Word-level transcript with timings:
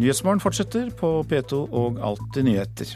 Nyhetsmorgen 0.00 0.40
fortsetter 0.40 0.86
på 0.96 1.08
P2 1.28 1.56
og 1.76 1.98
Alltid 2.00 2.46
nyheter. 2.46 2.92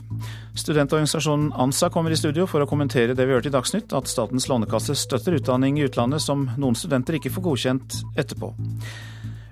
Studentorganisasjonen 0.57 1.51
ANSA 1.53 1.91
kommer 1.93 2.15
i 2.15 2.17
studio 2.17 2.47
for 2.49 2.65
å 2.65 2.69
kommentere 2.71 3.13
det 3.13 3.27
vi 3.29 3.35
hørte 3.37 3.51
i 3.51 3.53
Dagsnytt, 3.53 3.93
at 3.93 4.09
Statens 4.09 4.47
lånekasse 4.49 4.97
støtter 4.97 5.37
utdanning 5.37 5.77
i 5.77 5.85
utlandet 5.85 6.25
som 6.25 6.47
noen 6.57 6.79
studenter 6.79 7.19
ikke 7.19 7.35
får 7.35 7.45
godkjent 7.51 7.99
etterpå. 8.17 8.55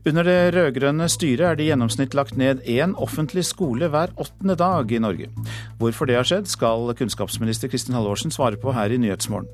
Under 0.08 0.26
det 0.26 0.38
rød-grønne 0.56 1.10
styret 1.12 1.44
er 1.50 1.60
det 1.60 1.66
i 1.66 1.68
gjennomsnitt 1.68 2.16
lagt 2.16 2.40
ned 2.40 2.64
én 2.64 2.96
offentlig 2.96 3.44
skole 3.50 3.92
hver 3.92 4.16
åttende 4.16 4.56
dag 4.56 4.88
i 4.88 5.04
Norge. 5.04 5.28
Hvorfor 5.76 6.08
det 6.08 6.16
har 6.22 6.32
skjedd, 6.32 6.48
skal 6.48 6.96
kunnskapsminister 6.96 7.68
Kristin 7.68 8.00
Halvorsen 8.00 8.32
svare 8.32 8.56
på 8.56 8.72
her 8.72 8.96
i 8.96 9.02
Nyhetsmorgen. 9.04 9.52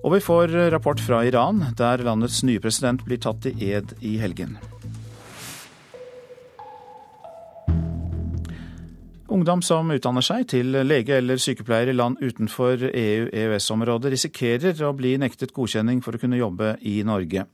Og 0.00 0.16
vi 0.16 0.24
får 0.24 0.56
rapport 0.72 1.04
fra 1.04 1.20
Iran, 1.28 1.66
der 1.76 2.00
landets 2.00 2.40
nye 2.48 2.64
president 2.64 3.04
blir 3.04 3.20
tatt 3.20 3.44
i 3.52 3.74
ed 3.74 3.92
i 4.00 4.16
helgen. 4.16 4.56
Ungdom 9.30 9.60
som 9.62 9.86
utdanner 9.94 10.24
seg 10.26 10.48
til 10.50 10.74
lege 10.82 11.14
eller 11.20 11.38
sykepleier 11.38 11.92
i 11.92 11.94
land 11.94 12.18
utenfor 12.18 12.82
EU-EØS-området, 12.88 14.10
risikerer 14.10 14.80
å 14.82 14.90
bli 14.98 15.12
nektet 15.22 15.52
godkjenning 15.54 16.00
for 16.02 16.18
å 16.18 16.18
kunne 16.18 16.40
jobbe 16.40 16.72
i 16.82 16.96
Norge. 17.06 17.44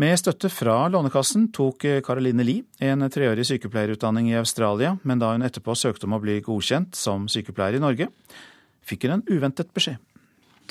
Med 0.00 0.16
støtte 0.16 0.48
fra 0.48 0.78
Lånekassen 0.88 1.50
tok 1.52 1.84
Caroline 2.06 2.46
Lie 2.48 2.88
en 2.88 3.04
treårig 3.12 3.44
sykepleierutdanning 3.50 4.30
i 4.32 4.38
Australia, 4.40 4.94
men 5.04 5.20
da 5.20 5.34
hun 5.34 5.44
etterpå 5.44 5.76
søkte 5.76 6.08
om 6.08 6.16
å 6.16 6.22
bli 6.24 6.38
godkjent 6.40 6.96
som 6.96 7.28
sykepleier 7.28 7.76
i 7.76 7.84
Norge, 7.84 8.08
fikk 8.80 9.04
hun 9.04 9.18
en 9.18 9.28
uventet 9.28 9.76
beskjed. 9.76 10.00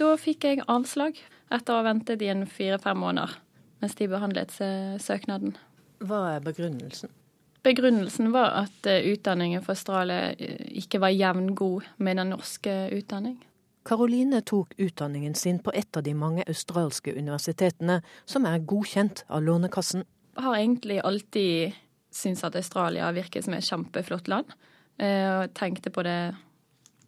Da 0.02 0.16
fikk 0.18 0.50
jeg 0.50 0.66
avslag 0.66 1.22
etter 1.54 1.76
å 1.76 1.78
ha 1.78 1.90
ventet 1.92 2.26
i 2.26 2.34
en 2.34 2.48
fire-fem 2.50 2.98
måneder 2.98 3.38
mens 3.82 3.94
de 4.02 4.10
behandlet 4.10 4.58
søknaden. 5.02 5.54
Hva 6.02 6.26
er 6.34 6.46
begrunnelsen? 6.46 7.14
Begrunnelsen 7.64 8.32
var 8.34 8.56
at 8.64 8.88
eh, 8.90 9.06
utdanningen 9.14 9.62
for 9.62 9.76
Australia 9.76 10.32
eh, 10.34 10.66
ikke 10.82 11.02
var 11.04 11.14
jevngod 11.14 11.86
med 11.98 12.18
den 12.18 12.34
norske 12.34 12.74
utdanning. 12.96 13.38
Karoline 13.86 14.42
tok 14.46 14.74
utdanningen 14.78 15.36
sin 15.38 15.60
på 15.62 15.74
et 15.74 15.98
av 15.98 16.06
de 16.06 16.14
mange 16.18 16.46
australske 16.50 17.14
universitetene 17.14 18.00
som 18.30 18.46
er 18.50 18.66
godkjent 18.66 19.24
av 19.30 19.46
Lånekassen. 19.46 20.06
Jeg 20.38 20.46
har 20.46 20.58
egentlig 20.58 21.00
alltid 21.06 21.78
syntes 22.14 22.44
at 22.46 22.58
Australia 22.58 23.10
virker 23.14 23.46
som 23.46 23.56
et 23.58 23.66
kjempeflott 23.66 24.30
land. 24.32 24.54
Eh, 25.02 25.30
og 25.42 25.54
tenkte 25.58 25.94
på 25.94 26.06
det 26.06 26.34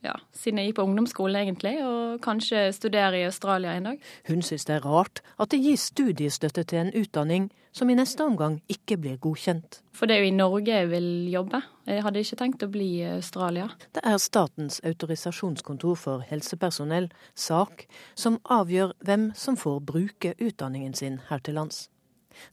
ja, 0.04 0.14
siden 0.36 0.60
jeg 0.60 0.72
gikk 0.72 0.80
på 0.82 0.86
ungdomsskolen, 0.88 1.40
egentlig, 1.42 1.78
og 1.86 2.22
kanskje 2.24 2.68
studere 2.76 3.22
i 3.22 3.28
Australia 3.28 3.76
en 3.78 3.92
dag. 3.92 4.00
Hun 4.28 4.42
syns 4.46 4.66
det 4.68 4.78
er 4.78 4.88
rart 4.88 5.24
at 5.40 5.52
det 5.52 5.62
gis 5.64 5.90
studiestøtte 5.94 6.64
til 6.64 6.84
en 6.84 6.96
utdanning 7.00 7.52
som 7.74 7.90
i 7.90 7.96
neste 7.98 8.22
omgang 8.26 8.60
ikke 8.70 8.98
blir 9.02 9.16
godkjent. 9.22 9.80
For 9.94 10.06
det 10.06 10.18
er 10.18 10.26
jo 10.26 10.30
i 10.30 10.36
Norge 10.36 10.76
jeg 10.76 10.90
vil 10.92 11.08
jobbe. 11.34 11.62
Jeg 11.90 12.04
hadde 12.06 12.22
ikke 12.22 12.38
tenkt 12.42 12.66
å 12.66 12.70
bli 12.72 12.90
i 13.00 13.08
Australia. 13.16 13.70
Det 13.96 14.04
er 14.06 14.20
Statens 14.22 14.80
autorisasjonskontor 14.86 15.96
for 15.98 16.26
helsepersonell, 16.30 17.10
SAK, 17.34 17.88
som 18.16 18.38
avgjør 18.46 18.94
hvem 19.06 19.32
som 19.36 19.58
får 19.58 19.82
bruke 19.88 20.36
utdanningen 20.38 20.94
sin 20.94 21.20
her 21.30 21.42
til 21.42 21.58
lands. 21.58 21.88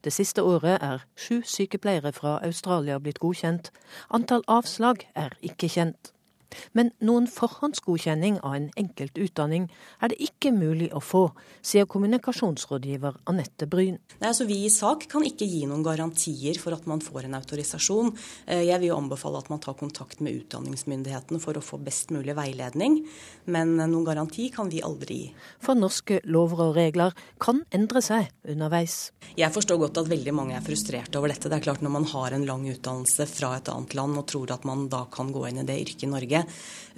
Det 0.04 0.12
siste 0.12 0.42
året 0.44 0.80
er 0.84 1.04
sju 1.16 1.40
sykepleiere 1.44 2.12
fra 2.12 2.38
Australia 2.44 2.98
blitt 2.98 3.20
godkjent. 3.20 3.70
Antall 4.12 4.44
avslag 4.48 5.06
er 5.16 5.36
ikke 5.40 5.68
kjent. 5.72 6.12
Men 6.76 6.92
noen 7.04 7.28
forhåndsgodkjenning 7.30 8.40
av 8.40 8.56
en 8.56 8.68
enkelt 8.80 9.18
utdanning 9.20 9.68
er 10.00 10.12
det 10.12 10.20
ikke 10.24 10.52
mulig 10.54 10.90
å 10.96 11.02
få, 11.04 11.26
sier 11.62 11.88
kommunikasjonsrådgiver 11.90 13.20
Anette 13.30 13.68
Bryn. 13.70 13.98
Nei, 14.20 14.30
altså 14.30 14.46
Vi 14.48 14.62
i 14.66 14.72
SAK 14.72 15.06
kan 15.12 15.24
ikke 15.26 15.48
gi 15.48 15.62
noen 15.70 15.84
garantier 15.86 16.58
for 16.60 16.74
at 16.76 16.86
man 16.90 17.02
får 17.04 17.28
en 17.28 17.38
autorisasjon. 17.38 18.12
Eh, 18.46 18.64
jeg 18.68 18.82
vil 18.82 18.90
jo 18.90 18.98
anbefale 18.98 19.40
at 19.42 19.50
man 19.52 19.62
tar 19.62 19.78
kontakt 19.78 20.22
med 20.24 20.40
utdanningsmyndighetene 20.40 21.40
for 21.42 21.58
å 21.58 21.64
få 21.64 21.78
best 21.84 22.10
mulig 22.14 22.34
veiledning, 22.38 23.00
men 23.50 23.76
noen 23.80 24.06
garanti 24.06 24.48
kan 24.54 24.70
vi 24.72 24.82
aldri 24.84 25.20
gi. 25.20 25.30
For 25.62 25.78
norske 25.78 26.20
lover 26.30 26.64
og 26.68 26.76
regler 26.78 27.14
kan 27.42 27.62
endre 27.74 28.02
seg 28.04 28.30
underveis. 28.48 29.10
Jeg 29.38 29.52
forstår 29.54 29.80
godt 29.80 30.00
at 30.02 30.10
veldig 30.10 30.34
mange 30.36 30.56
er 30.56 30.64
frustrerte 30.64 31.18
over 31.20 31.32
dette. 31.32 31.48
Det 31.50 31.58
er 31.58 31.64
klart 31.64 31.82
Når 31.84 31.92
man 31.94 32.04
har 32.12 32.34
en 32.34 32.46
lang 32.46 32.66
utdannelse 32.68 33.26
fra 33.30 33.54
et 33.56 33.68
annet 33.72 33.94
land 33.96 34.18
og 34.18 34.26
tror 34.30 34.52
at 34.52 34.66
man 34.68 34.88
da 34.92 35.04
kan 35.12 35.30
gå 35.32 35.46
inn 35.48 35.62
i 35.62 35.66
det 35.66 35.78
yrket 35.80 36.04
i 36.06 36.10
Norge, 36.10 36.39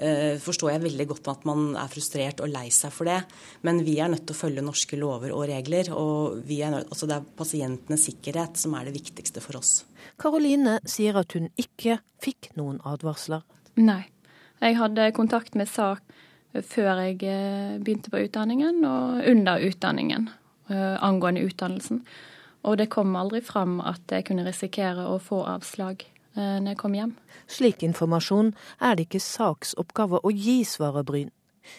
Eh, 0.03 0.39
forstår 0.41 0.73
jeg 0.73 0.83
veldig 0.87 1.07
godt 1.11 1.29
at 1.31 1.45
man 1.49 1.77
er 1.79 1.91
frustrert 1.93 2.41
og 2.43 2.51
lei 2.53 2.69
seg 2.75 2.95
for 2.95 3.09
det. 3.11 3.21
Men 3.67 3.83
vi 3.87 3.99
er 4.01 4.11
nødt 4.13 4.25
til 4.27 4.37
å 4.37 4.41
følge 4.41 4.65
norske 4.65 4.99
lover 4.99 5.35
og 5.37 5.45
regler. 5.51 5.93
Og 5.95 6.43
nødt, 6.49 6.89
altså 6.89 7.09
det 7.11 7.19
er 7.19 7.29
pasientenes 7.39 8.09
sikkerhet 8.09 8.59
som 8.61 8.77
er 8.79 8.89
det 8.89 8.97
viktigste 8.97 9.45
for 9.45 9.61
oss. 9.61 9.83
Karoline 10.21 10.79
sier 10.89 11.19
at 11.21 11.37
hun 11.37 11.51
ikke 11.61 12.01
fikk 12.23 12.53
noen 12.59 12.81
advarsler. 12.89 13.45
Nei. 13.81 14.05
Jeg 14.63 14.77
hadde 14.79 15.09
kontakt 15.17 15.57
med 15.59 15.67
sak 15.67 16.05
før 16.53 17.01
jeg 17.07 17.23
eh, 17.27 17.79
begynte 17.83 18.13
på 18.13 18.21
utdanningen 18.27 18.85
og 18.85 19.25
under 19.27 19.63
utdanningen 19.65 20.29
eh, 20.71 20.97
angående 21.03 21.43
utdannelsen. 21.49 22.03
Og 22.63 22.79
det 22.79 22.93
kom 22.93 23.17
aldri 23.19 23.41
fram 23.43 23.81
at 23.83 24.13
jeg 24.13 24.29
kunne 24.29 24.47
risikere 24.47 25.09
å 25.11 25.19
få 25.23 25.41
avslag 25.51 26.05
når 26.35 26.73
jeg 26.73 26.81
kom 26.81 26.97
hjem. 26.97 27.15
Slik 27.51 27.85
informasjon 27.85 28.55
er 28.81 28.97
det 28.97 29.09
ikke 29.09 29.21
saksoppgave 29.21 30.23
å 30.23 30.33
gi, 30.33 30.63
svarer 30.69 31.05
Bryn. 31.07 31.31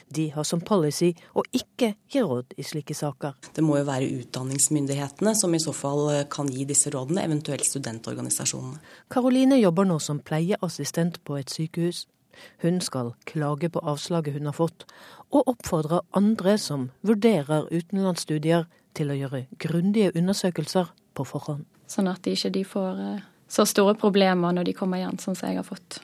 De 0.07 0.29
har 0.31 0.45
som 0.47 0.61
policy 0.63 1.11
å 1.35 1.43
ikke 1.55 1.93
gi 2.11 2.23
råd 2.23 2.55
i 2.59 2.65
slike 2.65 2.95
saker. 2.97 3.35
Det 3.55 3.63
må 3.65 3.79
jo 3.79 3.87
være 3.87 4.09
utdanningsmyndighetene 4.21 5.33
som 5.37 5.53
i 5.53 5.61
så 5.61 5.73
fall 5.75 6.05
eh, 6.13 6.25
kan 6.31 6.49
gi 6.51 6.65
disse 6.69 6.91
rådene, 6.93 7.23
eventuelt 7.25 7.65
studentorganisasjonene. 7.67 8.81
Karoline 9.13 9.59
jobber 9.59 9.87
nå 9.89 9.99
som 10.03 10.21
pleieassistent 10.23 11.19
på 11.27 11.39
et 11.39 11.53
sykehus. 11.53 12.05
Hun 12.63 12.79
skal 12.81 13.13
klage 13.29 13.69
på 13.69 13.83
avslaget 13.85 14.37
hun 14.37 14.49
har 14.49 14.57
fått, 14.57 14.87
og 15.33 15.51
oppfordrer 15.53 16.05
andre 16.17 16.55
som 16.57 16.89
vurderer 17.05 17.69
utenlandsstudier, 17.71 18.65
til 18.93 19.09
å 19.09 19.15
gjøre 19.17 19.47
grundige 19.57 20.11
undersøkelser 20.13 20.91
på 21.17 21.23
forhånd. 21.25 21.63
Sånn 21.89 22.05
at 22.11 22.21
de 22.25 22.35
ikke 22.37 22.61
får 22.69 22.99
eh, 23.01 23.23
så 23.53 23.67
store 23.69 23.93
problemer 23.99 24.55
når 24.55 24.69
de 24.69 24.75
kommer 24.77 25.01
igjen, 25.01 25.21
sånn 25.21 25.37
som 25.37 25.51
jeg 25.51 25.61
har 25.61 25.67
fått. 25.67 26.01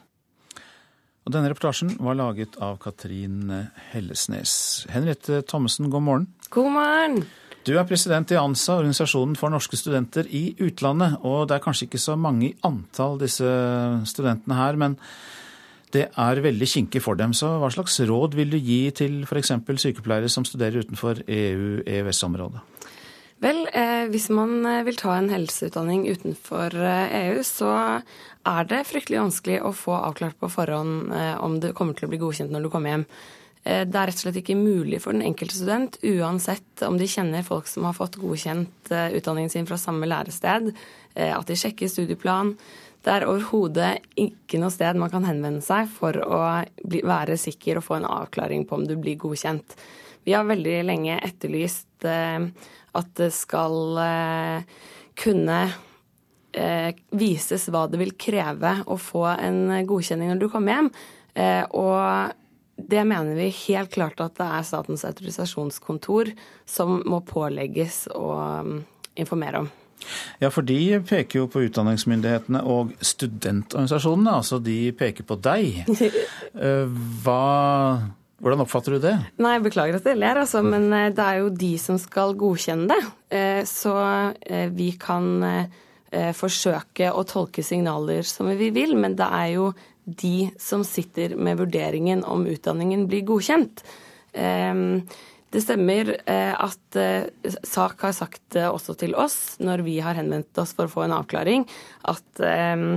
Og 1.25 1.33
denne 1.33 1.49
reportasjen 1.51 1.95
var 2.01 2.17
laget 2.17 2.55
av 2.63 2.79
Katrin 2.81 3.49
Hellesnes. 3.91 4.53
Henriette 4.93 5.43
Thommessen, 5.49 5.89
god 5.93 6.05
morgen. 6.05 6.31
God 6.53 6.71
morgen. 6.73 7.21
Du 7.67 7.75
er 7.77 7.85
president 7.85 8.31
i 8.31 8.37
ANSA, 8.39 8.79
organisasjonen 8.79 9.35
for 9.37 9.51
norske 9.53 9.77
studenter 9.77 10.29
i 10.33 10.55
utlandet. 10.63 11.19
Og 11.27 11.43
det 11.49 11.57
er 11.57 11.65
kanskje 11.65 11.89
ikke 11.89 12.01
så 12.01 12.15
mange 12.17 12.47
i 12.47 12.55
antall, 12.65 13.19
disse 13.21 13.45
studentene 14.09 14.57
her, 14.57 14.79
men 14.79 14.95
det 15.93 16.07
er 16.09 16.41
veldig 16.45 16.69
kinkig 16.69 17.01
for 17.03 17.19
dem. 17.19 17.35
Så 17.37 17.51
hva 17.61 17.69
slags 17.73 17.99
råd 18.09 18.37
vil 18.37 18.53
du 18.53 18.57
gi 18.57 18.81
til 18.95 19.21
f.eks. 19.27 19.53
sykepleiere 19.83 20.29
som 20.31 20.47
studerer 20.47 20.85
utenfor 20.85 21.23
EU-EØS-området? 21.27 22.63
Vel, 23.39 23.61
eh, 23.71 24.05
hvis 24.11 24.27
man 24.35 24.65
eh, 24.67 24.83
vil 24.83 24.97
ta 24.99 25.13
en 25.15 25.29
helseutdanning 25.31 26.03
utenfor 26.11 26.75
eh, 26.75 27.13
EU, 27.21 27.43
så 27.47 27.71
er 28.49 28.67
det 28.67 28.81
fryktelig 28.89 29.21
vanskelig 29.21 29.59
å 29.63 29.71
få 29.75 29.95
avklart 29.95 30.35
på 30.41 30.49
forhånd 30.51 31.13
om 31.43 31.59
det 31.63 31.73
kommer 31.77 31.95
til 31.95 32.07
å 32.07 32.11
bli 32.11 32.19
godkjent 32.19 32.51
når 32.51 32.65
du 32.65 32.69
kommer 32.73 32.93
hjem. 32.93 33.03
Det 33.59 33.97
er 33.99 34.07
rett 34.07 34.15
og 34.15 34.23
slett 34.23 34.39
ikke 34.39 34.55
mulig 34.55 35.01
for 35.03 35.13
den 35.13 35.25
enkelte 35.27 35.57
student, 35.59 35.97
uansett 36.07 36.81
om 36.87 36.95
de 36.97 37.05
kjenner 37.11 37.43
folk 37.45 37.67
som 37.69 37.83
har 37.85 37.93
fått 37.93 38.15
godkjent 38.17 38.89
utdanningen 38.89 39.51
sin 39.51 39.67
fra 39.69 39.77
samme 39.77 40.07
lærested, 40.07 40.71
at 41.19 41.51
de 41.51 41.57
sjekker 41.59 41.91
studieplan. 41.91 42.53
Det 43.03 43.13
er 43.13 43.27
overhodet 43.27 43.91
ikke 44.17 44.63
noe 44.63 44.71
sted 44.73 44.97
man 44.97 45.11
kan 45.11 45.27
henvende 45.27 45.61
seg 45.61 45.91
for 45.91 46.17
å 46.23 46.41
bli, 46.79 47.03
være 47.05 47.37
sikker 47.37 47.77
og 47.77 47.85
få 47.91 47.99
en 47.99 48.09
avklaring 48.09 48.63
på 48.65 48.79
om 48.79 48.87
du 48.87 48.95
blir 48.95 49.19
godkjent. 49.19 49.75
Vi 50.23 50.33
har 50.33 50.47
veldig 50.47 50.79
lenge 50.87 51.19
etterlyst 51.27 52.07
at 52.97 53.13
det 53.19 53.29
skal 53.35 53.99
eh, 54.03 54.83
kunne 55.19 55.59
eh, 56.53 56.91
vises 57.11 57.67
hva 57.69 57.85
det 57.89 58.01
vil 58.01 58.15
kreve 58.19 58.79
å 58.87 58.97
få 58.99 59.25
en 59.35 59.63
godkjenning 59.87 60.33
når 60.33 60.43
du 60.43 60.49
kommer 60.51 60.77
hjem. 60.77 60.91
Eh, 61.35 61.63
og 61.77 62.35
det 62.79 63.03
mener 63.07 63.35
vi 63.37 63.49
helt 63.67 63.91
klart 63.93 64.21
at 64.23 64.37
det 64.39 64.47
er 64.47 64.67
Statens 64.67 65.03
autorisasjonskontor 65.07 66.31
som 66.69 67.01
må 67.05 67.21
pålegges 67.27 68.07
å 68.15 68.31
mm, 68.65 68.79
informere 69.19 69.65
om. 69.65 69.69
Ja, 70.39 70.47
for 70.47 70.63
de 70.63 71.01
peker 71.03 71.41
jo 71.41 71.49
på 71.51 71.65
utdanningsmyndighetene 71.65 72.61
og 72.63 72.93
studentorganisasjonene. 73.03 74.37
Altså 74.39 74.61
de 74.63 74.93
peker 74.95 75.27
på 75.27 75.35
deg. 75.43 75.81
Hva 77.25 77.43
hvordan 78.39 78.63
oppfatter 78.63 78.95
du 78.95 79.03
det? 79.03 79.15
Nei, 79.41 79.57
Beklager 79.63 79.99
at 79.99 80.07
jeg 80.07 80.19
ler, 80.19 80.39
altså, 80.41 80.61
men 80.65 80.87
eh, 80.95 81.11
det 81.15 81.25
er 81.25 81.41
jo 81.41 81.51
de 81.53 81.73
som 81.81 81.99
skal 82.01 82.35
godkjenne 82.39 82.89
det. 82.91 82.99
Eh, 83.35 83.61
så 83.67 83.95
eh, 84.41 84.67
vi 84.73 84.93
kan 84.99 85.29
forsøke 86.09 87.11
å 87.13 87.21
tolke 87.29 87.61
signaler 87.61 88.25
som 88.25 88.47
vi 88.57 88.71
vil, 88.73 88.95
men 88.97 89.13
det 89.13 89.27
er 89.29 89.49
jo 89.51 89.67
de 90.09 90.47
som 90.57 90.81
sitter 90.81 91.35
med 91.37 91.59
vurderingen 91.59 92.23
om 92.25 92.47
utdanningen 92.49 93.03
blir 93.11 93.21
godkjent. 93.27 93.83
Det 94.33 95.61
stemmer 95.61 96.09
at 96.25 96.97
SAK 97.45 98.01
har 98.07 98.17
sagt 98.17 98.57
også 98.57 98.97
til 99.03 99.13
oss, 99.21 99.37
når 99.61 99.85
vi 99.85 99.99
har 100.01 100.17
henvendt 100.17 100.57
oss 100.57 100.73
for 100.73 100.89
å 100.89 100.95
få 100.95 101.05
en 101.05 101.13
avklaring, 101.19 101.67
at 102.09 102.41
eh, 102.41 102.89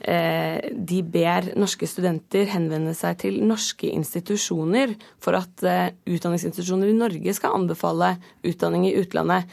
de 0.00 1.00
ber 1.04 1.50
norske 1.60 1.86
studenter 1.88 2.48
henvende 2.48 2.94
seg 2.96 3.18
til 3.20 3.40
norske 3.44 3.90
institusjoner 3.92 4.94
for 5.20 5.36
at 5.36 5.64
eh, 5.66 5.92
utdanningsinstitusjoner 6.08 6.88
i 6.88 6.96
Norge 6.96 7.34
skal 7.36 7.58
anbefale 7.58 8.14
utdanning 8.46 8.88
i 8.88 8.94
utlandet. 9.00 9.50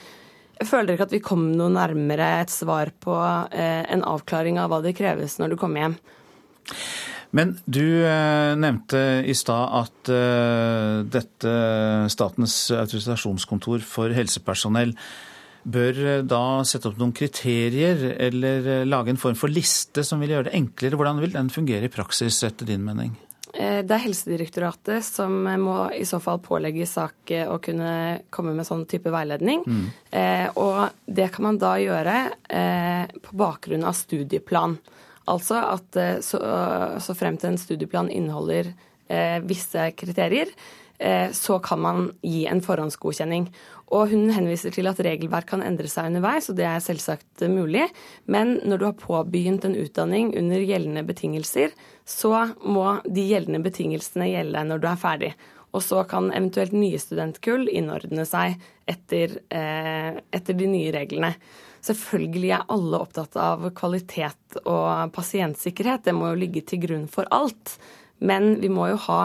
Jeg 0.57 0.69
føler 0.71 0.95
ikke 0.95 1.05
at 1.09 1.13
vi 1.13 1.21
kom 1.21 1.51
noe 1.53 1.69
nærmere 1.73 2.31
et 2.41 2.53
svar 2.53 2.89
på 3.03 3.13
eh, 3.51 3.83
en 3.94 4.05
avklaring 4.07 4.57
av 4.61 4.71
hva 4.71 4.81
det 4.85 4.95
kreves 4.97 5.38
når 5.41 5.53
du 5.53 5.59
kommer 5.61 5.83
hjem. 5.83 5.99
Men 7.38 7.57
du 7.67 7.83
eh, 8.07 8.55
nevnte 8.57 9.03
i 9.27 9.35
stad 9.38 9.73
at 9.83 10.11
eh, 10.13 11.03
dette 11.13 11.55
Statens 12.13 12.55
autorisasjonskontor 12.73 13.83
for 13.85 14.15
helsepersonell 14.15 14.95
bør 15.68 16.02
eh, 16.06 16.25
da 16.28 16.42
sette 16.68 16.90
opp 16.90 17.00
noen 17.00 17.16
kriterier 17.16 18.04
eller 18.16 18.68
eh, 18.72 18.88
lage 18.88 19.14
en 19.14 19.22
form 19.22 19.38
for 19.40 19.52
liste 19.52 20.06
som 20.08 20.22
vil 20.24 20.36
gjøre 20.36 20.50
det 20.50 20.58
enklere. 20.60 21.00
Hvordan 21.00 21.22
vil 21.24 21.34
den 21.36 21.54
fungere 21.54 21.90
i 21.90 21.94
praksis, 21.94 22.40
etter 22.48 22.69
din 22.69 22.86
mening? 22.88 23.16
Eh, 23.54 23.81
det 23.84 23.96
er 23.96 24.04
Helsedirektoratet 24.06 25.06
som 25.06 25.36
må 25.62 25.80
i 25.96 26.06
så 26.08 26.22
fall 26.24 26.42
pålegge 26.44 26.88
sak 26.90 27.34
å 27.48 27.60
kunne 27.64 27.92
komme 28.34 28.56
med 28.58 28.68
sånn 28.68 28.86
type 28.90 29.12
veiledning. 29.14 29.64
Mm. 29.68 29.86
Eh, 30.12 30.48
og 30.56 30.88
det 31.06 31.31
kan 31.36 31.50
man 31.50 31.62
da 31.62 31.75
gjøre 31.81 32.18
eh, 32.48 33.06
på 33.24 33.40
bakgrunn 33.40 33.88
av 33.88 33.98
studieplan. 33.98 34.80
Altså 35.28 35.60
at 35.60 35.98
så, 36.24 36.38
så, 37.04 37.14
frem 37.19 37.36
til 37.36 37.50
en 37.50 37.60
studieplan 37.60 38.08
inneholder 38.08 38.69
eh, 39.12 39.40
visse 39.44 39.90
kriterier, 40.00 40.52
eh, 40.98 41.31
så 41.31 41.60
kan 41.60 41.81
man 41.84 42.12
gi 42.22 42.46
en 42.48 42.62
forhåndsgodkjenning. 42.64 43.50
Og 43.95 44.10
hun 44.12 44.31
henviser 44.36 44.74
til 44.75 44.89
at 44.89 45.00
regelverk 45.00 45.48
kan 45.54 45.63
endre 45.63 45.88
seg 45.88 46.10
underveis, 46.10 46.50
og 46.51 46.57
det 46.60 46.66
er 46.68 46.84
selvsagt 46.84 47.45
mulig. 47.48 47.86
Men 48.28 48.57
når 48.68 48.81
du 48.81 48.86
har 48.89 48.98
påbegynt 49.00 49.68
en 49.68 49.78
utdanning 49.80 50.34
under 50.36 50.60
gjeldende 50.60 51.06
betingelser, 51.07 51.72
så 52.04 52.50
må 52.68 52.98
de 53.07 53.24
gjeldende 53.30 53.63
betingelsene 53.63 54.28
gjelde 54.34 54.66
når 54.68 54.84
du 54.84 54.89
er 54.92 55.00
ferdig. 55.00 55.31
Og 55.75 55.84
så 55.84 56.01
kan 56.10 56.31
eventuelt 56.31 56.75
nye 56.75 57.00
studentkull 57.00 57.68
innordne 57.69 58.25
seg 58.28 58.57
etter, 58.89 59.39
eh, 59.51 60.19
etter 60.36 60.57
de 60.57 60.68
nye 60.72 60.92
reglene. 60.95 61.33
Selvfølgelig 61.88 62.51
er 62.56 62.68
alle 62.74 63.00
opptatt 63.00 63.36
av 63.40 63.68
kvalitet 63.75 64.60
og 64.66 65.13
pasientsikkerhet. 65.16 66.07
Det 66.07 66.16
må 66.16 66.31
jo 66.31 66.42
ligge 66.42 66.63
til 66.68 66.81
grunn 66.83 67.07
for 67.12 67.30
alt. 67.31 67.78
Men 68.19 68.57
vi 68.60 68.69
må 68.74 68.90
jo 68.92 68.98
ha 69.07 69.22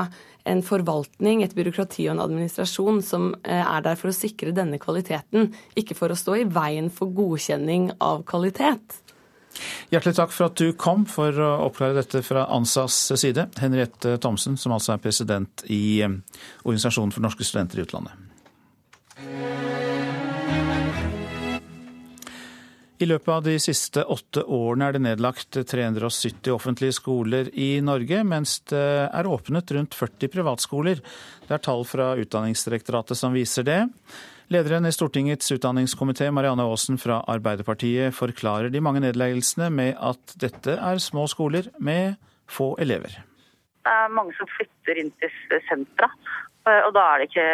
en 0.48 0.62
forvaltning, 0.66 1.42
et 1.42 1.54
byråkrati 1.56 2.08
og 2.08 2.16
en 2.16 2.24
administrasjon 2.24 3.02
som 3.06 3.30
eh, 3.42 3.62
er 3.62 3.84
der 3.84 3.98
for 4.00 4.10
å 4.10 4.16
sikre 4.16 4.54
denne 4.56 4.80
kvaliteten, 4.82 5.52
ikke 5.78 5.96
for 5.98 6.12
å 6.12 6.18
stå 6.18 6.40
i 6.40 6.48
veien 6.50 6.90
for 6.92 7.12
godkjenning 7.14 7.92
av 8.02 8.24
kvalitet. 8.28 8.98
Hjertelig 9.92 10.16
takk 10.16 10.32
for 10.32 10.48
at 10.48 10.56
du 10.56 10.72
kom 10.80 11.04
for 11.10 11.36
å 11.36 11.50
oppklare 11.66 11.98
dette 11.98 12.22
fra 12.24 12.46
ANSAs 12.56 12.96
side. 13.20 13.50
Henriette 13.60 14.16
Thomsen, 14.22 14.56
som 14.56 14.72
altså 14.72 14.94
er 14.96 15.04
president 15.04 15.66
i 15.68 16.00
eh, 16.04 16.20
Organisasjonen 16.64 17.14
for 17.14 17.24
norske 17.24 17.46
studenter 17.46 17.82
i 17.82 17.86
utlandet. 17.86 18.28
I 23.02 23.06
løpet 23.06 23.28
av 23.34 23.40
de 23.42 23.56
siste 23.58 24.04
åtte 24.06 24.44
årene 24.46 24.86
er 24.86 24.94
det 24.94 25.00
nedlagt 25.02 25.56
370 25.58 26.52
offentlige 26.54 26.94
skoler 26.94 27.48
i 27.58 27.80
Norge, 27.82 28.20
mens 28.22 28.60
det 28.70 28.82
er 29.08 29.26
åpnet 29.26 29.72
rundt 29.74 29.96
40 29.98 30.30
privatskoler. 30.30 31.00
Det 31.48 31.56
er 31.56 31.64
tall 31.64 31.82
fra 31.88 32.12
Utdanningsdirektoratet 32.22 33.18
som 33.18 33.34
viser 33.34 33.66
det. 33.66 33.80
Lederen 34.54 34.86
i 34.86 34.94
Stortingets 34.94 35.50
utdanningskomité, 35.50 36.28
Marianne 36.30 36.62
Aasen 36.62 37.00
fra 37.02 37.18
Arbeiderpartiet, 37.32 38.14
forklarer 38.14 38.70
de 38.70 38.84
mange 38.84 39.02
nedleggelsene 39.02 39.72
med 39.74 39.98
at 39.98 40.36
dette 40.38 40.78
er 40.78 41.02
små 41.02 41.26
skoler 41.32 41.72
med 41.82 42.14
få 42.46 42.76
elever. 42.78 43.18
Det 43.82 43.96
er 43.98 44.14
mange 44.14 44.36
som 44.38 44.46
flytter 44.54 45.02
inn 45.02 45.10
til 45.18 45.64
sentra, 45.66 46.06
og 46.62 46.92
da 46.94 47.06
ikke, 47.24 47.44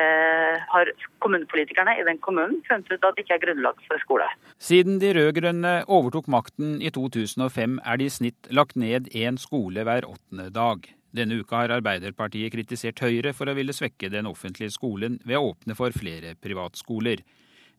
har 0.73 0.91
kommunepolitikerne 1.25 1.95
i 2.01 2.05
den 2.07 2.21
kommunen 2.25 2.61
funnet 2.69 2.91
ut 2.93 3.07
at 3.09 3.17
det 3.17 3.25
ikke 3.25 3.39
er 3.39 3.45
grunnlag 3.47 3.81
for 3.87 4.03
skole. 4.03 4.29
Siden 4.61 5.01
de 5.01 5.15
rød-grønne 5.17 5.75
overtok 5.89 6.29
makten 6.29 6.77
i 6.83 6.93
2005 6.93 7.81
er 7.85 8.01
det 8.01 8.11
i 8.11 8.15
snitt 8.19 8.53
lagt 8.53 8.77
ned 8.77 9.09
én 9.17 9.41
skole 9.41 9.87
hver 9.89 10.09
åttende 10.09 10.51
dag. 10.53 10.85
Denne 11.17 11.41
uka 11.41 11.63
har 11.63 11.73
Arbeiderpartiet 11.79 12.53
kritisert 12.53 13.01
Høyre 13.01 13.33
for 13.33 13.49
å 13.49 13.57
ville 13.57 13.73
svekke 13.73 14.11
den 14.13 14.29
offentlige 14.29 14.75
skolen 14.75 15.17
ved 15.25 15.39
å 15.39 15.55
åpne 15.55 15.77
for 15.79 15.95
flere 15.97 16.35
privatskoler. 16.37 17.25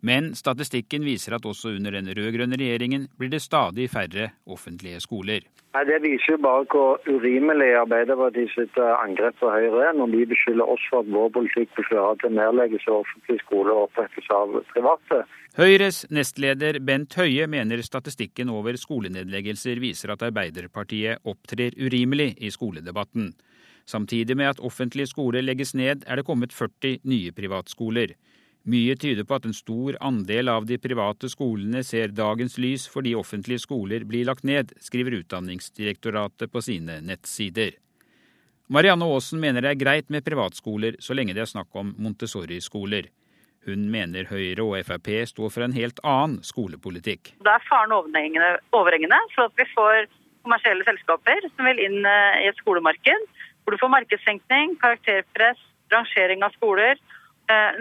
Men 0.02 0.32
statistikken 0.36 1.04
viser 1.04 1.36
at 1.36 1.46
også 1.46 1.74
under 1.76 1.92
den 1.92 2.08
rød-grønne 2.16 2.56
regjeringen 2.60 3.10
blir 3.20 3.32
det 3.34 3.42
stadig 3.44 3.90
færre 3.92 4.30
offentlige 4.48 5.02
skoler. 5.04 5.44
Nei, 5.76 5.84
Det 5.86 6.00
viser 6.02 6.34
jo 6.34 6.38
bare 6.42 6.64
hvor 6.72 7.04
urimelig 7.06 7.76
Arbeiderpartiet 7.78 8.50
sitt 8.56 8.78
eh, 8.80 8.94
angrep 9.04 9.36
på 9.42 9.52
Høyre 9.52 9.84
er, 9.90 9.98
når 9.98 10.08
de 10.16 10.24
beskylder 10.32 10.72
oss 10.74 10.86
for 10.90 11.04
at 11.04 11.12
vår 11.14 11.30
politikk 11.36 11.76
vil 11.78 11.88
føre 11.92 12.16
til 12.24 12.34
nedleggelse 12.34 12.90
av 12.90 13.04
offentlige 13.04 13.44
skoler 13.44 13.76
og 13.76 13.84
opprettelse 13.90 14.40
av 14.40 14.56
private. 14.72 15.20
Høyres 15.60 16.00
nestleder 16.10 16.80
Bent 16.80 17.20
Høie 17.20 17.46
mener 17.52 17.84
statistikken 17.86 18.50
over 18.50 18.80
skolenedleggelser 18.82 19.84
viser 19.84 20.16
at 20.16 20.26
Arbeiderpartiet 20.26 21.22
opptrer 21.28 21.78
urimelig 21.78 22.32
i 22.40 22.50
skoledebatten. 22.56 23.34
Samtidig 23.86 24.38
med 24.38 24.56
at 24.56 24.60
offentlige 24.64 25.10
skoler 25.10 25.46
legges 25.46 25.76
ned, 25.78 26.06
er 26.08 26.18
det 26.18 26.26
kommet 26.26 26.54
40 26.54 27.02
nye 27.10 27.32
privatskoler. 27.34 28.16
Mye 28.68 28.96
tyder 29.00 29.24
på 29.24 29.38
at 29.38 29.46
en 29.48 29.56
stor 29.56 29.96
andel 30.04 30.50
av 30.52 30.66
de 30.68 30.78
private 30.82 31.30
skolene 31.32 31.80
ser 31.88 32.12
dagens 32.12 32.58
lys 32.60 32.90
fordi 32.92 33.16
offentlige 33.16 33.64
skoler 33.64 34.04
blir 34.04 34.28
lagt 34.28 34.44
ned, 34.44 34.74
skriver 34.84 35.22
Utdanningsdirektoratet 35.22 36.52
på 36.52 36.62
sine 36.62 37.00
nettsider. 37.06 37.78
Marianne 38.70 39.08
Aasen 39.08 39.40
mener 39.42 39.64
det 39.64 39.72
er 39.72 39.80
greit 39.80 40.12
med 40.14 40.26
privatskoler 40.28 41.00
så 41.02 41.16
lenge 41.16 41.34
det 41.34 41.46
er 41.46 41.50
snakk 41.50 41.74
om 41.80 41.96
Montessori-skoler. 41.98 43.08
Hun 43.66 43.88
mener 43.92 44.28
Høyre 44.30 44.66
og 44.66 44.76
Frp 44.88 45.10
står 45.32 45.54
for 45.56 45.66
en 45.66 45.76
helt 45.76 46.00
annen 46.04 46.44
skolepolitikk. 46.46 47.34
Det 47.40 47.54
er 47.54 47.66
faren 47.68 47.96
overhengende 47.96 49.22
for 49.34 49.48
at 49.48 49.56
vi 49.58 49.66
får 49.72 50.06
kommersielle 50.46 50.86
selskaper 50.88 51.48
som 51.48 51.68
vil 51.68 51.82
inn 51.84 52.04
eh, 52.08 52.44
i 52.44 52.50
et 52.52 52.60
skolemarked, 52.62 53.26
hvor 53.64 53.76
du 53.76 53.82
får 53.82 53.92
markedssenkning, 53.96 54.78
karakterpress, 54.84 55.60
rangering 55.92 56.46
av 56.46 56.54
skoler 56.56 57.00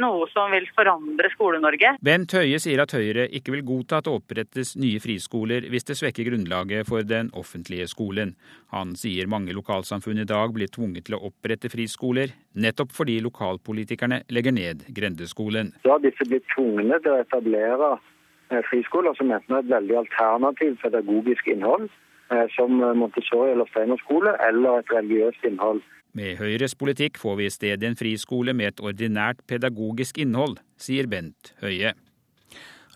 noe 0.01 0.27
som 0.33 0.53
vil 0.53 0.67
forandre 0.77 1.31
Skole-Norge. 1.33 1.95
Bent 2.05 2.33
Høie 2.37 2.59
sier 2.63 2.83
at 2.83 2.95
Høyre 2.97 3.27
ikke 3.35 3.53
vil 3.55 3.65
godta 3.67 3.99
at 3.99 4.09
det 4.09 4.15
opprettes 4.15 4.75
nye 4.81 5.01
friskoler 5.03 5.67
hvis 5.73 5.89
det 5.89 5.99
svekker 6.01 6.29
grunnlaget 6.31 6.89
for 6.89 7.07
den 7.07 7.31
offentlige 7.37 7.89
skolen. 7.91 8.35
Han 8.75 8.95
sier 8.99 9.31
mange 9.31 9.55
lokalsamfunn 9.57 10.23
i 10.23 10.29
dag 10.29 10.53
blir 10.57 10.71
tvunget 10.73 11.09
til 11.09 11.19
å 11.19 11.23
opprette 11.31 11.71
friskoler, 11.73 12.35
nettopp 12.55 12.95
fordi 12.97 13.19
lokalpolitikerne 13.25 14.23
legger 14.35 14.57
ned 14.57 14.87
grendeskolen. 14.95 15.75
Da 15.85 15.97
har 15.97 16.05
disse 16.05 16.27
blitt 16.29 16.49
tvunget 16.55 17.05
til 17.05 17.15
å 17.15 17.23
etablere 17.23 17.95
eh, 17.97 18.63
friskoler 18.71 19.17
som 19.19 19.33
enten 19.33 19.57
har 19.57 19.65
et 19.65 19.73
veldig 19.73 20.01
alternativt 20.05 20.83
pedagogisk 20.85 21.53
innhold, 21.53 21.89
eh, 22.33 22.47
som 22.57 22.81
Montessori 22.81 23.53
eller 23.53 23.71
Steiner 23.73 24.01
skole, 24.05 24.35
eller 24.49 24.83
et 24.83 24.97
religiøst 24.97 25.49
innhold. 25.49 25.85
Med 26.17 26.39
Høyres 26.41 26.75
politikk 26.79 27.19
får 27.21 27.39
vi 27.39 27.47
i 27.49 27.53
stedet 27.53 27.85
en 27.85 27.99
friskole 27.99 28.55
med 28.57 28.73
et 28.73 28.81
ordinært 28.85 29.43
pedagogisk 29.51 30.19
innhold, 30.23 30.57
sier 30.81 31.09
Bent 31.11 31.53
Høie. 31.63 31.93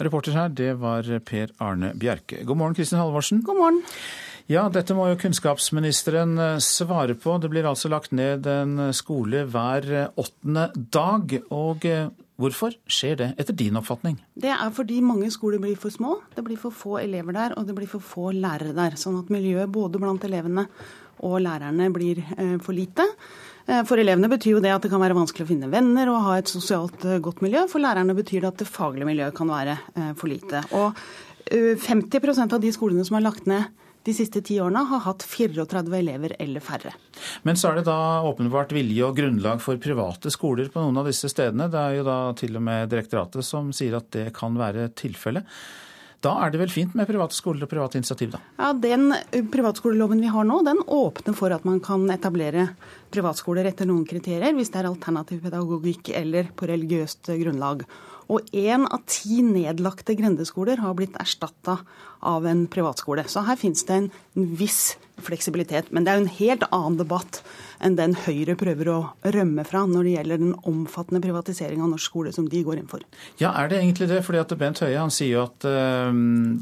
Reporter 0.03 0.35
her, 0.35 0.49
det 0.49 0.73
var 0.81 1.07
Per 1.27 1.53
Arne 1.63 1.93
Bjerke. 1.99 2.41
God 2.49 2.59
morgen, 2.59 2.77
Kristin 2.79 2.99
Halvorsen. 2.99 3.43
God 3.45 3.61
morgen. 3.61 3.83
Ja, 4.51 4.65
dette 4.73 4.97
må 4.97 5.07
jo 5.07 5.19
kunnskapsministeren 5.21 6.35
eh, 6.41 6.57
svare 6.65 7.15
på. 7.19 7.37
Det 7.39 7.51
blir 7.53 7.69
altså 7.69 7.91
lagt 7.93 8.15
ned 8.17 8.49
en 8.51 8.91
skole 8.97 9.45
hver 9.53 9.87
åttende 10.19 10.67
dag. 10.75 11.37
Og 11.55 11.87
eh, 11.87 12.09
hvorfor 12.43 12.75
skjer 12.91 13.21
det, 13.21 13.29
etter 13.39 13.57
din 13.57 13.79
oppfatning? 13.79 14.19
Det 14.35 14.51
er 14.51 14.75
fordi 14.75 14.99
mange 15.05 15.31
skoler 15.31 15.63
blir 15.63 15.79
for 15.79 15.95
små. 15.95 16.17
Det 16.35 16.43
blir 16.47 16.59
for 16.61 16.75
få 16.75 16.99
elever 17.05 17.37
der, 17.39 17.55
og 17.57 17.69
det 17.69 17.77
blir 17.79 17.91
for 17.91 18.03
få 18.03 18.33
lærere 18.35 18.75
der. 18.75 18.99
Sånn 18.99 19.21
at 19.21 19.31
miljøet 19.33 19.71
både 19.73 20.03
blant 20.03 20.27
elevene 20.27 20.67
og 21.23 21.41
lærerne 21.45 21.89
blir 21.95 22.23
eh, 22.37 22.57
for 22.63 22.77
lite. 22.77 23.07
Eh, 23.67 23.83
for 23.89 24.01
elevene 24.01 24.31
betyr 24.33 24.57
jo 24.57 24.63
det 24.65 24.73
at 24.75 24.85
det 24.85 24.93
kan 24.93 25.03
være 25.03 25.17
vanskelig 25.19 25.47
å 25.47 25.53
finne 25.53 25.71
venner 25.73 26.11
og 26.13 26.25
ha 26.27 26.39
et 26.41 26.51
sosialt 26.51 27.07
eh, 27.09 27.21
godt 27.23 27.45
miljø. 27.45 27.67
For 27.71 27.83
lærerne 27.83 28.17
betyr 28.19 28.43
det 28.43 28.53
at 28.53 28.65
det 28.65 28.71
faglige 28.71 29.09
miljøet 29.09 29.37
kan 29.37 29.51
være 29.51 29.79
for 30.19 30.31
lite. 30.31 30.65
Og 30.79 30.99
50% 31.53 32.55
av 32.55 32.61
de 32.63 32.71
skolene 32.73 33.05
som 33.05 33.19
er 33.19 33.25
lagt 33.27 33.49
ned 33.51 33.71
de 34.03 34.13
siste 34.17 34.41
ti 34.43 34.57
årene, 34.59 34.83
har 34.91 35.03
hatt 35.05 35.23
34 35.23 35.83
elever 35.95 36.35
eller 36.43 36.65
færre. 36.65 36.91
Men 37.47 37.59
så 37.59 37.71
er 37.71 37.79
det 37.79 37.87
da 37.87 38.23
åpenbart 38.27 38.75
vilje 38.75 39.07
og 39.07 39.15
grunnlag 39.19 39.63
for 39.63 39.79
private 39.83 40.33
skoler 40.35 40.73
på 40.73 40.83
noen 40.83 40.99
av 40.99 41.07
disse 41.07 41.31
stedene. 41.31 41.69
Det 41.71 41.79
er 41.79 42.01
jo 42.01 42.09
da 42.09 42.19
til 42.39 42.59
og 42.59 42.67
med 42.67 42.91
direktoratet 42.91 43.47
som 43.47 43.71
sier 43.75 43.95
at 44.01 44.11
det 44.15 44.33
kan 44.35 44.59
være 44.59 44.89
tilfellet. 44.99 45.47
Da 46.23 46.37
er 46.45 46.53
det 46.55 46.61
vel 46.61 46.71
fint 46.71 46.93
med 46.95 47.09
private 47.09 47.35
skoler 47.35 47.67
og 47.67 47.71
private 47.73 47.99
initiativ, 47.99 48.31
da? 48.37 48.39
Ja, 48.61 48.71
Den 48.79 49.11
privatskoleloven 49.51 50.23
vi 50.23 50.31
har 50.31 50.47
nå, 50.47 50.61
den 50.63 50.79
åpner 50.87 51.35
for 51.35 51.55
at 51.55 51.67
man 51.67 51.81
kan 51.83 52.07
etablere 52.15 52.69
privatskoler 53.11 53.67
etter 53.67 53.89
noen 53.91 54.07
kriterier, 54.07 54.55
hvis 54.55 54.71
det 54.71 54.83
er 54.83 54.91
alternativ 54.93 55.43
pedagogikk 55.43 56.13
eller 56.15 56.53
på 56.55 56.71
religiøst 56.71 57.33
grunnlag. 57.43 57.83
Og 58.31 58.47
én 58.55 58.87
av 58.87 59.03
ti 59.11 59.43
nedlagte 59.43 60.15
grendeskoler 60.17 60.81
har 60.81 60.95
blitt 60.97 61.19
erstatta 61.21 61.81
av 62.23 62.47
en 62.47 62.69
privatskole. 62.71 63.27
Så 63.27 63.43
her 63.45 63.59
finnes 63.59 63.83
det 63.89 63.99
en 63.99 64.11
viss 64.57 64.95
fleksibilitet. 65.23 65.91
Men 65.91 66.07
det 66.07 66.13
er 66.13 66.21
jo 66.21 66.25
en 66.25 66.37
helt 66.39 66.67
annen 66.71 67.01
debatt 67.03 67.43
enn 67.83 67.97
den 67.99 68.15
Høyre 68.25 68.57
prøver 68.59 68.91
å 68.93 68.99
rømme 69.35 69.65
fra 69.69 69.85
når 69.89 70.07
det 70.07 70.15
gjelder 70.17 70.43
den 70.43 70.55
omfattende 70.69 71.23
privatisering 71.25 71.83
av 71.83 71.91
norsk 71.93 72.11
skole 72.13 72.33
som 72.35 72.49
de 72.51 72.63
går 72.65 72.81
inn 72.81 72.89
for. 72.91 73.05
Ja, 73.41 73.53
er 73.59 73.71
det 73.71 73.81
egentlig 73.81 74.09
det? 74.11 74.23
Fordi 74.27 74.41
at 74.43 74.55
Bent 74.59 74.83
Høie 74.85 74.99
han 74.99 75.13
sier 75.15 75.37
jo 75.37 75.45
at 75.47 75.67
uh, 75.69 76.11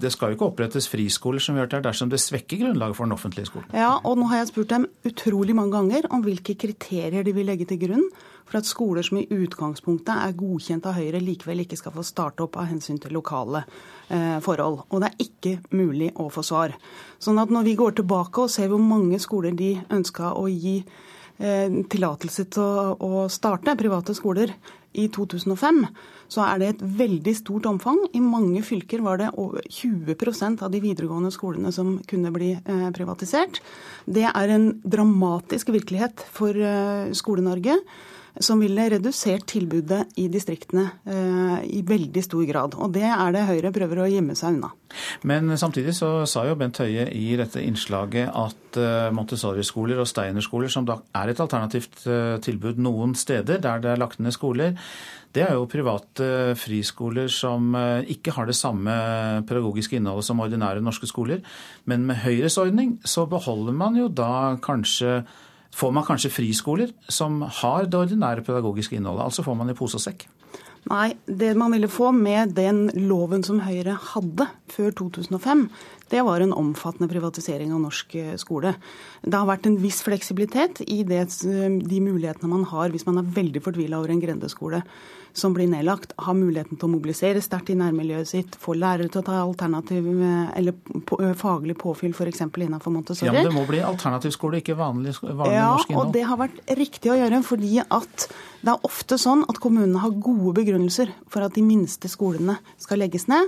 det 0.00 0.12
skal 0.14 0.32
jo 0.32 0.38
ikke 0.38 0.50
opprettes 0.50 0.88
friskoler 0.90 1.42
som 1.42 1.56
vi 1.56 1.64
hørte 1.64 1.78
her, 1.78 1.86
dersom 1.86 2.10
det 2.12 2.22
svekker 2.22 2.62
grunnlaget 2.64 2.98
for 2.98 3.08
den 3.08 3.16
offentlige 3.16 3.50
skolen. 3.50 3.70
Ja, 3.76 3.96
og 4.00 4.18
nå 4.20 4.30
har 4.32 4.42
jeg 4.42 4.52
spurt 4.52 4.72
dem 4.72 4.88
utrolig 5.08 5.56
mange 5.56 5.76
ganger 5.76 6.10
om 6.14 6.24
hvilke 6.24 6.56
kriterier 6.60 7.26
de 7.26 7.36
vil 7.36 7.48
legge 7.50 7.68
til 7.70 7.80
grunn 7.84 8.06
for 8.50 8.58
at 8.58 8.68
skoler 8.68 9.06
som 9.06 9.20
i 9.20 9.26
utgangspunktet 9.30 10.10
er 10.10 10.34
godkjent 10.38 10.88
av 10.90 10.96
Høyre, 10.98 11.22
likevel 11.22 11.62
ikke 11.64 11.78
skal 11.78 11.94
få 11.94 12.04
starte 12.06 12.42
opp 12.44 12.58
av 12.58 12.66
hensyn 12.72 12.98
til 12.98 13.14
lokale 13.14 13.62
eh, 13.62 14.40
forhold. 14.42 14.82
Og 14.90 15.04
det 15.04 15.12
er 15.12 15.24
ikke 15.26 15.54
mulig 15.78 16.10
å 16.18 16.26
få 16.34 16.42
svar. 16.46 16.74
Sånn 17.22 17.38
at 17.42 17.52
når 17.54 17.68
vi 17.70 17.78
går 17.78 18.00
tilbake 18.00 18.42
og 18.44 18.52
ser 18.52 18.72
hvor 18.72 18.82
mange 18.82 19.22
skoler 19.22 19.54
de 19.54 19.76
ønska 19.94 20.34
å 20.34 20.48
gi 20.50 20.80
eh, 20.80 21.80
tillatelse 21.94 22.48
til 22.50 22.66
å, 22.66 22.98
å 22.98 23.24
starte, 23.30 23.78
private 23.78 24.18
skoler, 24.18 24.56
i 24.98 25.06
2005, 25.06 25.84
så 26.30 26.44
er 26.46 26.60
det 26.60 26.68
et 26.70 26.84
veldig 26.98 27.34
stort 27.38 27.66
omfang. 27.70 27.98
I 28.16 28.22
mange 28.22 28.62
fylker 28.66 29.02
var 29.04 29.20
det 29.20 29.30
over 29.38 29.62
20% 29.62 30.64
av 30.66 30.72
de 30.72 30.80
videregående 30.82 31.30
skolene 31.34 31.70
som 31.74 31.98
kunne 32.10 32.32
bli 32.34 32.52
eh, 32.58 32.88
privatisert. 32.94 33.60
Det 34.06 34.26
er 34.30 34.54
en 34.54 34.72
dramatisk 34.82 35.70
virkelighet 35.74 36.24
for 36.34 36.54
eh, 36.58 37.12
Skole-Norge 37.14 37.78
som 38.38 38.60
ville 38.62 38.88
redusert 38.92 39.46
tilbudet 39.50 40.04
i 40.20 40.28
distriktene 40.32 40.86
eh, 41.04 41.56
i 41.78 41.82
veldig 41.86 42.22
stor 42.24 42.44
grad. 42.48 42.76
Og 42.78 42.92
det 42.94 43.06
er 43.08 43.34
det 43.34 43.46
Høyre 43.48 43.72
prøver 43.74 44.04
å 44.04 44.10
gjemme 44.10 44.36
seg 44.38 44.58
unna. 44.58 44.72
Men 45.26 45.54
samtidig 45.58 45.94
så 45.98 46.26
sa 46.30 46.44
jo 46.48 46.56
Bent 46.58 46.80
Høie 46.82 47.06
i 47.14 47.32
dette 47.38 47.62
innslaget 47.62 48.30
at 48.30 48.80
eh, 48.80 49.10
Montessori-skoler 49.14 50.02
og 50.02 50.08
Steiner-skoler, 50.10 50.70
som 50.72 50.86
da 50.88 51.00
er 51.18 51.32
et 51.32 51.42
alternativt 51.42 52.04
eh, 52.06 52.36
tilbud 52.42 52.80
noen 52.82 53.16
steder 53.18 53.62
der 53.62 53.82
det 53.82 53.94
er 53.94 54.02
lagt 54.02 54.22
ned 54.22 54.34
skoler, 54.36 54.76
det 55.30 55.44
er 55.46 55.54
jo 55.54 55.68
private 55.70 56.56
friskoler 56.58 57.30
som 57.30 57.74
eh, 57.78 58.08
ikke 58.16 58.34
har 58.34 58.48
det 58.50 58.58
samme 58.58 58.94
pedagogiske 59.46 59.98
innholdet 59.98 60.26
som 60.26 60.42
ordinære 60.42 60.82
norske 60.82 61.06
skoler. 61.10 61.44
Men 61.86 62.08
med 62.08 62.22
Høyres 62.24 62.58
ordning 62.58 62.96
så 63.06 63.28
beholder 63.30 63.76
man 63.76 63.98
jo 63.98 64.08
da 64.10 64.56
kanskje 64.62 65.20
får 65.74 65.94
man 65.94 66.06
kanskje 66.06 66.32
friskoler 66.34 66.92
som 67.08 67.40
har 67.60 67.86
det 67.86 67.98
ordinære 67.98 68.44
pedagogiske 68.46 68.98
innholdet. 68.98 69.28
Altså 69.28 69.44
får 69.46 69.58
man 69.58 69.70
i 69.70 69.76
pose 69.78 69.98
og 70.00 70.04
sekk. 70.04 70.26
Nei, 70.90 71.12
det 71.28 71.52
man 71.60 71.74
ville 71.74 71.90
få 71.92 72.08
med 72.16 72.54
den 72.56 72.86
loven 72.96 73.44
som 73.44 73.60
Høyre 73.66 73.98
hadde 74.14 74.46
før 74.72 74.94
2005, 74.96 75.66
det 76.10 76.24
var 76.26 76.42
en 76.42 76.52
omfattende 76.56 77.08
privatisering 77.10 77.72
av 77.74 77.84
norsk 77.84 78.14
eh, 78.18 78.34
skole. 78.40 78.74
Det 79.22 79.36
har 79.36 79.48
vært 79.48 79.68
en 79.70 79.78
viss 79.80 80.02
fleksibilitet 80.06 80.82
i 80.86 81.02
det, 81.06 81.22
eh, 81.46 81.70
de 81.70 82.02
mulighetene 82.02 82.50
man 82.50 82.66
har 82.72 82.90
hvis 82.90 83.06
man 83.06 83.22
er 83.22 83.32
veldig 83.38 83.62
fortvila 83.64 84.00
over 84.00 84.14
en 84.14 84.22
grendeskole 84.22 84.82
som 85.32 85.54
blir 85.54 85.68
nedlagt, 85.70 86.12
har 86.18 86.34
muligheten 86.34 86.78
til 86.78 86.88
å 86.88 86.90
mobilisere 86.90 87.42
sterkt 87.44 87.70
i 87.70 87.76
nærmiljøet 87.78 88.28
sitt, 88.28 88.56
få 88.58 88.74
lærere 88.74 89.10
til 89.12 89.22
å 89.22 89.26
ta 89.28 89.36
alternativ 89.44 90.08
eh, 90.10 90.48
eller 90.58 91.34
faglig 91.38 91.76
påfyll 91.78 92.14
f.eks. 92.16 92.42
innenfor 92.48 92.94
Montessori. 92.94 93.28
Ja, 93.30 93.36
men 93.36 93.46
det 93.46 93.54
må 93.54 93.62
bli 93.68 93.82
alternativskole, 93.86 94.62
ikke 94.64 94.78
vanlig, 94.78 95.14
vanlig 95.22 95.54
ja, 95.54 95.68
norsk 95.76 95.92
innhold? 95.92 96.02
Ja, 96.02 96.08
og 96.08 96.16
det 96.16 96.24
har 96.32 96.40
vært 96.40 96.74
riktig 96.80 97.12
å 97.14 97.18
gjøre, 97.20 97.42
fordi 97.46 97.76
at 97.84 98.26
det 98.60 98.74
er 98.74 98.88
ofte 98.90 99.20
sånn 99.20 99.46
at 99.48 99.60
kommunene 99.62 100.02
har 100.02 100.18
gode 100.18 100.56
begrunnelser 100.58 101.14
for 101.30 101.46
at 101.46 101.54
de 101.54 101.64
minste 101.64 102.10
skolene 102.10 102.58
skal 102.80 103.00
legges 103.04 103.28
ned. 103.30 103.46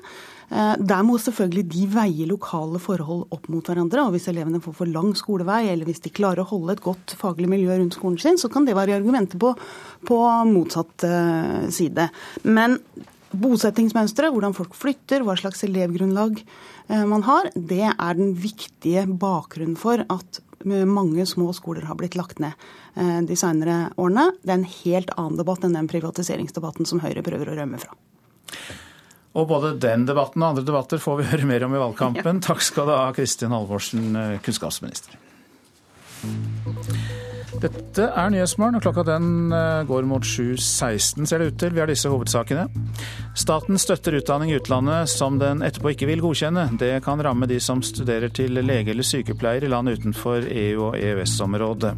Eh, 0.53 0.75
der 0.85 1.05
må 1.07 1.17
selvfølgelig 1.21 1.65
de 1.73 1.87
veie 1.95 2.27
lokale 2.29 2.81
forhold 2.83 3.25
opp 3.33 3.49
mot 3.53 3.69
hverandre. 3.69 4.05
og 4.05 4.17
Hvis 4.17 4.29
elevene 4.29 4.61
får 4.61 4.77
for 4.83 4.91
lang 4.91 5.15
skolevei, 5.17 5.65
eller 5.73 5.89
hvis 5.89 6.03
de 6.05 6.13
klarer 6.13 6.45
å 6.45 6.51
holde 6.51 6.77
et 6.77 6.85
godt 6.85 7.17
faglig 7.19 7.49
miljø 7.49 7.79
rundt 7.79 7.97
skolen 7.97 8.21
sin, 8.21 8.41
så 8.41 8.51
kan 8.53 8.69
det 8.69 8.77
være 8.77 8.99
argumenter 8.99 9.41
på, 9.41 9.55
på 10.09 10.21
motsatt 10.51 11.09
eh, 11.09 11.71
side. 11.73 12.11
Men 12.45 12.77
bosettingsmønsteret, 13.33 14.35
hvordan 14.35 14.53
folk 14.57 14.77
flytter, 14.77 15.25
hva 15.25 15.39
slags 15.41 15.65
elevgrunnlag 15.65 16.43
eh, 16.43 17.05
man 17.09 17.25
har, 17.25 17.49
det 17.57 17.87
er 17.89 18.21
den 18.21 18.37
viktige 18.37 19.07
bakgrunnen 19.09 19.79
for 19.81 20.05
at 20.05 20.43
mange 20.63 21.25
små 21.27 21.49
skoler 21.57 21.89
har 21.89 21.97
blitt 21.99 22.15
lagt 22.15 22.39
ned 22.39 22.55
de 23.27 23.35
senere 23.35 23.89
årene. 23.99 24.29
Det 24.47 24.53
er 24.53 24.61
en 24.61 24.69
helt 24.85 25.11
annen 25.17 25.41
debatt 25.41 25.67
enn 25.67 25.75
den 25.75 25.91
privatiseringsdebatten 25.91 26.87
som 26.87 27.03
Høyre 27.03 27.27
prøver 27.27 27.51
å 27.51 27.59
rømme 27.59 27.83
fra. 27.83 27.91
Og 29.33 29.49
både 29.49 29.75
den 29.81 30.07
debatten 30.09 30.43
og 30.43 30.53
andre 30.53 30.65
debatter 30.67 31.01
får 31.01 31.21
vi 31.21 31.29
høre 31.33 31.49
mer 31.49 31.67
om 31.67 31.77
i 31.77 31.83
valgkampen. 31.83 32.41
Ja. 32.41 32.47
Takk 32.53 32.65
skal 32.65 32.89
du 32.89 32.97
ha, 32.97 33.05
Kristin 33.17 33.55
Halvorsen, 33.55 34.11
eh, 34.17 34.39
kunnskapsminister. 34.45 35.19
Dette 37.63 38.05
er 38.09 38.31
Nyhetsmorgen, 38.33 38.79
og 38.79 38.85
klokka 38.85 39.05
den 39.07 39.53
eh, 39.53 39.83
går 39.89 40.07
mot 40.09 40.25
7.16 40.25 41.27
ser 41.29 41.43
det 41.43 41.51
ut 41.51 41.59
til. 41.61 41.75
Vi 41.75 41.83
har 41.83 41.91
disse 41.91 42.11
hovedsakene. 42.11 42.65
Staten 43.39 43.81
støtter 43.81 44.17
utdanning 44.21 44.53
i 44.53 44.57
utlandet 44.61 45.11
som 45.13 45.39
den 45.41 45.65
etterpå 45.67 45.93
ikke 45.93 46.09
vil 46.11 46.23
godkjenne. 46.25 46.69
Det 46.81 46.95
kan 47.05 47.23
ramme 47.23 47.49
de 47.51 47.61
som 47.63 47.83
studerer 47.85 48.33
til 48.35 48.61
lege 48.63 48.95
eller 48.95 49.07
sykepleier 49.07 49.67
i 49.67 49.73
land 49.73 49.93
utenfor 49.93 50.47
EU- 50.49 50.91
og 50.91 50.99
EØS-området. 51.01 51.97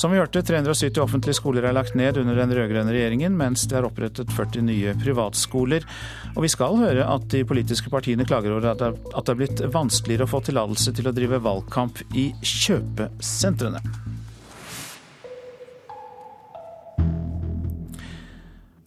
Som 0.00 0.14
vi 0.14 0.16
hørte, 0.16 0.40
370 0.40 0.96
offentlige 1.02 1.36
skoler 1.36 1.66
er 1.68 1.74
lagt 1.76 1.92
ned 1.98 2.16
under 2.16 2.38
den 2.38 2.54
rød-grønne 2.56 2.94
regjeringen, 2.94 3.34
mens 3.36 3.66
det 3.68 3.76
er 3.76 3.84
opprettet 3.84 4.32
40 4.32 4.62
nye 4.64 4.94
privatskoler. 5.02 5.84
Og 6.32 6.46
vi 6.46 6.48
skal 6.48 6.78
høre 6.80 7.04
at 7.04 7.26
de 7.34 7.42
politiske 7.44 7.92
partiene 7.92 8.24
klager 8.24 8.54
over 8.56 8.70
at 8.72 8.80
det 8.80 9.34
er 9.34 9.36
blitt 9.42 9.60
vanskeligere 9.74 10.24
å 10.24 10.32
få 10.32 10.40
tillatelse 10.46 10.94
til 10.96 11.10
å 11.10 11.12
drive 11.12 11.42
valgkamp 11.44 12.00
i 12.16 12.30
kjøpesentrene. 12.40 13.84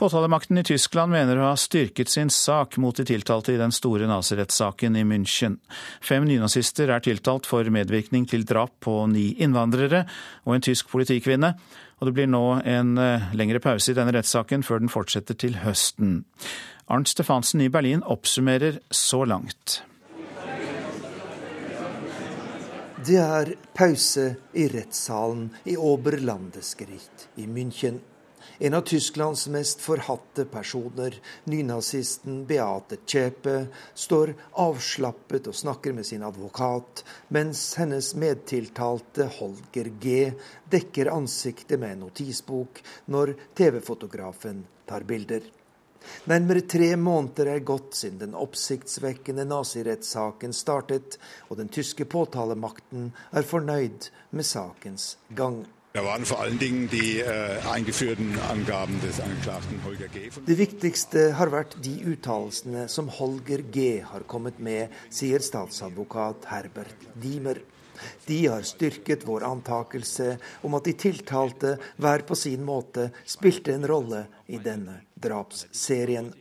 Påtalemakten 0.04 0.58
i 0.58 0.64
Tyskland 0.68 1.14
mener 1.16 1.40
å 1.40 1.46
ha 1.46 1.52
styrket 1.56 2.10
sin 2.12 2.28
sak 2.28 2.76
mot 2.76 2.98
de 3.00 3.06
tiltalte 3.08 3.54
i 3.54 3.60
den 3.62 3.72
store 3.72 4.04
nazirettssaken 4.10 4.98
i 5.00 5.06
München. 5.08 5.56
Fem 6.04 6.26
nynazister 6.28 6.92
er 6.92 7.00
tiltalt 7.06 7.48
for 7.48 7.72
medvirkning 7.72 8.26
til 8.28 8.44
drap 8.44 8.74
på 8.84 8.98
ni 9.08 9.30
innvandrere 9.40 10.04
og 10.44 10.58
en 10.58 10.68
tysk 10.68 10.92
politikvinne. 10.92 11.54
Og 12.02 12.10
det 12.10 12.16
blir 12.20 12.28
nå 12.28 12.44
en 12.68 13.00
eh, 13.00 13.32
lengre 13.32 13.64
pause 13.64 13.94
i 13.94 13.96
denne 13.96 14.12
rettssaken 14.18 14.68
før 14.68 14.84
den 14.84 14.92
fortsetter 14.92 15.40
til 15.40 15.62
høsten. 15.64 16.26
Arnt 16.92 17.16
Stefansen 17.16 17.64
i 17.64 17.72
Berlin 17.72 18.04
oppsummerer 18.04 18.84
så 18.92 19.24
langt. 19.24 19.86
Det 23.08 23.22
er 23.24 23.56
pause 23.72 24.34
i 24.52 24.68
rettssalen 24.68 25.54
i 25.64 25.80
Oberlandesgericht 25.80 27.30
i 27.40 27.48
München. 27.48 28.04
En 28.60 28.74
av 28.74 28.82
Tysklands 28.82 29.48
mest 29.48 29.82
forhatte 29.82 30.46
personer, 30.46 31.16
nynazisten 31.44 32.46
Beate 32.46 32.98
Zschäpe, 33.06 33.66
står 33.94 34.36
avslappet 34.52 35.50
og 35.50 35.58
snakker 35.58 35.94
med 35.98 36.06
sin 36.06 36.24
advokat, 36.24 37.02
mens 37.34 37.64
hennes 37.82 38.12
medtiltalte 38.16 39.26
Holger 39.40 39.90
G 40.00 40.32
dekker 40.70 41.10
ansiktet 41.16 41.82
med 41.82 41.96
en 41.96 42.06
notisbok 42.06 42.84
når 43.10 43.34
TV-fotografen 43.58 44.64
tar 44.86 45.10
bilder. 45.10 45.42
Nærmere 46.30 46.62
tre 46.70 46.94
måneder 47.00 47.56
er 47.56 47.66
gått 47.66 47.96
siden 47.98 48.20
den 48.22 48.34
oppsiktsvekkende 48.38 49.48
nazirettssaken 49.50 50.54
startet, 50.54 51.18
og 51.50 51.58
den 51.58 51.72
tyske 51.74 52.06
påtalemakten 52.06 53.14
er 53.32 53.48
fornøyd 53.48 54.12
med 54.30 54.46
sakens 54.46 55.16
gang. 55.34 55.64
Äh, 55.96 56.02
Det 60.46 60.56
viktigste 60.58 61.26
har 61.38 61.52
vært 61.54 61.76
de 61.86 61.92
uttalelsene 62.10 62.88
som 62.90 63.12
Holger 63.14 63.62
G 63.70 63.84
har 64.02 64.26
kommet 64.26 64.58
med, 64.58 64.90
sier 65.14 65.38
statsadvokat 65.46 66.48
Herbert 66.50 67.06
Diemer. 67.14 67.62
De 68.26 68.40
har 68.48 68.66
styrket 68.66 69.28
vår 69.28 69.46
antakelse 69.46 70.40
om 70.66 70.74
at 70.74 70.90
de 70.90 70.96
tiltalte 70.98 71.76
hver 72.02 72.26
på 72.26 72.40
sin 72.42 72.66
måte 72.66 73.12
spilte 73.22 73.78
en 73.78 73.86
rolle 73.86 74.24
i 74.50 74.58
denne 74.58 74.98
drapsserien. 75.14 76.34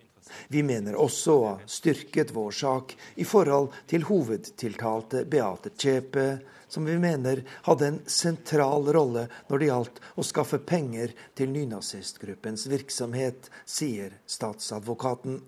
Vi 0.49 0.63
mener 0.65 0.97
også 0.97 1.37
å 1.37 1.45
ha 1.51 1.59
styrket 1.69 2.33
vår 2.33 2.57
sak 2.57 2.97
i 3.21 3.29
forhold 3.29 3.69
til 3.85 4.09
hovedtiltalte 4.09 5.27
Beate 5.29 5.77
Zschäpe, 5.77 6.41
som 6.73 6.89
vi 6.89 6.97
mener 6.99 7.43
hadde 7.69 7.87
en 7.87 7.99
sentral 8.09 8.87
rolle 8.97 9.27
når 9.51 9.61
det 9.61 9.69
gjaldt 9.69 9.99
å 10.17 10.25
skaffe 10.25 10.63
penger 10.65 11.13
til 11.37 11.53
nynazistgruppens 11.53 12.65
virksomhet, 12.73 13.51
sier 13.69 14.17
statsadvokaten. 14.25 15.43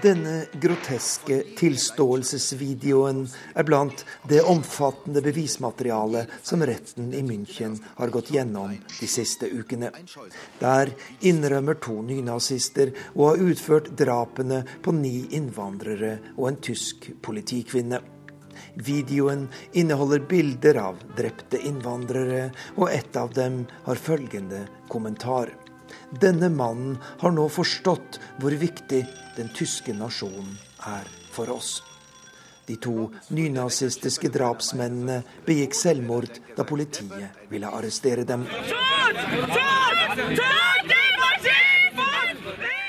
Denne 0.00 0.46
groteske 0.56 1.42
tilståelsesvideoen 1.58 3.26
er 3.54 3.66
blant 3.68 4.04
det 4.28 4.40
omfattende 4.48 5.20
bevismaterialet 5.24 6.32
som 6.42 6.64
retten 6.64 7.10
i 7.12 7.20
München 7.26 7.76
har 7.98 8.12
gått 8.14 8.30
gjennom 8.32 8.72
de 8.72 9.08
siste 9.10 9.50
ukene. 9.52 9.90
Der 10.62 10.94
innrømmer 11.20 11.76
to 11.84 11.98
nynazister 12.08 12.94
å 13.12 13.28
ha 13.28 13.36
utført 13.36 13.92
drapene 13.98 14.62
på 14.82 14.96
ni 14.96 15.26
innvandrere 15.36 16.16
og 16.38 16.48
en 16.48 16.60
tysk 16.70 17.10
politikvinne. 17.22 18.00
Videoen 18.74 19.48
inneholder 19.76 20.24
bilder 20.28 20.80
av 20.80 21.02
drepte 21.16 21.60
innvandrere, 21.60 22.48
og 22.76 22.88
ett 22.92 23.16
av 23.16 23.34
dem 23.36 23.66
har 23.84 24.00
følgende 24.00 24.64
kommentar. 24.88 25.52
Denne 26.20 26.50
mannen 26.52 26.98
har 27.20 27.32
nå 27.32 27.46
forstått 27.48 28.20
hvor 28.40 28.52
viktig 28.60 29.06
den 29.36 29.48
tyske 29.56 29.94
nasjonen 29.96 30.58
er 30.84 31.08
for 31.32 31.50
oss. 31.54 31.80
De 32.68 32.76
to 32.76 33.08
nynazistiske 33.34 34.28
drapsmennene 34.32 35.22
begikk 35.46 35.74
selvmord 35.74 36.38
da 36.56 36.66
politiet 36.68 37.48
ville 37.50 37.70
arrestere 37.72 38.26
dem. 38.28 38.44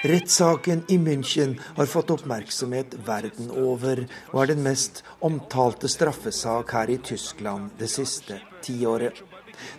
Rettssaken 0.04 0.84
i 0.92 0.98
München 1.00 1.56
har 1.78 1.88
fått 1.88 2.12
oppmerksomhet 2.12 2.98
verden 3.08 3.54
over, 3.56 4.04
og 4.34 4.42
er 4.44 4.52
den 4.52 4.66
mest 4.66 5.00
omtalte 5.24 5.88
straffesak 5.88 6.76
her 6.76 6.92
i 6.92 7.00
Tyskland 7.00 7.72
det 7.80 7.88
siste 7.88 8.42
tiåret. 8.66 9.24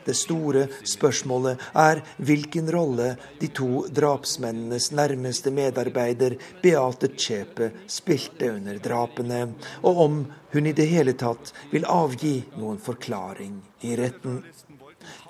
Det 0.05 0.17
store 0.17 0.67
spørsmålet 0.85 1.63
er 1.81 2.03
hvilken 2.19 2.71
rolle 2.73 3.15
de 3.41 3.51
to 3.55 3.85
drapsmennenes 3.95 4.91
nærmeste 4.97 5.53
medarbeider 5.55 6.37
Beate 6.63 7.13
Zschäpe 7.15 7.71
spilte 7.87 8.53
under 8.55 8.79
drapene, 8.83 9.47
og 9.83 10.03
om 10.07 10.21
hun 10.55 10.67
i 10.67 10.77
det 10.77 10.87
hele 10.91 11.17
tatt 11.19 11.53
vil 11.73 11.87
avgi 11.91 12.37
noen 12.59 12.79
forklaring 12.83 13.59
i 13.85 13.97
retten. 13.99 14.43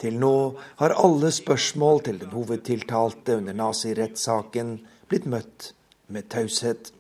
Til 0.01 0.19
nå 0.23 0.35
har 0.81 0.95
alle 1.03 1.31
spørsmål 1.35 2.03
til 2.07 2.21
den 2.23 2.35
hovedtiltalte 2.35 3.39
under 3.41 3.57
nazirettssaken 3.59 4.77
blitt 5.11 5.27
møtt 5.31 5.73
med 6.15 6.29
taushet. 6.31 6.93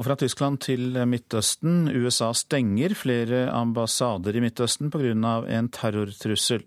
Og 0.00 0.06
fra 0.06 0.14
Tyskland 0.16 0.62
til 0.64 0.94
Midtøsten. 1.04 1.90
USA 1.92 2.30
stenger 2.32 2.94
flere 2.96 3.42
ambassader 3.52 4.32
i 4.32 4.40
Midtøsten 4.40 4.88
pga. 4.88 5.44
en 5.44 5.68
terrortrussel. 5.68 6.64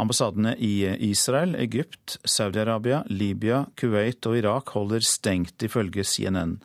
Ambassadene 0.00 0.54
i 0.56 0.88
Israel, 1.10 1.54
Egypt, 1.54 2.16
Saudi-Arabia, 2.24 3.02
Libya, 3.10 3.66
Kuwait 3.76 4.24
og 4.24 4.38
Irak 4.38 4.70
holder 4.70 5.00
stengt, 5.00 5.62
ifølge 5.62 6.02
CNN. 6.02 6.62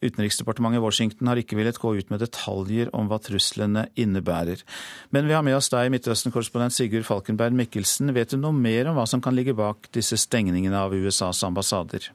Utenriksdepartementet 0.00 0.78
i 0.78 0.84
Washington 0.84 1.26
har 1.26 1.36
ikke 1.36 1.56
villet 1.56 1.78
gå 1.78 1.90
ut 1.98 2.10
med 2.10 2.22
detaljer 2.22 2.94
om 2.94 3.10
hva 3.10 3.18
truslene 3.18 3.88
innebærer. 3.96 4.62
Men 5.10 5.26
vi 5.26 5.34
har 5.34 5.42
med 5.42 5.58
oss 5.58 5.74
deg, 5.74 5.90
Midtøsten-korrespondent 5.90 6.70
Sigurd 6.70 7.02
Falkenberg 7.02 7.50
Mikkelsen. 7.50 8.14
Vet 8.14 8.30
du 8.30 8.38
noe 8.38 8.54
mer 8.54 8.86
om 8.86 8.94
hva 8.94 9.10
som 9.10 9.20
kan 9.20 9.34
ligge 9.34 9.58
bak 9.58 9.90
disse 9.90 10.14
stengningene 10.14 10.78
av 10.78 10.94
USAs 10.94 11.42
ambassader? 11.42 12.12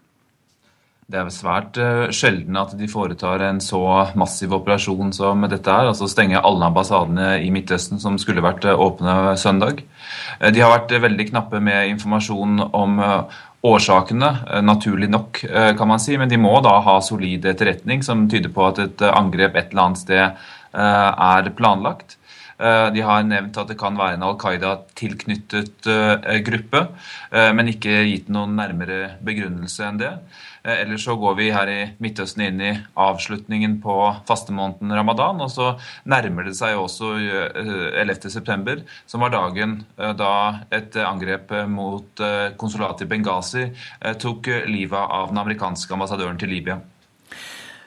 Det 1.07 1.15
er 1.15 1.29
svært 1.31 1.77
uh, 1.79 2.09
sjelden 2.11 2.57
at 2.59 2.73
de 2.75 2.87
foretar 2.91 3.39
en 3.45 3.61
så 3.63 3.79
massiv 4.19 4.51
operasjon 4.57 5.13
som 5.15 5.45
dette 5.47 5.71
er. 5.71 5.87
Altså 5.87 6.09
stenge 6.11 6.41
alle 6.41 6.67
ambassadene 6.67 7.29
i 7.45 7.51
Midtøsten 7.55 8.01
som 8.03 8.17
skulle 8.19 8.43
vært 8.43 8.65
uh, 8.67 8.73
åpne 8.75 9.13
søndag. 9.39 9.79
Uh, 10.41 10.49
de 10.51 10.59
har 10.59 10.73
vært 10.73 10.91
veldig 11.05 11.27
knappe 11.29 11.61
med 11.63 11.93
informasjon 11.93 12.59
om 12.67 12.99
årsakene, 13.67 14.33
naturlig 14.67 15.07
nok, 15.09 15.39
kan 15.79 15.89
man 15.89 15.99
si. 15.99 16.13
Men 16.19 16.29
de 16.29 16.37
må 16.39 16.51
da 16.63 16.75
ha 16.83 16.99
solid 17.03 17.47
etterretning 17.49 18.03
som 18.05 18.27
tyder 18.29 18.51
på 18.53 18.67
at 18.67 18.83
et 18.83 19.03
angrep 19.07 19.55
et 19.55 19.71
eller 19.71 19.85
annet 19.87 20.01
sted 20.03 20.43
er 20.77 21.49
planlagt. 21.57 22.15
De 22.93 23.03
har 23.03 23.25
nevnt 23.27 23.57
at 23.57 23.71
det 23.71 23.79
kan 23.81 23.97
være 23.97 24.19
en 24.19 24.27
Al 24.29 24.37
Qaida-tilknyttet 24.39 25.89
gruppe, 26.47 26.83
men 27.33 27.73
ikke 27.73 27.97
gitt 28.11 28.29
noen 28.31 28.55
nærmere 28.61 29.17
begrunnelse 29.25 29.89
enn 29.89 29.99
det. 30.05 30.13
Eh, 30.67 30.81
ellers 30.81 31.05
så 31.05 31.15
går 31.15 31.35
vi 31.35 31.51
her 31.51 31.69
i 31.71 31.79
Midtøsten 32.03 32.43
inn 32.43 32.61
i 32.61 32.73
avslutningen 32.99 33.77
på 33.83 33.95
fastemåneden 34.27 34.91
ramadan. 34.99 35.39
Og 35.45 35.51
så 35.53 35.69
nærmer 36.03 36.49
det 36.49 36.57
seg 36.59 36.75
også 36.75 37.13
11.9., 38.03 38.73
eh, 38.73 38.83
som 39.07 39.23
var 39.23 39.31
dagen 39.31 39.79
eh, 39.95 40.11
da 40.19 40.33
et 40.75 40.97
angrep 40.99 41.53
mot 41.71 42.19
konsulatet 42.59 43.05
i 43.05 43.09
Benghazi 43.11 43.63
tok 44.19 44.49
livet 44.67 44.99
av 44.99 45.31
den 45.31 45.39
amerikanske 45.39 45.93
ambassadøren 45.93 46.39
til 46.41 46.51
Libya. 46.51 46.79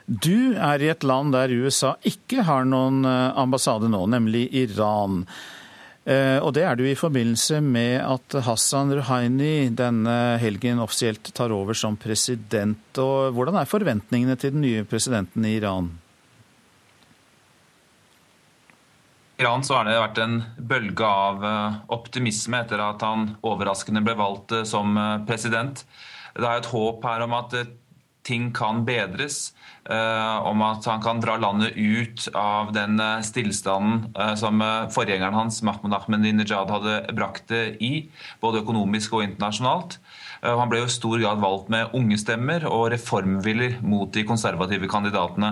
Du 0.07 0.57
er 0.57 0.83
i 0.83 0.91
et 0.91 1.05
land 1.07 1.35
der 1.37 1.53
USA 1.53 1.95
ikke 2.07 2.47
har 2.49 2.65
noen 2.67 3.05
ambassade 3.05 3.91
nå, 3.93 4.07
nemlig 4.11 4.49
Iran. 4.63 5.27
Eh, 6.11 6.39
og 6.43 6.55
det 6.57 6.65
er 6.67 6.75
det 6.75 6.87
jo 6.87 6.91
i 6.91 6.99
forbindelse 6.99 7.61
med 7.63 8.01
at 8.03 8.35
Hassan 8.43 8.91
Rouhani 8.97 9.71
denne 9.79 10.17
helgen 10.43 10.83
offisielt 10.83 11.31
tar 11.37 11.55
over 11.55 11.77
som 11.79 11.99
president. 12.01 12.83
Og 12.99 13.37
hvordan 13.37 13.61
er 13.61 13.71
forventningene 13.71 14.35
til 14.41 14.57
den 14.57 14.65
nye 14.65 14.87
presidenten 14.91 15.47
i 15.47 15.55
Iran? 15.61 15.93
I 19.39 19.45
Iran 19.45 19.63
så 19.65 19.79
har 19.79 19.87
det 19.87 20.01
vært 20.01 20.19
en 20.25 20.41
bølge 20.59 21.07
av 21.07 21.47
eh, 21.47 21.79
optimisme 21.95 22.65
etter 22.65 22.83
at 22.89 23.07
han 23.07 23.37
overraskende 23.47 24.03
ble 24.05 24.19
valgt 24.19 24.57
eh, 24.57 24.67
som 24.67 24.99
president. 25.29 25.85
Det 26.35 26.47
er 26.47 26.59
et 26.59 26.73
håp 26.73 27.07
her 27.07 27.23
om 27.29 27.39
at 27.39 27.55
ting 28.27 28.51
kan 28.57 28.85
bedres. 28.85 29.51
Eh, 29.91 30.37
om 30.47 30.61
at 30.63 30.85
han 30.85 31.01
kan 31.03 31.23
dra 31.23 31.39
landet 31.41 31.73
ut 31.75 32.27
av 32.37 32.69
den 32.77 33.01
eh, 33.01 33.23
stillstanden 33.25 34.13
eh, 34.13 34.35
som 34.37 34.61
forgjengeren 34.93 35.35
hans, 35.35 35.63
Mahmoud 35.65 35.97
Ahmedinejad, 35.97 36.71
hadde 36.71 36.99
brakt 37.17 37.49
det 37.49 37.81
i, 37.83 38.05
både 38.45 38.61
økonomisk 38.61 39.17
og 39.17 39.25
internasjonalt. 39.25 39.99
Han 40.41 40.71
ble 40.71 40.79
jo 40.81 40.87
i 40.89 40.93
stor 40.93 41.19
grad 41.21 41.41
valgt 41.43 41.67
med 41.69 41.91
unge 41.97 42.17
stemmer 42.17 42.63
og 42.65 42.87
reformvillig 42.95 43.75
mot 43.85 44.09
de 44.15 44.23
konservative 44.25 44.89
kandidatene. 44.89 45.51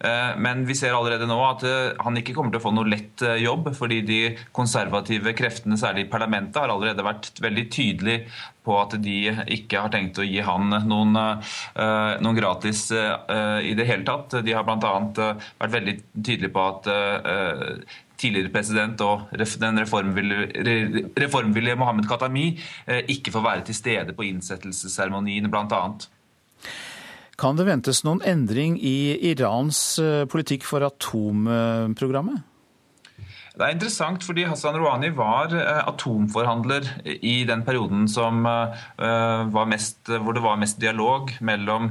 Men 0.00 0.62
vi 0.64 0.74
ser 0.78 0.94
allerede 0.96 1.26
nå 1.28 1.36
at 1.44 1.64
han 2.00 2.16
ikke 2.16 2.32
kommer 2.36 2.54
til 2.54 2.60
å 2.60 2.64
få 2.64 2.72
noe 2.72 2.88
lett 2.88 3.20
jobb, 3.40 3.68
fordi 3.76 3.98
de 4.08 4.20
konservative 4.56 5.34
kreftene, 5.36 5.76
særlig 5.80 6.06
i 6.06 6.10
parlamentet, 6.12 6.56
har 6.56 6.72
allerede 6.72 7.04
vært 7.04 7.42
veldig 7.44 7.66
tydelige 7.72 8.22
på 8.64 8.76
at 8.80 8.96
de 9.02 9.18
ikke 9.56 9.82
har 9.84 9.92
tenkt 9.92 10.20
å 10.20 10.24
gi 10.24 10.40
han 10.44 10.72
noen, 10.88 11.16
noen 11.16 12.38
gratis 12.38 12.86
i 12.92 13.74
det 13.76 13.88
hele 13.88 14.06
tatt. 14.08 14.40
De 14.44 14.56
har 14.56 14.64
bl.a. 14.66 14.92
Eh, 15.00 15.48
vært 15.60 15.74
veldig 15.74 15.96
tydelige 16.24 16.52
på 16.54 16.62
at 16.64 16.88
eh, 16.92 17.98
tidligere 18.20 18.52
president 18.52 19.00
og 19.04 19.30
den 19.32 19.80
reformvillige, 19.80 21.76
Mohammed 21.80 22.08
Khatami 22.08 22.46
eh, 22.86 23.02
ikke 23.12 23.32
får 23.34 23.46
være 23.46 23.66
til 23.68 23.78
stede 23.78 24.16
på 24.16 24.26
innsettelsesseremonien, 24.28 25.50
bl.a. 25.52 25.82
Kan 27.40 27.56
det 27.56 27.64
ventes 27.64 28.02
noen 28.04 28.20
endring 28.28 28.74
i 28.84 29.16
Irans 29.30 29.96
politikk 30.28 30.66
for 30.68 30.84
atomprogrammet? 30.84 32.42
Det 33.60 33.66
er 33.66 33.74
interessant 33.74 34.24
fordi 34.24 34.44
Hassan 34.48 34.76
Rouhani 34.78 35.10
var 35.16 35.52
eh, 35.56 35.80
atomforhandler 35.88 36.86
i 37.04 37.42
den 37.48 37.64
perioden 37.66 38.06
uh, 38.06 39.58
mest, 39.68 40.08
hvor 40.08 40.36
det 40.36 40.44
var 40.44 40.60
mest 40.60 40.80
dialog 40.80 41.32
mellom 41.40 41.90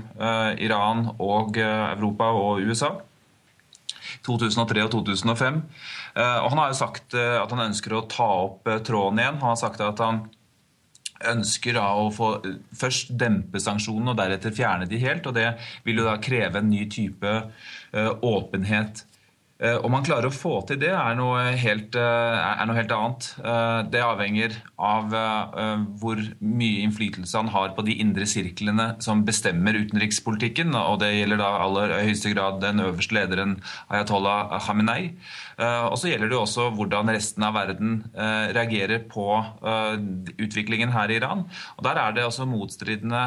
Iran 0.57 1.11
og 1.19 1.57
Europa 1.57 2.31
og 2.33 2.63
USA. 2.65 2.93
2003 4.25 4.83
og 4.85 4.91
2005. 4.91 5.61
Og 6.17 6.47
han 6.49 6.59
har 6.59 6.71
jo 6.71 6.77
sagt 6.79 7.13
at 7.15 7.51
han 7.53 7.69
ønsker 7.69 7.93
å 7.95 8.01
ta 8.09 8.25
opp 8.47 8.67
tråden 8.85 9.21
igjen. 9.21 9.37
Han 9.39 9.53
har 9.53 9.59
sagt 9.61 9.81
at 9.85 10.01
han 10.03 10.23
ønsker 11.27 11.75
da 11.75 11.89
å 11.99 12.07
få 12.13 12.31
først 12.79 13.13
dempe 13.19 13.59
sanksjonene 13.59 14.13
og 14.13 14.19
deretter 14.21 14.55
fjerne 14.55 14.87
de 14.89 15.01
helt. 15.01 15.27
og 15.27 15.35
Det 15.35 15.51
vil 15.83 16.01
jo 16.01 16.07
da 16.07 16.17
kreve 16.23 16.61
en 16.61 16.69
ny 16.71 16.85
type 16.91 17.35
åpenhet 17.93 19.05
Eh, 19.59 19.75
om 19.83 19.91
man 19.91 20.05
klarer 20.07 20.29
å 20.29 20.31
få 20.31 20.53
til 20.69 20.77
det, 20.79 20.93
er 20.95 21.17
noe 21.19 21.49
helt, 21.59 21.95
eh, 21.99 22.35
er 22.39 22.67
noe 22.67 22.77
helt 22.77 22.93
annet. 22.95 23.25
Eh, 23.43 23.79
det 23.91 24.03
avhenger 24.05 24.55
av 24.79 25.11
hvor 25.99 26.19
mye 26.39 26.85
innflytelse 26.85 27.35
han 27.35 27.51
har 27.51 27.73
på 27.75 27.83
de 27.83 27.97
indre 27.99 28.23
sirklene 28.23 29.01
som 29.03 29.25
bestemmer 29.27 29.75
utenrikspolitikken. 29.75 30.71
Og 30.79 31.01
det 31.01 31.11
gjelder 31.11 31.41
da 31.41 31.49
aller 31.65 31.95
høyeste 31.99 32.31
grad 32.33 32.61
den 32.63 32.79
øverste 32.79 33.17
lederen 33.17 33.57
Ayatollah 33.91 34.55
Khamenei. 34.63 35.17
Og 35.59 35.97
så 35.99 36.07
gjelder 36.11 36.29
det 36.31 36.37
også 36.39 36.69
hvordan 36.77 37.11
resten 37.11 37.43
av 37.43 37.55
verden 37.57 37.97
reagerer 38.55 39.01
på 39.11 39.25
utviklingen 40.39 40.93
her 40.93 41.11
i 41.11 41.17
Iran. 41.19 41.43
Og 41.75 41.83
der 41.83 41.99
er 41.99 42.13
det 42.15 42.23
også 42.23 42.47
motstridende, 42.47 43.23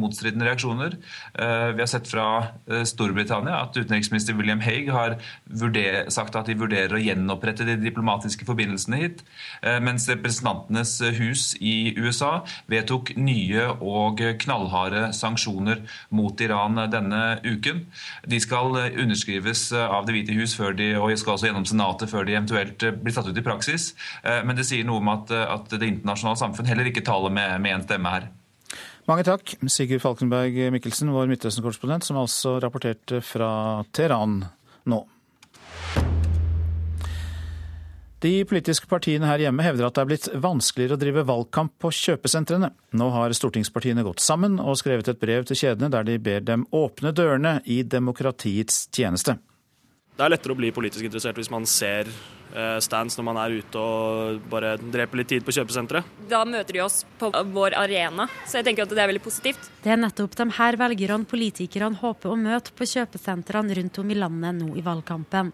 motstridende 0.00 0.46
reaksjoner. 0.48 0.96
Vi 1.36 1.82
har 1.82 1.90
sett 1.90 2.08
fra 2.08 2.26
Storbritannia 2.88 3.58
at 3.66 3.76
utenriksminister 3.76 4.36
William 4.38 4.62
Haig 4.64 4.88
har 4.92 5.18
sagt 6.08 6.38
at 6.38 6.48
de 6.48 6.56
vurderer 6.60 6.96
å 6.96 7.02
gjenopprette 7.02 7.66
de 7.68 7.76
diplomatiske 7.82 8.48
forbindelsene 8.48 9.02
hit. 9.02 9.20
Mens 9.84 10.08
Representantenes 10.08 10.96
hus 11.20 11.44
i 11.60 11.92
USA 12.00 12.40
vedtok 12.72 13.12
nye 13.20 13.68
og 13.84 14.24
knallharde 14.40 15.10
sanksjoner 15.16 15.84
mot 16.14 16.40
Iran 16.40 16.80
denne 16.90 17.22
uken. 17.44 17.84
De 18.24 18.40
skal 18.40 18.80
underskrives 18.90 19.68
av 19.76 20.06
Det 20.08 20.16
hvite 20.16 20.34
hus 20.40 20.56
før 20.56 20.72
de, 20.78 20.92
og 20.96 21.12
skal 21.20 21.36
også 21.36 21.49
gjennom 21.50 21.68
Senatet 21.68 22.10
før 22.10 22.26
de 22.26 22.38
eventuelt 22.38 22.86
blir 23.02 23.14
satt 23.14 23.28
ut 23.28 23.36
i 23.38 23.44
praksis. 23.44 23.92
Men 24.24 24.56
det 24.58 24.66
sier 24.68 24.86
noe 24.88 25.02
om 25.02 25.12
at, 25.12 25.30
at 25.30 25.72
det 25.74 25.88
internasjonale 25.88 26.40
samfunn 26.40 26.70
heller 26.70 26.88
ikke 26.90 27.04
taler 27.06 27.34
med, 27.34 27.68
én 27.70 27.84
stemme 27.84 28.14
her. 28.14 28.30
Mange 29.10 29.24
takk, 29.26 29.56
Sigurd 29.72 30.02
Falkenberg 30.04 30.58
Mikkelsen, 30.70 31.10
vår 31.10 31.30
Midtøsten-korrespondent, 31.32 32.06
som 32.06 32.20
altså 32.20 32.58
rapporterte 32.62 33.18
fra 33.24 33.82
Teheran 33.96 34.44
nå. 34.90 35.00
De 38.20 38.44
politiske 38.44 38.84
partiene 38.84 39.24
her 39.24 39.40
hjemme 39.40 39.64
hevder 39.64 39.86
at 39.86 39.96
det 39.96 40.02
er 40.02 40.08
blitt 40.10 40.26
vanskeligere 40.44 40.98
å 40.98 41.00
drive 41.00 41.22
valgkamp 41.24 41.72
på 41.80 41.88
kjøpesentrene. 41.96 42.68
Nå 42.92 43.06
har 43.14 43.32
stortingspartiene 43.32 44.04
gått 44.04 44.20
sammen 44.20 44.58
og 44.60 44.76
skrevet 44.76 45.08
et 45.08 45.22
brev 45.22 45.48
til 45.48 45.56
kjedene 45.56 45.88
der 45.90 46.04
de 46.04 46.18
ber 46.20 46.44
dem 46.44 46.66
åpne 46.68 47.14
dørene 47.16 47.54
i 47.64 47.80
demokratiets 47.80 48.90
tjeneste. 48.92 49.38
Det 50.16 50.26
er 50.26 50.34
lettere 50.34 50.52
å 50.52 50.58
bli 50.58 50.68
politisk 50.74 51.06
interessert 51.06 51.38
hvis 51.38 51.50
man 51.52 51.64
ser 51.68 52.08
eh, 52.52 52.78
stands 52.82 53.16
når 53.16 53.26
man 53.26 53.38
er 53.40 53.54
ute 53.60 53.80
og 53.80 54.40
bare 54.52 54.74
dreper 54.80 55.20
litt 55.20 55.30
tid 55.32 55.44
på 55.46 55.54
kjøpesenteret. 55.56 56.08
Da 56.30 56.42
møter 56.48 56.76
de 56.76 56.82
oss 56.84 57.02
på 57.20 57.30
vår 57.54 57.76
arena, 57.78 58.26
så 58.44 58.58
jeg 58.58 58.66
tenker 58.68 58.84
at 58.84 58.92
det 58.92 59.00
er 59.00 59.10
veldig 59.12 59.22
positivt. 59.24 59.70
Det 59.84 59.92
er 59.94 60.00
nettopp 60.00 60.36
de 60.36 60.46
her 60.58 60.76
velgerne 60.80 61.28
politikerne 61.30 62.00
håper 62.02 62.32
å 62.32 62.38
møte 62.40 62.74
på 62.76 62.88
kjøpesentrene 62.90 63.76
rundt 63.78 64.00
om 64.02 64.10
i 64.12 64.18
landet 64.18 64.58
nå 64.58 64.74
i 64.76 64.84
valgkampen. 64.84 65.52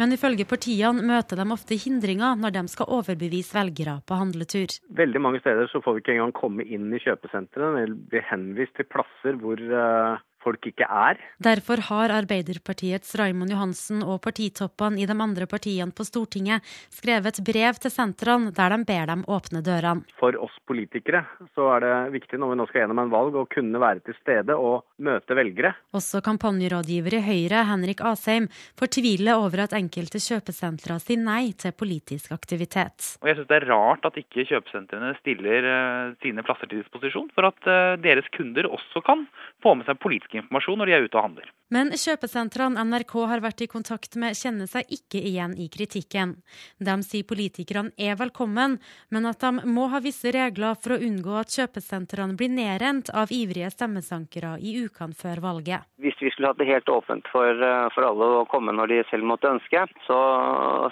Men 0.00 0.16
ifølge 0.16 0.48
partiene 0.50 1.04
møter 1.06 1.38
de 1.38 1.46
ofte 1.54 1.78
hindringer 1.78 2.36
når 2.42 2.56
de 2.58 2.64
skal 2.74 2.90
overbevise 2.98 3.56
velgere 3.56 4.00
på 4.04 4.18
handletur. 4.18 4.76
Veldig 4.98 5.24
mange 5.24 5.40
steder 5.44 5.70
så 5.72 5.80
får 5.84 5.96
vi 5.96 6.04
ikke 6.04 6.18
engang 6.18 6.36
komme 6.36 6.66
inn 6.66 6.90
i 6.92 7.00
kjøpesentrene, 7.02 7.86
vi 7.86 8.12
blir 8.12 8.28
henvist 8.28 8.76
til 8.76 8.88
plasser 8.92 9.40
hvor 9.40 9.62
uh 9.62 10.20
folk 10.42 10.66
ikke 10.68 10.86
er. 10.86 11.20
Derfor 11.42 11.82
har 11.88 12.14
Arbeiderpartiets 12.14 13.14
Raimond 13.18 13.52
Johansen 13.54 14.02
og 14.04 14.20
partitoppene 14.24 15.00
i 15.02 15.06
de 15.08 15.16
andre 15.16 15.48
partiene 15.50 15.94
på 15.94 16.06
Stortinget 16.06 16.66
skrevet 16.92 17.40
brev 17.46 17.78
til 17.82 17.94
sentrene 17.94 18.52
der 18.54 18.74
de 18.74 18.80
ber 18.88 19.10
dem 19.10 19.24
åpne 19.30 19.62
dørene. 19.64 20.06
For 20.20 20.36
oss 20.42 20.54
politikere 20.68 21.24
så 21.56 21.68
er 21.76 21.84
det 21.86 21.94
viktig 22.18 22.40
når 22.40 22.52
vi 22.52 22.58
nå 22.60 22.68
skal 22.70 22.84
gjennom 22.84 23.02
en 23.04 23.12
valg 23.12 23.38
å 23.38 23.46
kunne 23.50 23.82
være 23.82 24.04
til 24.06 24.16
stede 24.20 24.56
og 24.56 24.84
møte 25.02 25.36
velgere. 25.36 25.74
Også 25.96 26.22
kampanjerådgiver 26.24 27.18
i 27.18 27.22
Høyre, 27.26 27.64
Henrik 27.70 28.02
Asheim, 28.06 28.48
fortviler 28.78 29.40
over 29.40 29.66
at 29.66 29.76
enkelte 29.76 30.20
kjøpesentre 30.22 30.98
sier 31.02 31.20
nei 31.22 31.52
til 31.58 31.74
politisk 31.76 32.32
aktivitet. 32.34 33.16
Og 33.22 33.30
jeg 33.30 33.38
synes 33.38 33.50
Det 33.52 33.58
er 33.58 33.68
rart 33.68 34.06
at 34.08 34.18
ikke 34.20 34.46
kjøpesentrene 34.48 35.12
stiller 35.20 35.66
eh, 35.68 36.14
sine 36.24 36.44
plasser 36.46 36.70
til 36.70 36.80
disposisjon 36.82 37.28
for 37.34 37.48
at 37.50 37.68
eh, 37.68 37.98
deres 38.02 38.28
kunder 38.36 38.68
også 38.70 39.02
kan 39.04 39.26
få 39.64 39.74
med 39.78 39.88
seg 39.88 40.00
politisk 40.32 40.40
informasjon 40.40 40.78
når 40.78 40.86
de 40.86 40.94
er 40.94 41.04
ute 41.06 41.18
og 41.18 41.26
handler. 41.26 41.50
Men 41.72 41.88
kjøpesentrene 41.96 42.82
NRK 42.84 43.14
har 43.30 43.40
vært 43.40 43.62
i 43.64 43.66
kontakt 43.66 44.16
med, 44.16 44.36
kjenner 44.36 44.68
seg 44.68 44.84
ikke 44.92 45.20
igjen 45.24 45.54
i 45.56 45.68
kritikken. 45.72 46.36
De 46.78 46.96
sier 47.02 47.24
politikerne 47.24 47.92
er 47.96 48.18
velkommen, 48.20 48.78
men 49.08 49.26
at 49.26 49.40
de 49.40 49.64
må 49.64 49.88
ha 49.88 50.02
visse 50.04 50.28
regler 50.32 50.76
for 50.76 50.92
å 50.92 51.00
unngå 51.00 51.32
at 51.40 51.48
kjøpesentrene 51.48 52.36
blir 52.36 52.52
nedrent 52.52 53.08
av 53.14 53.32
ivrige 53.32 53.70
stemmesankere 53.72 54.58
i 54.60 54.84
ukene 54.84 55.16
før 55.16 55.40
valget. 55.40 55.88
Hvis 55.96 56.18
vi 56.20 56.30
skulle 56.30 56.52
hatt 56.52 56.60
det 56.60 56.68
helt 56.68 56.88
åpent 56.92 57.24
for, 57.32 57.48
eh, 57.48 57.88
for 57.94 58.04
alle 58.04 58.28
å 58.42 58.48
komme 58.52 58.74
når 58.76 58.92
de 58.92 59.00
selv 59.08 59.24
måtte 59.24 59.48
ønske, 59.48 59.86
så, 60.04 60.20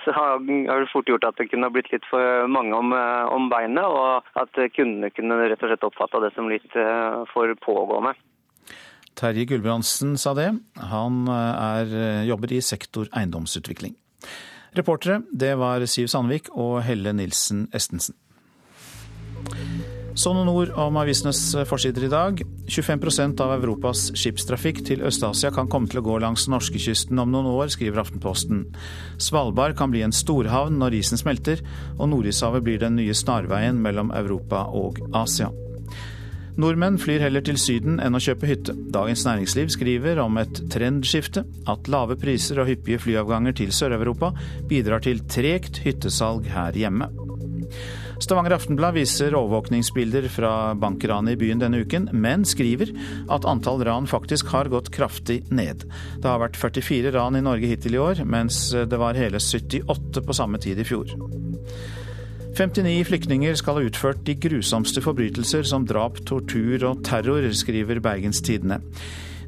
så 0.05 0.17
har 0.17 0.41
det 0.41 0.89
fort 0.95 1.13
gjort 1.13 1.29
at 1.29 1.37
det 1.37 1.51
kunne 1.51 1.69
blitt 1.75 1.93
litt 1.93 2.09
for 2.09 2.49
mange 2.49 2.73
om, 2.73 2.97
eh, 2.97 3.29
om 3.29 3.51
beinet, 3.53 3.85
og 3.85 4.25
at 4.41 4.65
kundene 4.73 5.13
kunne 5.13 5.45
rett 5.45 5.61
og 5.61 5.69
slett 5.69 5.85
oppfatta 5.85 6.25
det 6.25 6.33
som 6.35 6.49
litt 6.49 6.73
eh, 6.73 7.21
for 7.35 7.53
pågående. 7.61 8.17
Terje 9.19 9.47
Gulbrandsen 9.51 10.17
sa 10.21 10.35
det. 10.39 10.51
Han 10.93 11.27
eh, 11.29 11.67
er, 11.81 11.95
eh, 11.95 12.25
jobber 12.31 12.53
i 12.53 12.63
sektor 12.65 13.11
eiendomsutvikling. 13.13 13.97
Reportere 14.79 15.23
det 15.35 15.57
var 15.59 15.83
Siv 15.91 16.09
Sandvik 16.13 16.53
og 16.55 16.83
Helle 16.87 17.13
Nilsen 17.17 17.67
Estensen. 17.75 18.15
Så 20.21 20.33
noen 20.35 20.51
ord 20.51 20.73
om 20.79 20.99
avisenes 21.01 21.39
eh, 21.55 21.67
forsider 21.69 22.07
i 22.07 22.11
dag. 22.13 22.43
25% 22.71 23.41
av 23.45 23.55
Europas 23.57 24.09
skipstrafikk 24.19 24.83
til 24.87 25.05
Øst-Asia 25.07 25.53
kan 25.55 25.71
komme 25.71 25.91
til 25.91 26.03
å 26.03 26.05
gå 26.07 26.19
langs 26.23 26.49
norskekysten 26.51 27.19
om 27.23 27.33
noen 27.33 27.49
år, 27.51 27.71
skriver 27.73 28.03
Aftenposten. 28.03 28.67
Svalbard 29.23 29.79
kan 29.79 29.95
bli 29.95 30.05
en 30.07 30.15
storhavn 30.15 30.81
når 30.83 31.01
isen 31.01 31.21
smelter, 31.21 31.63
og 31.97 32.13
Nordishavet 32.13 32.67
blir 32.67 32.83
den 32.83 32.99
nye 33.01 33.17
snarveien 33.17 33.81
mellom 33.83 34.15
Europa 34.17 34.67
og 34.75 35.01
Asia. 35.15 35.53
Nordmenn 36.61 36.99
flyr 37.01 37.23
heller 37.25 37.41
til 37.45 37.57
Syden 37.61 38.01
enn 38.05 38.17
å 38.17 38.21
kjøpe 38.21 38.49
hytte. 38.51 38.75
Dagens 38.93 39.23
Næringsliv 39.25 39.71
skriver 39.73 40.19
om 40.21 40.37
et 40.41 40.61
trendskifte, 40.73 41.47
at 41.71 41.89
lave 41.89 42.19
priser 42.21 42.61
og 42.61 42.69
hyppige 42.69 43.01
flyavganger 43.01 43.57
til 43.57 43.73
Sør-Europa 43.73 44.35
bidrar 44.69 45.01
til 45.07 45.23
tregt 45.31 45.81
hyttesalg 45.87 46.51
her 46.53 46.77
hjemme. 46.77 47.09
Stavanger 48.21 48.59
Aftenblad 48.59 48.99
viser 48.99 49.33
overvåkningsbilder 49.39 50.27
fra 50.29 50.53
bankranet 50.77 51.39
i 51.39 51.41
byen 51.41 51.63
denne 51.63 51.81
uken, 51.81 52.11
men 52.13 52.45
skriver 52.45 52.93
at 53.33 53.49
antall 53.49 53.81
ran 53.89 54.11
faktisk 54.11 54.53
har 54.53 54.69
gått 54.69 54.93
kraftig 54.93 55.39
ned. 55.49 55.87
Det 56.21 56.29
har 56.29 56.43
vært 56.43 56.61
44 56.61 57.15
ran 57.17 57.41
i 57.41 57.45
Norge 57.47 57.73
hittil 57.73 57.97
i 57.97 58.03
år, 58.03 58.21
mens 58.29 58.67
det 58.75 59.01
var 59.01 59.17
hele 59.17 59.41
78 59.41 60.27
på 60.27 60.37
samme 60.37 60.61
tid 60.61 60.85
i 60.85 60.89
fjor. 60.91 61.17
59 62.51 63.05
flyktninger 63.07 63.55
skal 63.55 63.79
ha 63.79 63.87
utført 63.87 64.25
de 64.27 64.35
grusomste 64.35 65.03
forbrytelser 65.05 65.63
som 65.69 65.85
drap, 65.87 66.19
tortur 66.27 66.83
og 66.89 67.05
terror, 67.07 67.47
skriver 67.55 68.03
Bergens 68.03 68.43
Tidende. 68.43 68.81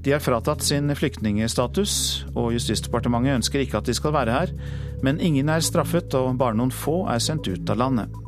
De 0.03 0.15
er 0.15 0.23
fratatt 0.23 0.65
sin 0.67 0.91
flyktningstatus, 0.99 1.95
og 2.35 2.53
Justisdepartementet 2.57 3.39
ønsker 3.39 3.63
ikke 3.63 3.79
at 3.79 3.91
de 3.91 3.95
skal 3.95 4.15
være 4.15 4.35
her. 4.35 4.55
Men 5.03 5.21
ingen 5.21 5.51
er 5.51 5.63
straffet, 5.63 6.15
og 6.19 6.39
bare 6.39 6.59
noen 6.59 6.75
få 6.75 7.05
er 7.11 7.23
sendt 7.23 7.51
ut 7.51 7.71
av 7.71 7.79
landet. 7.83 8.19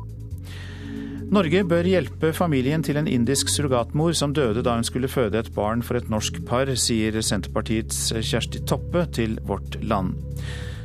Norge 1.35 1.63
bør 1.65 1.87
hjelpe 1.89 2.29
familien 2.37 2.83
til 2.85 2.99
en 2.99 3.09
indisk 3.09 3.49
surrogatmor 3.49 4.13
som 4.15 4.35
døde 4.35 4.61
da 4.63 4.75
hun 4.77 4.85
skulle 4.85 5.09
føde 5.09 5.39
et 5.39 5.49
barn 5.55 5.81
for 5.83 5.97
et 5.97 6.11
norsk 6.11 6.43
par, 6.45 6.69
sier 6.77 7.17
Senterpartiets 7.17 8.11
Kjersti 8.21 8.61
Toppe 8.69 9.07
til 9.15 9.39
Vårt 9.47 9.79
Land. 9.81 10.13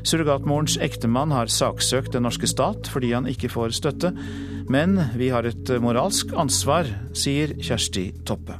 Surrogatmorens 0.07 0.79
ektemann 0.83 1.35
har 1.35 1.53
saksøkt 1.53 2.15
den 2.17 2.27
norske 2.29 2.49
stat 2.51 2.89
fordi 2.91 3.13
han 3.17 3.29
ikke 3.31 3.53
får 3.53 3.77
støtte, 3.77 4.15
men 4.71 4.99
vi 5.19 5.31
har 5.35 5.49
et 5.49 5.77
moralsk 5.83 6.35
ansvar, 6.39 6.89
sier 7.17 7.57
Kjersti 7.61 8.11
Toppe. 8.29 8.59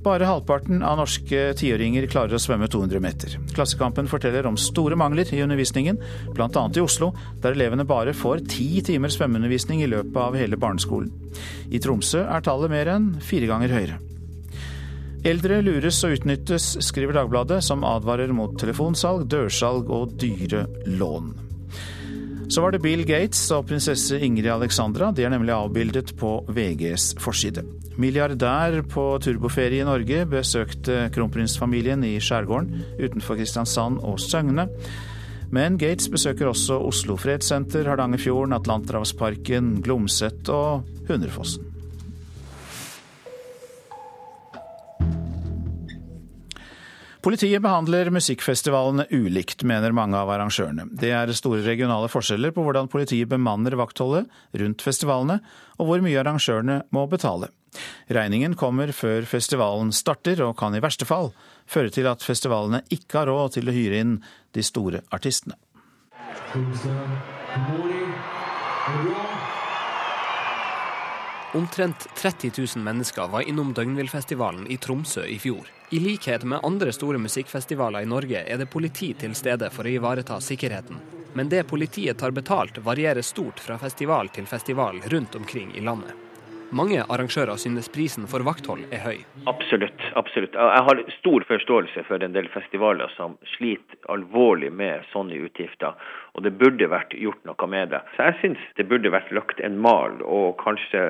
Bare 0.00 0.24
halvparten 0.24 0.80
av 0.80 0.96
norske 0.96 1.50
tiåringer 1.60 2.06
klarer 2.08 2.38
å 2.38 2.40
svømme 2.40 2.70
200 2.72 3.02
meter. 3.04 3.34
Klassekampen 3.52 4.08
forteller 4.08 4.46
om 4.48 4.56
store 4.56 4.96
mangler 4.96 5.28
i 5.36 5.42
undervisningen, 5.44 6.00
bl.a. 6.32 6.48
i 6.48 6.80
Oslo, 6.80 7.10
der 7.44 7.52
elevene 7.52 7.84
bare 7.84 8.16
får 8.16 8.46
ti 8.48 8.80
timer 8.86 9.12
svømmeundervisning 9.12 9.84
i 9.84 9.90
løpet 9.92 10.16
av 10.22 10.38
hele 10.40 10.56
barneskolen. 10.60 11.12
I 11.68 11.82
Tromsø 11.84 12.24
er 12.24 12.46
tallet 12.46 12.72
mer 12.72 12.94
enn 12.94 13.12
fire 13.20 13.50
ganger 13.50 13.76
høyere. 13.76 14.00
Eldre 15.20 15.58
lures 15.60 15.98
og 16.06 16.14
utnyttes, 16.16 16.78
skriver 16.80 17.18
Dagbladet, 17.18 17.58
som 17.66 17.82
advarer 17.84 18.30
mot 18.32 18.54
telefonsalg, 18.56 19.26
dørsalg 19.28 19.90
og 19.92 20.14
dyre 20.16 20.62
lån. 20.88 21.34
Så 22.50 22.64
var 22.64 22.72
det 22.72 22.80
Bill 22.82 23.04
Gates 23.06 23.42
og 23.52 23.68
prinsesse 23.68 24.16
Ingrid 24.16 24.48
Alexandra. 24.50 25.10
De 25.12 25.22
er 25.22 25.30
nemlig 25.30 25.52
avbildet 25.54 26.14
på 26.18 26.32
VGs 26.48 27.12
forside. 27.20 27.66
Milliardær 28.00 28.80
på 28.88 29.04
turboferie 29.22 29.84
i 29.84 29.86
Norge 29.86 30.24
besøkte 30.30 31.10
kronprinsfamilien 31.14 32.02
i 32.08 32.16
skjærgården 32.16 32.72
utenfor 32.98 33.38
Kristiansand 33.38 34.00
og 34.00 34.16
Søgne. 34.24 34.70
Men 35.52 35.76
Gates 35.78 36.08
besøker 36.08 36.48
også 36.48 36.80
Oslo 36.80 37.18
Fredssenter, 37.20 37.84
Hardangerfjorden, 37.92 38.56
Atlanterhavsparken, 38.56 39.76
Glomset 39.84 40.48
og 40.48 40.88
Hundrefossen. 41.10 41.69
Politiet 47.20 47.60
behandler 47.60 48.08
musikkfestivalene 48.08 49.04
ulikt, 49.12 49.60
mener 49.68 49.92
mange 49.92 50.16
av 50.16 50.30
arrangørene. 50.32 50.86
Det 50.88 51.10
er 51.12 51.28
store 51.36 51.60
regionale 51.66 52.08
forskjeller 52.08 52.54
på 52.56 52.62
hvordan 52.64 52.88
politiet 52.88 53.28
bemanner 53.28 53.74
vaktholdet 53.76 54.30
rundt 54.56 54.80
festivalene, 54.80 55.36
og 55.76 55.90
hvor 55.90 56.00
mye 56.00 56.16
arrangørene 56.22 56.78
må 56.96 57.02
betale. 57.12 57.50
Regningen 58.08 58.56
kommer 58.56 58.88
før 58.96 59.28
festivalen 59.28 59.92
starter, 59.92 60.40
og 60.46 60.56
kan 60.56 60.72
i 60.72 60.80
verste 60.80 61.04
fall 61.04 61.28
føre 61.68 61.92
til 61.92 62.08
at 62.08 62.24
festivalene 62.24 62.80
ikke 62.88 63.20
har 63.20 63.28
råd 63.28 63.58
til 63.58 63.68
å 63.68 63.74
hyre 63.76 64.00
inn 64.00 64.14
de 64.56 64.64
store 64.64 65.02
artistene. 65.12 65.58
Omtrent 71.60 72.08
30 72.16 72.56
000 72.56 72.80
mennesker 72.86 73.28
var 73.28 73.44
innom 73.44 73.74
Døgnvillfestivalen 73.76 74.64
i 74.72 74.80
Tromsø 74.80 75.26
i 75.28 75.36
fjor. 75.42 75.68
I 75.92 75.98
likhet 76.00 76.44
med 76.44 76.60
andre 76.62 76.92
store 76.92 77.18
musikkfestivaler 77.18 78.00
i 78.00 78.06
Norge 78.06 78.44
er 78.46 78.58
det 78.58 78.68
politi 78.70 79.08
til 79.18 79.32
stede 79.34 79.72
for 79.74 79.88
å 79.88 79.90
ivareta 79.90 80.36
sikkerheten. 80.38 81.00
Men 81.34 81.48
det 81.50 81.64
politiet 81.66 82.20
tar 82.20 82.30
betalt 82.30 82.76
varierer 82.86 83.26
stort 83.26 83.58
fra 83.58 83.74
festival 83.78 84.30
til 84.30 84.46
festival 84.46 85.00
rundt 85.10 85.34
omkring 85.34 85.72
i 85.74 85.82
landet. 85.82 86.14
Mange 86.70 87.02
arrangører 87.02 87.58
synes 87.58 87.90
prisen 87.90 88.28
for 88.30 88.46
vakthold 88.46 88.84
er 88.94 89.02
høy. 89.02 89.16
Absolutt. 89.50 90.04
absolutt. 90.14 90.54
Jeg 90.54 90.84
har 90.90 91.02
stor 91.16 91.46
forståelse 91.48 92.06
for 92.06 92.22
en 92.22 92.38
del 92.38 92.46
festivaler 92.54 93.10
som 93.16 93.34
sliter 93.56 93.98
alvorlig 94.14 94.70
med 94.70 95.02
sånne 95.10 95.42
utgifter. 95.48 95.98
Og 96.38 96.46
det 96.46 96.54
burde 96.62 96.86
vært 96.94 97.18
gjort 97.18 97.42
noe 97.50 97.70
med 97.74 97.90
det. 97.96 98.04
Så 98.14 98.30
jeg 98.30 98.38
syns 98.44 98.62
det 98.78 98.86
burde 98.86 99.10
vært 99.10 99.34
lagt 99.34 99.58
en 99.58 99.82
mal 99.82 100.22
og 100.22 100.54
kanskje 100.62 101.02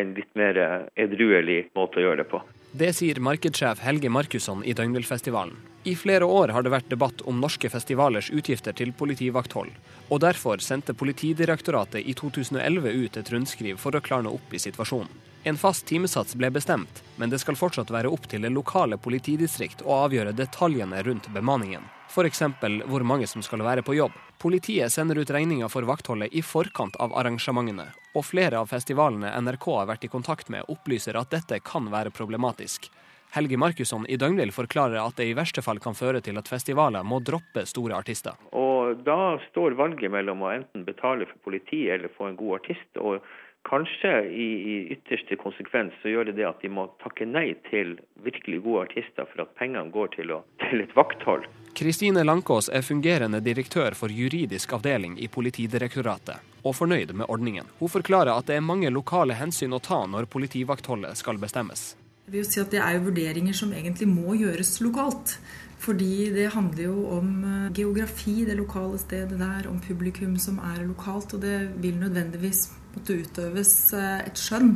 en 0.00 0.16
litt 0.16 0.32
mer 0.40 0.64
edruelig 0.96 1.66
måte 1.76 2.00
å 2.00 2.08
gjøre 2.08 2.24
det 2.24 2.30
på. 2.32 2.40
Det 2.74 2.88
sier 2.96 3.18
markedssjef 3.20 3.82
Helge 3.84 4.08
Markusson 4.08 4.64
i 4.64 4.72
Døgnvillfestivalen. 4.72 5.56
I 5.84 5.92
flere 5.96 6.24
år 6.24 6.48
har 6.56 6.64
det 6.64 6.70
vært 6.72 6.88
debatt 6.88 7.20
om 7.28 7.36
norske 7.42 7.68
festivalers 7.68 8.30
utgifter 8.32 8.72
til 8.72 8.94
politivakthold, 8.96 9.68
og 10.08 10.22
derfor 10.24 10.62
sendte 10.64 10.94
Politidirektoratet 10.96 12.00
i 12.00 12.14
2011 12.16 12.88
ut 12.96 13.18
et 13.20 13.32
rundskriv 13.34 13.76
for 13.82 13.92
å 13.92 14.00
klarne 14.00 14.32
opp 14.32 14.56
i 14.56 14.62
situasjonen. 14.62 15.12
En 15.44 15.58
fast 15.60 15.84
timesats 15.90 16.36
ble 16.38 16.48
bestemt, 16.54 17.02
men 17.20 17.28
det 17.28 17.42
skal 17.42 17.58
fortsatt 17.60 17.92
være 17.92 18.08
opp 18.08 18.24
til 18.30 18.46
det 18.46 18.54
lokale 18.54 18.96
politidistrikt 18.96 19.82
å 19.84 20.06
avgjøre 20.06 20.32
detaljene 20.38 21.02
rundt 21.04 21.28
bemanningen. 21.34 21.84
F.eks. 22.08 22.44
hvor 22.86 23.04
mange 23.04 23.28
som 23.28 23.44
skal 23.44 23.66
være 23.66 23.84
på 23.84 23.98
jobb. 23.98 24.16
Politiet 24.38 24.92
sender 24.92 25.20
ut 25.20 25.34
regninga 25.34 25.68
for 25.68 25.84
vaktholdet 25.84 26.32
i 26.32 26.40
forkant 26.46 26.96
av 26.96 27.12
arrangementene, 27.20 27.90
og 28.14 28.26
flere 28.28 28.60
av 28.60 28.70
festivalene 28.70 29.32
NRK 29.40 29.68
har 29.78 29.88
vært 29.88 30.04
i 30.04 30.10
kontakt 30.12 30.50
med, 30.52 30.66
opplyser 30.68 31.16
at 31.18 31.32
dette 31.32 31.60
kan 31.64 31.88
være 31.92 32.12
problematisk. 32.14 32.90
Helge 33.32 33.56
Markusson 33.56 34.04
i 34.12 34.18
Døgnvill 34.20 34.52
forklarer 34.52 34.98
at 35.00 35.16
det 35.16 35.30
i 35.30 35.36
verste 35.36 35.62
fall 35.64 35.78
kan 35.80 35.96
føre 35.96 36.20
til 36.20 36.36
at 36.36 36.50
festivaler 36.52 37.06
må 37.06 37.22
droppe 37.24 37.64
store 37.68 37.96
artister. 37.96 38.36
Og 38.52 39.00
Da 39.06 39.38
står 39.48 39.72
valget 39.78 40.12
mellom 40.12 40.42
å 40.44 40.50
enten 40.52 40.84
betale 40.84 41.24
for 41.30 41.40
politi 41.48 41.86
eller 41.88 42.12
få 42.12 42.28
en 42.28 42.36
god 42.36 42.58
artist. 42.60 42.90
og 43.00 43.22
Kanskje 43.68 44.10
i, 44.26 44.46
i 44.72 44.76
ytterste 44.92 45.36
konsekvens 45.38 45.94
så 46.02 46.10
gjør 46.10 46.28
det 46.28 46.34
det 46.40 46.46
at 46.48 46.62
de 46.64 46.70
må 46.72 46.88
takke 47.02 47.26
nei 47.28 47.52
til 47.70 47.94
virkelig 48.24 48.58
gode 48.64 48.88
artister 48.88 49.28
for 49.30 49.44
at 49.44 49.54
pengene 49.58 49.92
går 49.94 50.10
til, 50.16 50.34
å, 50.34 50.42
til 50.64 50.82
et 50.84 50.94
vakthold. 50.98 51.46
Kristine 51.78 52.24
Lankås 52.26 52.68
er 52.68 52.84
fungerende 52.84 53.40
direktør 53.40 53.96
for 53.96 54.12
juridisk 54.12 54.74
avdeling 54.76 55.16
i 55.22 55.30
Politidirektoratet, 55.32 56.42
og 56.66 56.76
fornøyd 56.76 57.14
med 57.16 57.30
ordningen. 57.32 57.70
Hun 57.78 57.92
forklarer 57.92 58.34
at 58.34 58.50
det 58.50 58.58
er 58.58 58.66
mange 58.66 58.92
lokale 58.92 59.38
hensyn 59.38 59.72
å 59.72 59.80
ta 59.80 60.02
når 60.10 60.28
politivaktholdet 60.32 61.16
skal 61.22 61.40
bestemmes. 61.40 61.92
Jeg 62.26 62.34
vil 62.34 62.44
jo 62.44 62.50
si 62.50 62.60
at 62.62 62.70
Det 62.70 62.78
er 62.82 62.96
jo 62.96 63.06
vurderinger 63.08 63.56
som 63.56 63.72
egentlig 63.74 64.06
må 64.10 64.36
gjøres 64.38 64.80
lokalt. 64.84 65.38
Fordi 65.82 66.30
det 66.30 66.52
handler 66.54 66.84
jo 66.84 66.98
om 67.16 67.30
eh, 67.42 67.72
geografi, 67.74 68.44
det 68.46 68.54
lokale 68.54 69.00
stedet 69.02 69.40
der, 69.40 69.66
om 69.66 69.80
publikum 69.82 70.36
som 70.38 70.60
er 70.62 70.84
lokalt. 70.86 71.34
Og 71.34 71.42
det 71.42 71.56
vil 71.82 71.98
nødvendigvis 71.98 72.68
måtte 72.94 73.18
utøves 73.22 73.72
eh, 73.96 74.26
et 74.26 74.38
skjønn. 74.40 74.74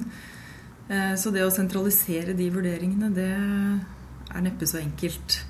Eh, 0.88 1.14
så 1.18 1.32
det 1.34 1.44
å 1.44 1.52
sentralisere 1.52 2.36
de 2.36 2.48
vurderingene, 2.54 3.10
det 3.14 3.30
er 3.32 4.44
neppe 4.44 4.68
så 4.68 4.80
enkelt. 4.82 5.40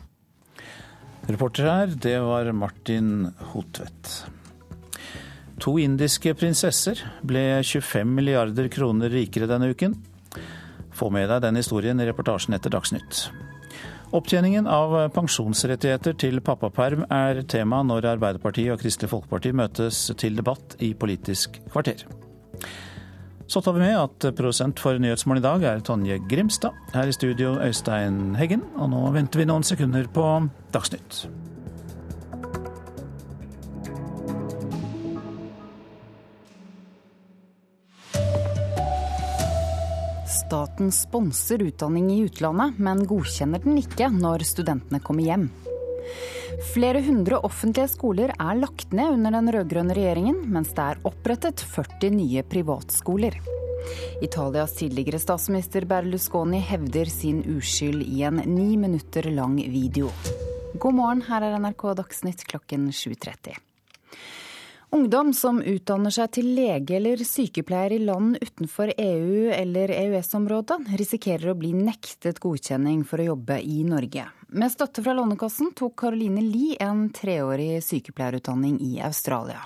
Reporter 1.26 1.66
her, 1.66 1.94
det 1.98 2.18
var 2.22 2.52
Martin 2.54 3.30
Hotvedt. 3.52 4.26
To 5.64 5.78
indiske 5.80 6.34
prinsesser 6.36 7.00
ble 7.26 7.62
25 7.64 8.12
milliarder 8.18 8.68
kroner 8.70 9.10
rikere 9.10 9.48
denne 9.50 9.72
uken. 9.72 9.96
Få 10.96 11.10
med 11.12 11.28
deg 11.32 11.42
den 11.44 11.58
historien 11.58 12.00
i 12.00 12.06
reportasjen 12.08 12.56
etter 12.56 12.72
Dagsnytt. 12.72 13.26
Opptjeningen 14.14 14.68
av 14.70 14.94
pensjonsrettigheter 15.16 16.14
til 16.20 16.38
pappaperm 16.44 17.02
er 17.12 17.42
tema 17.50 17.82
når 17.82 18.12
Arbeiderpartiet 18.14 18.76
og 18.76 18.84
Kristelig 18.84 19.10
Folkeparti 19.10 19.52
møtes 19.56 20.04
til 20.20 20.38
debatt 20.38 20.78
i 20.84 20.92
Politisk 20.94 21.58
kvarter. 21.72 22.06
Så 23.46 23.60
tar 23.62 23.72
vi 23.72 23.80
med 23.84 23.94
at 23.94 24.24
produsent 24.34 24.80
for 24.82 24.98
Nyhetsmorgen 24.98 25.38
i 25.38 25.44
dag 25.44 25.64
er 25.70 25.82
Tonje 25.86 26.18
Grimstad. 26.26 26.74
Her 26.90 27.06
i 27.06 27.14
studio 27.14 27.54
Øystein 27.62 28.34
Heggen. 28.34 28.64
Og 28.74 28.90
nå 28.90 29.04
venter 29.14 29.38
vi 29.38 29.46
noen 29.46 29.62
sekunder 29.66 30.08
på 30.10 30.24
Dagsnytt. 30.74 31.28
Staten 40.26 40.90
sponser 40.94 41.62
utdanning 41.62 42.10
i 42.16 42.20
utlandet, 42.26 42.82
men 42.82 43.06
godkjenner 43.06 43.62
den 43.62 43.78
ikke 43.78 44.10
når 44.10 44.42
studentene 44.46 44.98
kommer 45.06 45.26
hjem. 45.26 45.48
Flere 46.56 47.02
hundre 47.04 47.36
offentlige 47.44 47.90
skoler 47.92 48.30
er 48.32 48.56
lagt 48.56 48.94
ned 48.96 49.18
under 49.18 49.34
den 49.34 49.50
rød-grønne 49.52 49.92
regjeringen, 49.96 50.38
mens 50.48 50.70
det 50.72 50.86
er 50.86 51.02
opprettet 51.04 51.60
40 51.60 52.14
nye 52.14 52.44
privatskoler. 52.48 53.36
Italias 54.24 54.72
tidligere 54.78 55.20
statsminister 55.20 55.84
Berlusconi 55.84 56.62
hevder 56.64 57.10
sin 57.12 57.42
uskyld 57.44 58.06
i 58.08 58.22
en 58.24 58.40
ni 58.48 58.76
minutter 58.80 59.28
lang 59.30 59.58
video. 59.60 60.08
God 60.80 60.96
morgen, 60.96 61.22
her 61.28 61.44
er 61.44 61.58
NRK 61.60 61.84
Dagsnytt 62.00 62.46
klokken 62.48 62.88
7.30. 62.88 63.60
Ungdom 64.96 65.34
som 65.36 65.60
utdanner 65.60 66.14
seg 66.14 66.32
til 66.38 66.48
lege 66.56 66.96
eller 66.96 67.20
sykepleier 67.20 67.98
i 67.98 68.00
land 68.06 68.38
utenfor 68.40 68.94
EU 68.96 69.52
eller 69.52 69.92
EØS-området, 69.92 70.80
risikerer 70.96 71.52
å 71.52 71.58
bli 71.58 71.74
nektet 71.76 72.40
godkjenning 72.40 73.04
for 73.04 73.20
å 73.20 73.32
jobbe 73.34 73.60
i 73.60 73.82
Norge. 73.84 74.24
Med 74.46 74.70
støtte 74.72 75.02
fra 75.02 75.12
Lånekassen 75.16 75.72
tok 75.74 75.96
Caroline 76.00 76.40
Lie 76.44 76.76
en 76.80 77.08
treårig 77.10 77.80
sykepleierutdanning 77.84 78.78
i 78.80 79.00
Australia. 79.02 79.64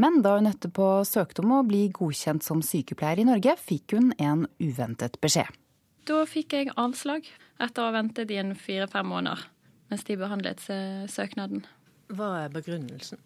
Men 0.00 0.22
da 0.24 0.38
hun 0.38 0.48
etterpå 0.48 0.88
søkte 1.04 1.44
om 1.44 1.52
å 1.58 1.64
bli 1.66 1.86
godkjent 1.92 2.44
som 2.46 2.62
sykepleier 2.64 3.20
i 3.20 3.26
Norge, 3.28 3.56
fikk 3.60 3.96
hun 3.98 4.14
en 4.16 4.46
uventet 4.58 5.20
beskjed. 5.20 5.50
Da 6.08 6.24
fikk 6.28 6.56
jeg 6.56 6.72
avslag 6.80 7.28
etter 7.60 7.82
å 7.82 7.90
ha 7.90 7.96
ventet 7.98 8.32
i 8.32 8.40
en 8.40 8.56
fire-fem 8.56 9.06
måneder 9.08 9.44
mens 9.92 10.04
de 10.08 10.16
behandlet 10.18 10.62
søknaden. 11.12 11.62
Hva 12.12 12.30
er 12.46 12.52
begrunnelsen? 12.52 13.20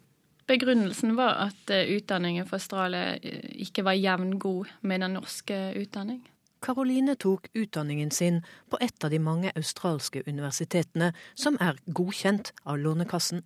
Begrunnelsen 0.49 1.13
var 1.17 1.37
at 1.45 1.71
eh, 1.71 1.87
utdanningen 1.95 2.47
for 2.49 2.57
Australia 2.57 3.15
eh, 3.21 3.45
ikke 3.65 3.85
var 3.85 3.97
jevngod 3.97 4.71
med 4.81 5.03
den 5.03 5.15
norske 5.17 5.57
utdanning. 5.77 6.23
Karoline 6.61 7.15
tok 7.15 7.47
utdanningen 7.53 8.11
sin 8.11 8.41
på 8.69 8.77
et 8.81 9.03
av 9.03 9.13
de 9.13 9.19
mange 9.19 9.51
australske 9.55 10.23
universitetene 10.27 11.13
som 11.35 11.57
er 11.63 11.79
godkjent 11.87 12.51
av 12.65 12.79
Lånekassen. 12.83 13.43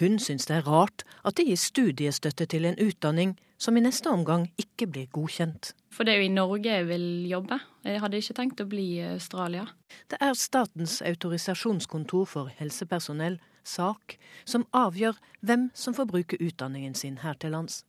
Hun 0.00 0.18
syns 0.18 0.48
det 0.48 0.56
er 0.56 0.68
rart 0.68 1.04
at 1.22 1.36
det 1.36 1.46
gis 1.50 1.66
studiestøtte 1.68 2.46
til 2.48 2.64
en 2.64 2.78
utdanning 2.80 3.34
som 3.60 3.76
i 3.76 3.82
neste 3.84 4.08
omgang 4.12 4.46
ikke 4.60 4.88
blir 4.92 5.10
godkjent. 5.12 5.72
For 5.92 6.04
det 6.04 6.14
er 6.14 6.22
jo 6.22 6.28
i 6.28 6.32
Norge 6.32 6.72
jeg 6.72 6.86
vil 6.88 7.08
jobbe. 7.28 7.58
Jeg 7.84 8.00
hadde 8.02 8.20
ikke 8.20 8.36
tenkt 8.36 8.60
å 8.60 8.68
bli 8.68 8.86
i 8.98 9.10
Australia. 9.14 9.66
Det 10.10 10.20
er 10.20 10.36
Statens 10.36 11.00
autorisasjonskontor 11.04 12.24
for 12.28 12.52
helsepersonell 12.58 13.38
sak 13.66 14.16
som 14.44 14.66
avgjør 14.76 15.18
hvem 15.40 15.70
som 15.74 15.96
får 15.96 16.08
bruke 16.12 16.40
utdanningen 16.40 16.94
sin 16.94 17.20
her 17.24 17.38
til 17.40 17.56
lands. 17.56 17.84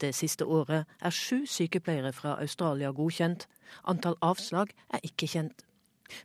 Det 0.00 0.14
siste 0.14 0.46
året 0.46 0.90
er 1.00 1.14
sju 1.14 1.44
sykepleiere 1.46 2.12
fra 2.12 2.36
Australia 2.40 2.92
godkjent. 2.92 3.46
Antall 3.84 4.18
avslag 4.22 4.74
er 4.92 5.04
ikke 5.06 5.30
kjent. 5.30 5.64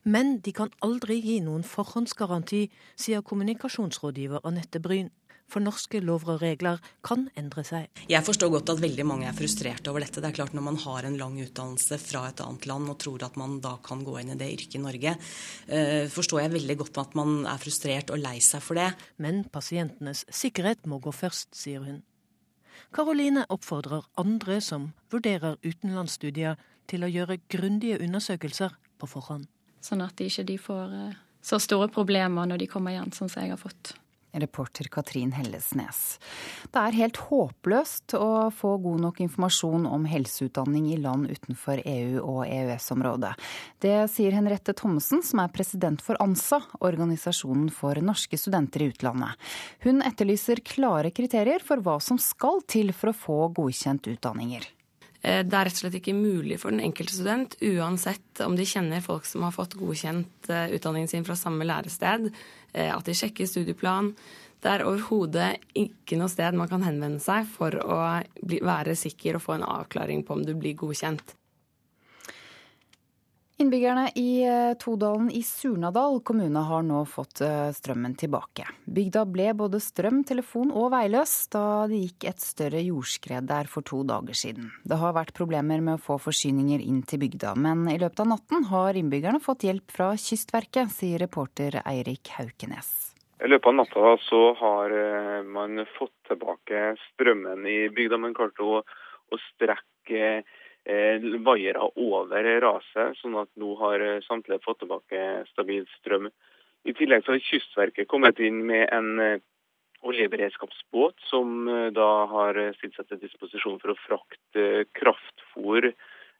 Men 0.04 0.38
de 0.44 0.52
kan 0.52 0.72
aldri 0.84 1.16
gi 1.24 1.38
noen 1.40 1.64
forhåndsgaranti, 1.64 2.66
sier 3.00 3.24
kommunikasjonsrådgiver 3.26 4.44
Anette 4.44 4.82
Bryn 4.82 5.08
for 5.50 5.62
norske 5.64 6.00
lover 6.02 6.36
og 6.36 6.44
regler 6.44 6.78
kan 7.06 7.26
endre 7.38 7.64
seg. 7.66 7.88
Jeg 8.10 8.22
forstår 8.26 8.52
godt 8.54 8.72
at 8.74 8.82
veldig 8.82 9.06
mange 9.08 9.28
er 9.28 9.36
frustrerte 9.36 9.90
over 9.90 10.04
dette. 10.04 10.22
Det 10.22 10.30
er 10.30 10.36
klart 10.36 10.54
Når 10.54 10.66
man 10.66 10.78
har 10.84 11.06
en 11.06 11.18
lang 11.18 11.38
utdannelse 11.42 11.98
fra 11.98 12.28
et 12.28 12.42
annet 12.44 12.66
land 12.70 12.90
og 12.90 12.98
tror 13.02 13.24
at 13.26 13.36
man 13.40 13.58
da 13.62 13.76
kan 13.82 14.04
gå 14.06 14.18
inn 14.20 14.34
i 14.34 14.38
det 14.38 14.50
yrket 14.54 14.78
i 14.78 14.82
Norge, 14.82 15.16
eh, 15.66 16.06
forstår 16.10 16.42
jeg 16.42 16.54
veldig 16.54 16.76
godt 16.84 17.02
at 17.02 17.14
man 17.18 17.46
er 17.46 17.58
frustrert 17.58 18.10
og 18.10 18.22
lei 18.22 18.38
seg 18.38 18.62
for 18.62 18.78
det. 18.78 18.92
Men 19.18 19.44
pasientenes 19.44 20.24
sikkerhet 20.30 20.86
må 20.86 21.00
gå 21.02 21.12
først, 21.14 21.54
sier 21.56 21.82
hun. 21.82 22.02
Karoline 22.94 23.46
oppfordrer 23.48 24.06
andre 24.20 24.60
som 24.64 24.90
vurderer 25.12 25.58
utenlandsstudier, 25.64 26.58
til 26.90 27.06
å 27.06 27.10
gjøre 27.10 27.38
grundige 27.52 28.00
undersøkelser 28.02 28.72
på 28.98 29.06
forhånd. 29.06 29.46
Sånn 29.80 30.02
at 30.02 30.16
de 30.18 30.26
ikke 30.26 30.58
får 30.58 30.94
eh, 30.96 31.18
så 31.40 31.60
store 31.62 31.86
problemer 31.92 32.48
når 32.50 32.64
de 32.64 32.70
kommer 32.72 32.96
igjen, 32.96 33.12
sånn 33.14 33.30
som 33.30 33.44
jeg 33.44 33.54
har 33.54 33.60
fått. 33.60 33.94
Reporter 34.32 34.88
Katrin 34.92 35.32
Hellesnes. 35.36 36.18
Det 36.70 36.80
er 36.80 36.98
helt 36.98 37.20
håpløst 37.30 38.14
å 38.18 38.48
få 38.54 38.76
god 38.82 39.04
nok 39.06 39.20
informasjon 39.24 39.86
om 39.90 40.06
helseutdanning 40.10 40.90
i 40.92 40.98
land 41.00 41.30
utenfor 41.30 41.82
EU 41.84 42.20
og 42.22 42.42
EØS-området. 42.46 43.34
Det 43.82 43.96
sier 44.12 44.36
Henriette 44.36 44.74
Thommessen, 44.76 45.24
som 45.26 45.42
er 45.44 45.54
president 45.54 46.02
for 46.04 46.20
ANSA, 46.22 46.62
organisasjonen 46.80 47.70
for 47.74 47.98
norske 48.04 48.38
studenter 48.40 48.84
i 48.84 48.90
utlandet. 48.94 49.38
Hun 49.86 50.04
etterlyser 50.06 50.64
klare 50.66 51.12
kriterier 51.14 51.64
for 51.64 51.82
hva 51.84 51.98
som 52.02 52.20
skal 52.20 52.62
til 52.70 52.94
for 52.96 53.12
å 53.12 53.18
få 53.26 53.40
godkjent 53.56 54.10
utdanninger. 54.14 54.68
Eh, 55.22 55.42
det 55.44 55.56
er 55.56 55.68
rett 55.68 55.76
og 55.76 55.82
slett 55.82 55.98
ikke 55.98 56.16
mulig 56.16 56.56
for 56.62 56.72
den 56.72 56.82
enkelte 56.84 57.12
student, 57.12 57.56
uansett 57.60 58.40
om 58.44 58.56
de 58.56 58.64
kjenner 58.68 59.04
folk 59.04 59.26
som 59.28 59.44
har 59.44 59.52
fått 59.52 59.76
godkjent 59.80 60.48
eh, 60.48 60.72
utdanningen 60.76 61.10
sin 61.12 61.26
fra 61.26 61.36
samme 61.36 61.66
lærested, 61.68 62.30
at 62.74 63.06
de 63.06 63.16
sjekker 63.16 63.48
studieplan. 63.48 64.12
Det 64.60 64.68
er 64.70 64.84
overhodet 64.84 65.50
ikke 65.78 66.18
noe 66.20 66.30
sted 66.30 66.56
man 66.58 66.68
kan 66.68 66.84
henvende 66.84 67.22
seg 67.24 67.48
for 67.48 67.74
å 67.80 68.00
bli, 68.44 68.60
være 68.60 68.96
sikker 68.98 69.38
og 69.38 69.44
få 69.46 69.56
en 69.56 69.66
avklaring 69.66 70.24
på 70.26 70.36
om 70.36 70.44
du 70.44 70.52
blir 70.58 70.76
godkjent. 70.78 71.34
Innbyggerne 73.60 74.08
i 74.14 74.42
eh, 74.48 74.74
Todalen 74.80 75.30
i 75.30 75.42
Surnadal 75.42 76.20
kommune 76.24 76.58
har 76.64 76.80
nå 76.82 77.02
fått 77.04 77.42
eh, 77.44 77.68
strømmen 77.76 78.14
tilbake. 78.16 78.64
Bygda 78.88 79.26
ble 79.28 79.50
både 79.52 79.76
strøm, 79.84 80.22
telefon 80.24 80.70
og 80.72 80.86
veiløs 80.94 81.34
da 81.52 81.64
det 81.90 81.98
gikk 82.06 82.24
et 82.30 82.40
større 82.40 82.80
jordskred 82.80 83.44
der 83.50 83.68
for 83.68 83.84
to 83.84 84.00
dager 84.08 84.38
siden. 84.40 84.70
Det 84.80 84.96
har 85.02 85.12
vært 85.12 85.34
problemer 85.36 85.84
med 85.84 85.98
å 85.98 86.00
få 86.00 86.16
forsyninger 86.24 86.80
inn 86.80 87.02
til 87.04 87.20
bygda, 87.20 87.52
men 87.60 87.84
i 87.92 87.98
løpet 88.00 88.22
av 88.24 88.30
natten 88.30 88.64
har 88.70 88.96
innbyggerne 88.96 89.42
fått 89.44 89.68
hjelp 89.68 89.92
fra 89.92 90.14
Kystverket, 90.16 90.88
sier 90.96 91.20
reporter 91.20 91.82
Eirik 91.84 92.32
Haukenes. 92.38 92.88
I 93.44 93.52
løpet 93.52 93.74
av 93.74 93.76
natta 93.76 94.14
så 94.24 94.40
har 94.62 94.96
eh, 95.02 95.44
man 95.44 95.84
fått 95.98 96.16
tilbake 96.32 96.94
strømmen 97.10 97.68
i 97.68 97.82
bygda, 97.92 98.22
men 98.24 98.32
klarte 98.40 98.64
å, 98.64 98.80
å 98.80 99.42
strekke 99.50 100.46
vaiere 101.44 101.90
over 102.00 102.48
raset, 102.62 103.18
sånn 103.20 103.36
at 103.40 103.50
nå 103.60 103.74
har 103.80 104.02
eh, 104.04 104.22
samtlige 104.26 104.64
fått 104.64 104.82
tilbake 104.82 105.44
stabil 105.52 105.86
strøm. 105.98 106.30
I 106.88 106.94
tillegg 106.96 107.24
så 107.24 107.34
har 107.34 107.44
Kystverket 107.44 108.08
kommet 108.08 108.40
inn 108.40 108.62
med 108.66 108.88
en 108.94 109.10
eh, 109.20 109.42
oljeberedskapsbåt 110.00 111.20
som 111.28 111.68
da 111.92 112.08
har 112.30 112.56
stilt 112.78 112.94
seg 112.96 113.10
til 113.10 113.18
disposisjon 113.20 113.76
for 113.82 113.92
å 113.92 113.98
frakte 114.00 114.86
kraftfôr 114.96 115.90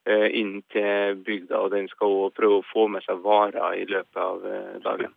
inn 0.09 0.63
til 0.73 1.19
bygda. 1.21 1.59
og 1.59 1.69
Den 1.75 1.85
skal 1.91 2.09
også 2.09 2.39
prøve 2.39 2.57
å 2.57 2.65
få 2.71 2.87
med 2.89 3.05
seg 3.05 3.21
varer 3.21 3.77
i 3.77 3.85
løpet 3.85 4.17
av 4.17 4.41
dagen. 4.81 5.13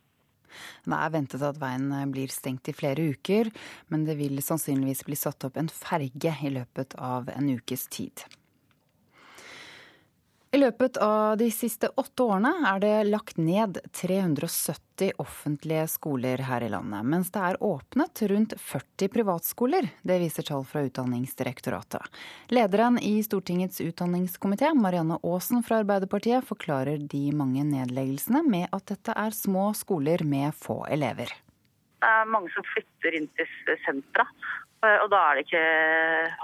Det 0.85 1.01
er 1.01 1.17
ventet 1.17 1.49
at 1.49 1.57
veien 1.57 1.89
blir 2.13 2.29
stengt 2.29 2.69
i 2.69 2.77
flere 2.77 3.09
uker, 3.17 3.49
men 3.89 4.05
det 4.05 4.19
vil 4.21 4.37
sannsynligvis 4.37 5.07
bli 5.09 5.17
satt 5.17 5.49
opp 5.49 5.57
en 5.57 5.73
ferge 5.81 6.37
i 6.45 6.53
løpet 6.53 6.93
av 7.01 7.33
en 7.33 7.49
ukes 7.49 7.89
tid. 7.89 8.27
I 10.55 10.57
løpet 10.57 10.97
av 10.97 11.37
de 11.37 11.49
siste 11.51 11.89
åtte 11.99 12.23
årene 12.23 12.53
er 12.69 12.77
det 12.79 12.91
lagt 13.09 13.35
ned 13.35 13.75
370 13.91 15.17
offentlige 15.19 15.83
skoler 15.91 16.39
her 16.47 16.63
i 16.63 16.69
landet, 16.71 17.03
mens 17.11 17.27
det 17.35 17.41
er 17.43 17.57
åpnet 17.59 18.21
rundt 18.31 18.55
40 18.63 19.11
privatskoler. 19.11 19.89
Det 19.99 20.15
viser 20.21 20.47
tall 20.47 20.63
fra 20.63 20.85
Utdanningsdirektoratet. 20.87 22.07
Lederen 22.55 23.01
i 23.03 23.17
Stortingets 23.27 23.83
utdanningskomité, 23.83 24.71
Marianne 24.79 25.19
Aasen 25.27 25.59
fra 25.59 25.81
Arbeiderpartiet, 25.83 26.47
forklarer 26.47 27.03
de 27.03 27.25
mange 27.35 27.67
nedleggelsene 27.67 28.45
med 28.47 28.71
at 28.71 28.87
dette 28.93 29.11
er 29.11 29.35
små 29.35 29.73
skoler 29.75 30.23
med 30.23 30.55
få 30.55 30.85
elever. 30.87 31.35
Det 31.99 32.15
er 32.15 32.31
mange 32.31 32.55
som 32.55 32.63
flytter 32.71 33.19
inn 33.19 33.27
til 33.35 33.75
sentra, 33.83 34.23
og 34.83 35.07
da 35.09 35.21
ikke, 35.39 35.61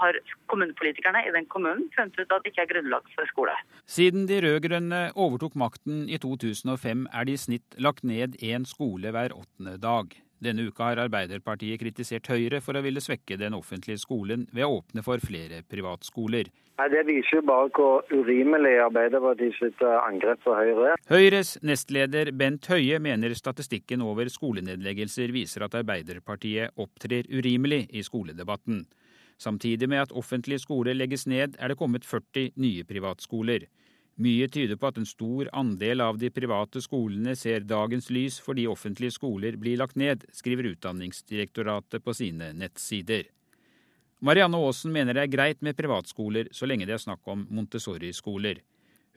har 0.00 0.18
kommunepolitikerne 0.50 1.22
i 1.28 1.32
den 1.34 1.46
kommunen 1.52 1.88
funnet 1.94 2.18
ut 2.18 2.32
at 2.34 2.42
det 2.44 2.52
ikke 2.52 2.64
er 2.64 2.70
grunnlag 2.72 3.12
for 3.14 3.28
skole. 3.30 3.54
Siden 3.86 4.26
de 4.30 4.40
rød-grønne 4.42 5.02
overtok 5.14 5.54
makten 5.58 6.08
i 6.08 6.18
2005 6.18 7.06
er 7.12 7.28
det 7.28 7.36
i 7.36 7.42
snitt 7.44 7.78
lagt 7.78 8.04
ned 8.08 8.38
én 8.42 8.66
skole 8.68 9.14
hver 9.14 9.36
åttende 9.36 9.78
dag. 9.82 10.16
Denne 10.42 10.64
uka 10.66 10.88
har 10.88 10.98
Arbeiderpartiet 11.04 11.78
kritisert 11.78 12.26
Høyre 12.32 12.58
for 12.64 12.74
å 12.74 12.82
ville 12.82 13.02
svekke 13.02 13.36
den 13.38 13.54
offentlige 13.54 14.00
skolen 14.02 14.48
ved 14.50 14.66
å 14.66 14.80
åpne 14.80 15.04
for 15.06 15.22
flere 15.22 15.60
privatskoler. 15.70 16.50
Nei, 16.80 16.88
Det 16.90 17.02
viser 17.06 17.38
jo 17.38 17.42
bare 17.46 17.68
hvor 17.76 18.08
urimelig 18.10 18.72
Arbeiderpartiet 18.82 19.54
sitt 19.60 19.84
eh, 19.86 19.98
angrep 20.02 20.42
på 20.42 20.56
Høyre. 20.56 20.96
Høyres 21.12 21.54
nestleder 21.62 22.32
Bent 22.34 22.66
Høie 22.66 22.98
mener 22.98 23.36
statistikken 23.38 24.02
over 24.02 24.26
skolenedleggelser 24.26 25.30
viser 25.30 25.68
at 25.68 25.76
Arbeiderpartiet 25.78 26.74
opptrer 26.74 27.30
urimelig 27.30 27.84
i 27.94 28.02
skoledebatten. 28.02 28.82
Samtidig 29.38 29.88
med 29.88 30.08
at 30.08 30.12
offentlige 30.12 30.62
skoler 30.62 30.98
legges 30.98 31.26
ned, 31.26 31.54
er 31.58 31.70
det 31.70 31.78
kommet 31.78 32.06
40 32.06 32.58
nye 32.62 32.82
privatskoler. 32.88 33.68
Mye 34.22 34.46
tyder 34.52 34.76
på 34.78 34.90
at 34.90 34.98
en 35.00 35.08
stor 35.08 35.48
andel 35.56 36.02
av 36.04 36.18
de 36.20 36.28
private 36.30 36.82
skolene 36.84 37.32
ser 37.38 37.64
dagens 37.66 38.10
lys 38.12 38.36
fordi 38.44 38.68
offentlige 38.70 39.16
skoler 39.16 39.56
blir 39.58 39.80
lagt 39.80 39.96
ned, 39.98 40.26
skriver 40.30 40.68
Utdanningsdirektoratet 40.74 42.04
på 42.04 42.14
sine 42.14 42.52
nettsider. 42.54 43.24
Marianne 44.22 44.60
Aasen 44.62 44.92
mener 44.94 45.16
det 45.16 45.24
er 45.24 45.32
greit 45.32 45.64
med 45.66 45.74
privatskoler 45.74 46.52
så 46.54 46.68
lenge 46.70 46.86
det 46.86 46.94
er 46.94 47.02
snakk 47.02 47.26
om 47.26 47.48
Montessori-skoler. 47.50 48.60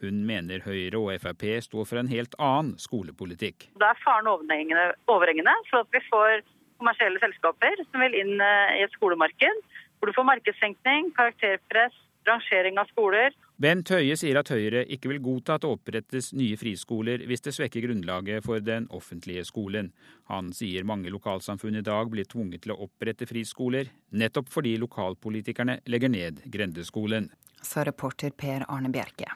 Hun 0.01 0.23
mener 0.27 0.63
Høyre 0.65 0.97
og 0.97 1.21
Frp 1.21 1.45
står 1.67 1.85
for 1.85 2.01
en 2.01 2.09
helt 2.09 2.33
annen 2.41 2.73
skolepolitikk. 2.81 3.69
Det 3.77 3.87
er 3.91 4.01
faren 4.01 4.31
overhengende 4.31 5.55
for 5.69 5.83
at 5.83 5.93
vi 5.93 6.01
får 6.09 6.41
kommersielle 6.81 7.21
selskaper 7.21 7.83
som 7.85 8.01
vil 8.01 8.17
inn 8.17 8.41
eh, 8.41 8.79
i 8.79 8.83
et 8.87 8.95
skolemarked, 8.97 9.61
hvor 9.99 10.09
du 10.09 10.17
får 10.17 10.27
markedssenkning, 10.27 11.13
karakterpress, 11.15 11.95
rangering 12.27 12.81
av 12.81 12.89
skoler. 12.91 13.31
Bent 13.55 13.87
Høie 13.87 14.17
sier 14.19 14.35
at 14.35 14.49
Høyre 14.51 14.81
ikke 14.91 15.07
vil 15.13 15.21
godta 15.23 15.55
at 15.55 15.63
det 15.63 15.69
opprettes 15.71 16.33
nye 16.35 16.57
friskoler 16.59 17.21
hvis 17.23 17.45
det 17.45 17.53
svekker 17.55 17.85
grunnlaget 17.85 18.43
for 18.43 18.59
den 18.59 18.89
offentlige 18.91 19.45
skolen. 19.47 19.93
Han 20.27 20.49
sier 20.51 20.83
mange 20.83 21.13
lokalsamfunn 21.13 21.79
i 21.79 21.85
dag 21.85 22.11
blir 22.11 22.27
tvunget 22.27 22.65
til 22.65 22.75
å 22.75 22.79
opprette 22.83 23.23
friskoler, 23.29 23.87
nettopp 24.11 24.51
fordi 24.51 24.75
lokalpolitikerne 24.83 25.79
legger 25.87 26.11
ned 26.11 26.43
grendeskolen. 26.51 27.31
Sa 27.63 27.87
reporter 27.87 28.35
Per 28.35 28.67
Arne 28.67 28.91
Bjerke. 28.91 29.31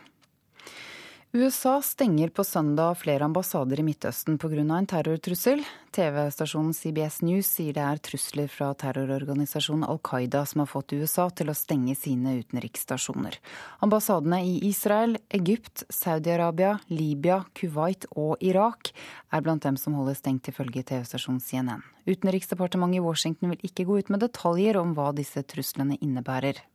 USA 1.31 1.81
stenger 1.81 2.29
på 2.29 2.43
søndag 2.43 2.95
flere 2.97 3.21
ambassader 3.23 3.79
i 3.79 3.83
Midtøsten 3.85 4.39
pga. 4.41 4.63
en 4.63 4.87
terrortrussel. 4.89 5.59
TV-stasjonen 5.93 6.73
CBS 6.73 7.21
News 7.21 7.45
sier 7.45 7.75
det 7.77 7.83
er 7.85 7.99
trusler 8.01 8.47
fra 8.49 8.71
terrororganisasjonen 8.73 9.85
Al 9.85 9.99
Qaida 10.01 10.41
som 10.49 10.63
har 10.63 10.69
fått 10.71 10.95
USA 10.97 11.27
til 11.29 11.51
å 11.51 11.53
stenge 11.53 11.93
sine 11.93 12.33
utenriksstasjoner. 12.39 13.37
Ambassadene 13.85 14.41
i 14.41 14.55
Israel, 14.71 15.19
Egypt, 15.29 15.83
Saudi-Arabia, 15.93 16.79
Libya, 16.89 17.43
Kuwait 17.53 18.09
og 18.15 18.41
Irak 18.41 18.89
er 19.29 19.45
blant 19.45 19.61
dem 19.61 19.77
som 19.77 19.93
holder 19.93 20.17
stengt, 20.17 20.49
ifølge 20.49 20.81
TV-stasjonen 20.81 21.45
CNN. 21.45 21.85
Utenriksdepartementet 22.09 23.03
i 23.03 23.05
Washington 23.05 23.53
vil 23.53 23.69
ikke 23.69 23.85
gå 23.85 24.01
ut 24.01 24.09
med 24.09 24.25
detaljer 24.25 24.81
om 24.81 24.97
hva 24.97 25.13
disse 25.13 25.45
truslene 25.45 26.01
innebærer. 26.01 26.65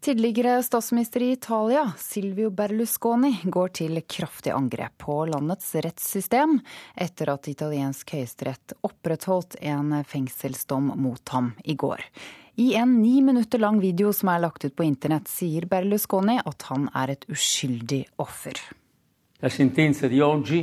Tidligere 0.00 0.62
statsminister 0.62 1.22
i 1.22 1.32
Italia, 1.32 1.92
Silvio 1.98 2.50
Berlusconi, 2.50 3.34
går 3.44 3.68
til 3.68 3.98
kraftig 4.08 4.48
angrep 4.56 4.94
på 5.04 5.26
landets 5.28 5.74
rettssystem 5.76 6.54
etter 6.96 7.28
at 7.28 7.48
italiensk 7.52 8.14
høyesterett 8.16 8.72
opprettholdt 8.80 9.58
en 9.60 9.92
fengselsdom 10.08 10.94
mot 10.96 11.34
ham 11.34 11.50
i 11.68 11.76
går. 11.76 12.00
I 12.56 12.70
en 12.80 12.94
ni 13.02 13.20
minutter 13.20 13.60
lang 13.60 13.76
video 13.82 14.14
som 14.16 14.32
er 14.32 14.40
lagt 14.46 14.64
ut 14.64 14.72
på 14.72 14.86
internett, 14.88 15.28
sier 15.28 15.68
Berlusconi 15.68 16.38
at 16.40 16.64
han 16.70 16.88
er 16.96 17.12
et 17.18 17.28
uskyldig 17.28 18.06
offer. 18.24 18.56
La 19.44 19.52
sentenza 19.52 20.08
di 20.08 20.22
oggi 20.24 20.62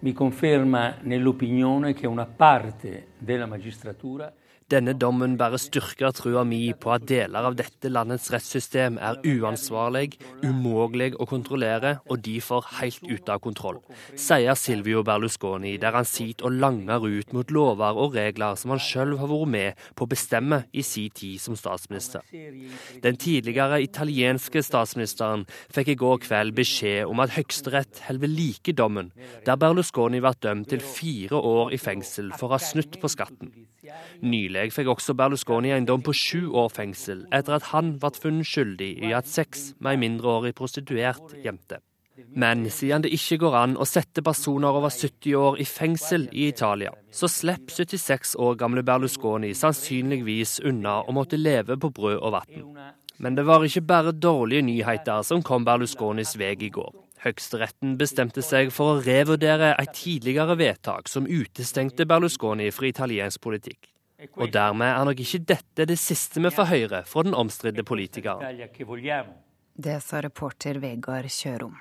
mi 0.00 0.12
conferma 0.12 1.00
nell'opinione 1.08 1.94
che 1.94 2.06
una 2.06 2.26
parte 2.26 3.14
della 3.16 3.46
magistratura 3.46 4.30
denne 4.68 4.92
dommen 5.00 5.36
bare 5.40 5.56
styrker 5.60 6.12
trua 6.12 6.42
mi 6.44 6.60
på 6.76 6.90
at 6.92 7.06
deler 7.08 7.46
av 7.48 7.54
dette 7.56 7.88
landets 7.88 8.28
rettssystem 8.32 8.98
er 9.00 9.16
uansvarlig, 9.24 10.18
umulig 10.44 11.14
å 11.16 11.26
kontrollere 11.28 11.94
og 12.08 12.20
derfor 12.26 12.66
helt 12.76 13.00
ute 13.08 13.32
av 13.32 13.40
kontroll, 13.44 13.78
sier 14.12 14.58
Silvio 14.60 15.00
Berlusconi, 15.06 15.76
der 15.80 15.96
han 15.96 16.08
sitter 16.08 16.50
og 16.50 16.58
langer 16.60 17.06
ut 17.06 17.32
mot 17.36 17.52
lover 17.54 17.96
og 18.02 18.18
regler 18.18 18.58
som 18.60 18.74
han 18.74 18.82
sjøl 18.82 19.16
har 19.20 19.32
vært 19.32 19.52
med 19.54 19.86
på 19.96 20.04
å 20.04 20.12
bestemme 20.12 20.60
i 20.72 20.84
sin 20.84 21.14
tid 21.16 21.40
som 21.40 21.56
statsminister. 21.56 22.26
Den 23.02 23.16
tidligere 23.16 23.80
italienske 23.84 24.60
statsministeren 24.66 25.46
fikk 25.72 25.94
i 25.94 25.98
går 26.02 26.20
kveld 26.26 26.56
beskjed 26.58 27.08
om 27.08 27.24
at 27.24 27.32
Høyesterett 27.38 28.04
holder 28.10 28.34
like 28.34 28.76
dommen, 28.76 29.14
der 29.48 29.56
Berlusconi 29.56 30.20
ble 30.20 30.36
dømt 30.44 30.68
til 30.74 30.84
fire 30.84 31.40
år 31.40 31.72
i 31.72 31.80
fengsel 31.80 32.34
for 32.36 32.50
å 32.50 32.58
ha 32.58 32.62
snutt 32.62 33.00
på 33.00 33.08
skatten. 33.08 33.54
Nylig 34.20 34.57
fikk 34.74 34.92
også 34.92 35.14
Berlusconi 35.18 35.70
en 35.74 35.86
dom 35.88 36.02
på 36.04 36.14
sju 36.16 36.48
år 36.52 36.70
fengsel 36.74 37.26
etter 37.34 37.58
at 37.58 37.70
han 37.72 37.96
ble 38.02 38.10
funnet 38.14 38.48
skyldig 38.48 38.90
i 39.08 39.12
at 39.16 39.28
sex 39.30 39.72
med 39.78 39.94
ei 39.94 40.02
mindreårig 40.06 40.54
prostituert 40.58 41.36
jente. 41.44 41.80
Men 42.34 42.64
siden 42.70 43.04
det 43.04 43.12
ikke 43.14 43.38
går 43.44 43.56
an 43.56 43.76
å 43.78 43.86
sette 43.86 44.24
personer 44.26 44.74
over 44.74 44.90
70 44.90 45.34
år 45.38 45.58
i 45.62 45.66
fengsel 45.68 46.26
i 46.32 46.48
Italia, 46.50 46.90
så 47.14 47.30
slipper 47.30 47.84
76 47.84 48.34
år 48.42 48.56
gamle 48.58 48.82
Berlusconi 48.86 49.52
sannsynligvis 49.54 50.58
unna 50.66 51.00
å 51.04 51.14
måtte 51.14 51.38
leve 51.38 51.78
på 51.78 51.92
brød 51.94 52.18
og 52.18 52.34
vann. 52.34 52.72
Men 53.18 53.34
det 53.38 53.46
var 53.46 53.66
ikke 53.66 53.86
bare 53.86 54.14
dårlige 54.14 54.66
nyheter 54.66 55.22
som 55.26 55.42
kom 55.42 55.66
Berlusconis 55.66 56.36
vei 56.38 56.54
i 56.58 56.72
går. 56.74 56.90
Høyesteretten 57.24 57.96
bestemte 57.98 58.44
seg 58.46 58.70
for 58.74 58.94
å 58.94 59.00
revurdere 59.02 59.72
et 59.74 59.94
tidligere 59.94 60.54
vedtak 60.58 61.10
som 61.10 61.26
utestengte 61.26 62.06
Berlusconi 62.06 62.70
fra 62.74 62.86
italiensk 62.86 63.42
politikk. 63.42 63.90
Og 64.18 64.50
dermed 64.50 64.88
er 64.90 65.04
nok 65.06 65.20
ikke 65.22 65.38
dette 65.46 65.84
det 65.86 65.98
siste 66.00 66.42
vi 66.42 66.50
får 66.50 66.70
høre 66.72 67.02
fra 67.06 67.22
den 67.22 67.36
omstridte 67.38 67.84
politikeren. 67.86 68.64
Det 69.78 69.98
sa 70.02 70.22
reporter 70.24 70.80
Vegard 70.82 71.28
Kjørom. 71.30 71.76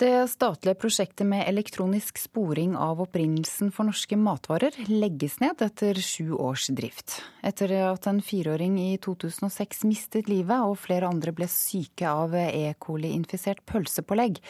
Det 0.00 0.28
statlige 0.32 0.78
prosjektet 0.80 1.26
med 1.28 1.42
elektronisk 1.48 2.18
sporing 2.18 2.72
av 2.76 3.02
opprinnelsen 3.04 3.68
for 3.68 3.84
norske 3.84 4.16
matvarer 4.16 4.72
legges 4.88 5.34
ned 5.42 5.60
etter 5.60 5.98
sju 6.00 6.30
års 6.32 6.70
drift. 6.72 7.18
Etter 7.44 7.74
at 7.84 8.08
en 8.08 8.22
fireåring 8.24 8.78
i 8.80 8.94
2006 9.04 9.84
mistet 9.84 10.30
livet 10.32 10.64
og 10.64 10.78
flere 10.80 11.10
andre 11.10 11.34
ble 11.36 11.50
syke 11.52 12.08
av 12.08 12.32
E. 12.32 12.72
coli-infisert 12.80 13.60
pølsepålegg, 13.68 14.40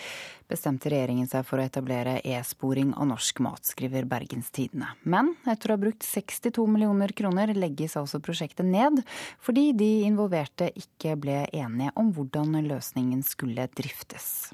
bestemte 0.47 0.95
regjeringen 0.95 1.27
seg 1.27 1.43
for 1.51 1.59
å 1.59 1.67
etablere 1.67 2.21
e-sporing 2.23 2.95
av 2.95 3.11
norsk 3.11 3.43
mat, 3.43 3.67
skriver 3.75 4.07
Bergens 4.07 4.55
Tidende. 4.55 4.95
Men 5.03 5.35
etter 5.51 5.75
å 5.75 5.81
ha 5.81 5.83
brukt 5.83 6.07
62 6.07 6.69
millioner 6.71 7.11
kroner 7.11 7.51
legges 7.59 7.99
altså 7.99 8.23
prosjektet 8.23 8.71
ned, 8.71 9.03
fordi 9.43 9.73
de 9.75 9.93
involverte 10.07 10.71
ikke 10.79 11.19
ble 11.19 11.43
enige 11.51 11.99
om 11.99 12.15
hvordan 12.15 12.55
løsningen 12.71 13.27
skulle 13.27 13.67
driftes. 13.75 14.53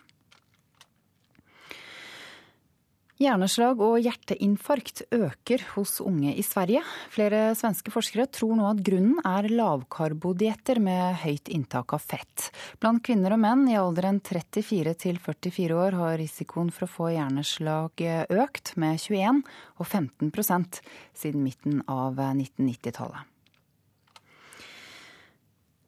Hjerneslag 3.16 3.80
og 3.80 3.94
hjerteinfarkt 4.04 5.06
øker 5.16 5.62
hos 5.72 5.94
unge 6.04 6.34
i 6.36 6.42
Sverige. 6.44 6.82
Flere 7.08 7.54
svenske 7.56 7.88
forskere 7.94 8.26
tror 8.28 8.58
nå 8.58 8.66
at 8.68 8.82
grunnen 8.84 9.22
er 9.24 9.48
lavkarbodietter 9.48 10.82
med 10.84 11.22
høyt 11.22 11.48
inntak 11.48 11.94
av 11.96 12.04
fett. 12.04 12.50
Blant 12.76 13.00
kvinner 13.06 13.32
og 13.32 13.40
menn 13.40 13.62
i 13.72 13.78
alderen 13.80 14.20
34 14.20 14.92
til 15.00 15.20
44 15.24 15.78
år 15.80 15.96
har 15.96 16.18
risikoen 16.20 16.68
for 16.68 16.84
å 16.84 16.92
få 16.92 17.08
hjerneslag 17.14 18.04
økt 18.36 18.74
med 18.76 19.00
21 19.00 19.40
og 19.78 19.86
15% 19.86 20.82
siden 21.16 21.46
midten 21.46 21.80
av 21.88 22.20
1990-tallet. 22.20 23.36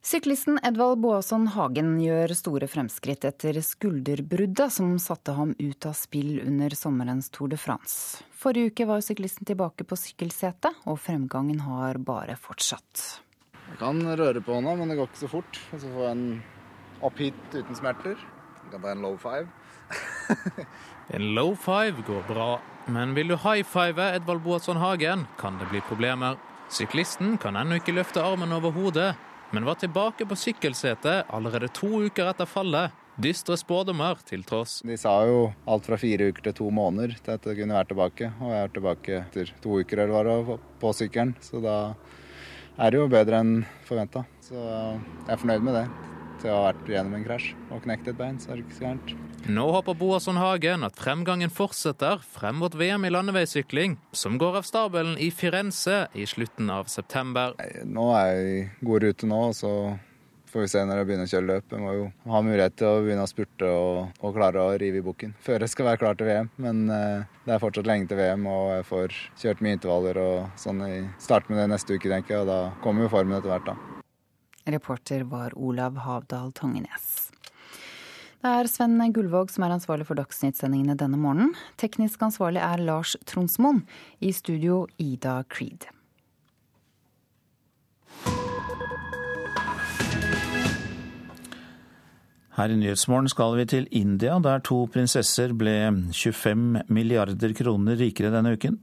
Syklisten 0.03 0.61
Edvald 0.63 1.01
Boasson 1.03 1.49
Hagen 1.51 1.97
gjør 1.99 2.31
store 2.39 2.69
fremskritt 2.71 3.25
etter 3.27 3.57
skulderbruddet 3.67 4.71
som 4.71 4.93
satte 5.03 5.35
ham 5.35 5.57
ut 5.59 5.89
av 5.91 5.97
spill 5.99 6.39
under 6.45 6.77
sommerens 6.79 7.29
Tour 7.35 7.51
de 7.51 7.59
France. 7.59 8.23
Forrige 8.39 8.71
uke 8.71 8.87
var 8.87 9.03
syklisten 9.03 9.49
tilbake 9.49 9.83
på 9.83 9.99
sykkelsetet, 9.99 10.79
og 10.87 11.01
fremgangen 11.03 11.65
har 11.67 11.99
bare 11.99 12.39
fortsatt. 12.39 13.19
Jeg 13.69 13.81
kan 13.83 13.99
røre 14.07 14.41
på 14.41 14.55
hånda, 14.55 14.77
men 14.79 14.89
det 14.89 15.01
går 15.01 15.11
ikke 15.11 15.25
så 15.25 15.33
fort. 15.35 15.61
Og 15.75 15.83
så 15.83 15.91
får 15.91 16.07
jeg 16.07 16.15
en 16.15 16.27
opp 17.11 17.19
hit 17.21 17.59
uten 17.59 17.83
smerter. 17.83 18.27
Jeg 18.63 18.73
kan 18.73 18.87
ta 18.87 18.95
en 18.95 19.03
low 19.03 19.19
five. 19.19 19.51
en 21.19 21.31
low 21.35 21.57
five 21.59 22.07
går 22.07 22.23
bra, 22.31 22.53
men 22.87 23.19
vil 23.19 23.35
du 23.35 23.41
high 23.43 23.67
five 23.67 24.13
Edvald 24.15 24.47
Boasson 24.47 24.79
Hagen, 24.79 25.27
kan 25.43 25.59
det 25.59 25.69
bli 25.75 25.83
problemer. 25.91 26.39
Syklisten 26.71 27.35
kan 27.43 27.57
ennå 27.59 27.81
ikke 27.81 27.97
løfte 27.97 28.23
armen 28.23 28.53
over 28.53 28.71
hodet, 28.77 29.15
men 29.51 29.65
var 29.65 29.79
tilbake 29.81 30.27
på 30.29 30.37
sykkelsetet 30.37 31.31
allerede 31.35 31.71
to 31.73 31.89
uker 32.09 32.29
etter 32.31 32.49
fallet. 32.49 32.95
Dystre 33.19 33.57
spådommer 33.59 34.21
til 34.29 34.45
tross. 34.47 34.77
De 34.87 34.95
sa 35.01 35.17
jo 35.27 35.49
alt 35.67 35.89
fra 35.89 35.97
fire 35.99 36.29
uker 36.31 36.45
til 36.47 36.55
to 36.61 36.69
måneder 36.71 37.17
til 37.17 37.35
at 37.35 37.49
det 37.49 37.57
kunne 37.59 37.75
være 37.75 37.91
tilbake. 37.91 38.31
Og 38.39 38.53
jeg 38.55 38.67
er 38.67 38.75
tilbake 38.77 39.17
etter 39.25 39.55
to 39.65 39.81
uker 39.83 40.05
eller 40.05 40.45
hva 40.47 40.59
på 40.79 40.93
sykkelen, 40.95 41.35
så 41.43 41.63
da 41.65 41.79
er 42.79 42.95
det 42.95 43.01
jo 43.01 43.09
bedre 43.11 43.43
enn 43.43 43.57
forventa. 43.89 44.23
Så 44.45 44.55
jeg 44.55 45.33
er 45.35 45.43
fornøyd 45.43 45.67
med 45.67 45.81
det. 45.81 45.89
Til 46.39 46.55
å 46.55 46.61
ha 46.61 46.69
vært 46.69 46.93
gjennom 46.95 47.19
en 47.19 47.27
krasj 47.27 47.51
og 47.73 47.83
knekt 47.89 48.13
et 48.13 48.21
bein, 48.21 48.39
så 48.39 48.53
er 48.53 48.61
det 48.61 48.69
ikke 48.69 48.79
så 48.79 48.87
gærent. 48.87 49.28
Nå 49.49 49.71
håper 49.71 49.95
Boasson 49.95 50.37
Hagen 50.37 50.83
at 50.85 50.99
fremgangen 51.01 51.49
fortsetter 51.49 52.21
frem 52.21 52.59
mot 52.61 52.75
VM 52.77 53.07
i 53.09 53.11
landeveissykling, 53.11 53.95
som 54.13 54.35
går 54.37 54.59
av 54.61 54.67
stabelen 54.69 55.15
i 55.17 55.31
Firenze 55.33 56.03
i 56.13 56.27
slutten 56.29 56.69
av 56.69 56.91
september. 56.93 57.55
Nå 57.89 58.11
er 58.13 58.27
jeg 58.29 58.51
i 58.51 58.59
god 58.85 59.07
rute 59.07 59.31
nå, 59.31 59.39
så 59.57 59.71
får 60.53 60.67
vi 60.67 60.69
se 60.75 60.83
når 60.85 61.01
jeg 61.01 61.09
begynner 61.09 61.31
å 61.31 61.33
kjøre 61.33 61.49
løp. 61.49 61.73
Jeg 61.73 61.81
må 61.81 61.95
jo 61.97 62.05
ha 62.35 62.43
mulighet 62.45 62.77
til 62.77 62.91
å 62.91 62.99
begynne 63.07 63.25
å 63.25 63.31
spurte 63.31 63.71
og, 63.73 64.21
og 64.21 64.37
klare 64.37 64.67
å 64.67 64.75
rive 64.85 65.01
i 65.01 65.07
bukken 65.07 65.33
før 65.41 65.65
jeg 65.65 65.73
skal 65.73 65.89
være 65.89 66.03
klar 66.05 66.21
til 66.21 66.29
VM. 66.29 66.53
Men 66.61 66.85
eh, 66.93 67.25
det 67.49 67.57
er 67.57 67.65
fortsatt 67.65 67.89
lenge 67.89 68.13
til 68.13 68.21
VM, 68.21 68.45
og 68.53 68.75
jeg 68.75 68.87
får 68.91 69.17
kjørt 69.47 69.65
mye 69.65 69.79
intervaller 69.79 70.21
og 70.27 70.61
sånn. 70.61 70.85
i 70.85 71.01
Start 71.25 71.49
med 71.49 71.63
det 71.63 71.71
neste 71.73 71.97
uke, 71.97 72.13
tenker 72.13 72.37
jeg, 72.37 72.45
og 72.45 72.53
da 72.53 72.61
kommer 72.85 73.09
jo 73.09 73.15
formen 73.17 73.41
etter 73.41 73.55
hvert, 73.55 73.73
da. 73.73 74.05
Reporter 74.69 75.25
var 75.25 75.57
Olav 75.57 75.97
Havdal 76.05 76.53
Tangenes. 76.53 77.28
Det 78.39 78.51
er 78.55 78.69
Sven 78.71 79.01
Gullvåg 79.11 79.49
som 79.51 79.65
er 79.67 79.73
ansvarlig 79.75 80.05
for 80.07 80.15
Dagsnytt-sendingene 80.15 80.95
denne 80.95 81.19
morgenen. 81.19 81.57
Teknisk 81.75 82.23
ansvarlig 82.23 82.61
er 82.63 82.79
Lars 82.87 83.17
Tronsmoen. 83.27 83.81
I 84.23 84.31
studio 84.31 84.85
Ida 85.03 85.41
Creed. 85.51 85.89
Her 92.55 92.71
i 92.71 92.79
Nyhetsmorgen 92.79 93.31
skal 93.31 93.59
vi 93.59 93.67
til 93.75 93.91
India, 93.91 94.39
der 94.39 94.63
to 94.63 94.85
prinsesser 94.95 95.51
ble 95.59 95.75
25 96.15 96.87
milliarder 96.95 97.55
kroner 97.59 97.99
rikere 97.99 98.31
denne 98.35 98.55
uken. 98.55 98.79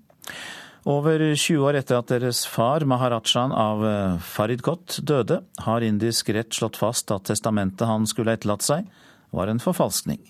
Over 0.86 1.24
20 1.32 1.64
år 1.64 1.80
etter 1.80 2.04
at 2.04 2.12
deres 2.12 2.44
far, 2.44 2.84
maharajaen 2.84 3.56
av 3.56 3.88
Farid 4.20 4.60
Faridkot, 4.60 5.00
døde, 5.00 5.42
har 5.64 5.84
indisk 5.88 6.36
rett 6.36 6.52
slått 6.54 6.78
fast 6.78 7.16
at 7.16 7.32
testamentet 7.32 7.88
han 7.88 8.04
skulle 8.08 8.36
etterlatt 8.36 8.68
seg, 8.68 8.88
var 9.36 9.52
en 9.52 9.60
forfalskning. 9.60 10.22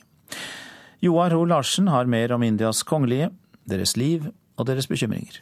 Joar 1.00 1.36
Ho 1.38 1.46
Larsen 1.46 1.88
har 1.88 2.06
mer 2.10 2.32
om 2.32 2.44
Indias 2.44 2.84
kongelige, 2.84 3.30
deres 3.70 3.96
liv 3.98 4.30
og 4.58 4.66
deres 4.66 4.88
bekymringer. 4.90 5.42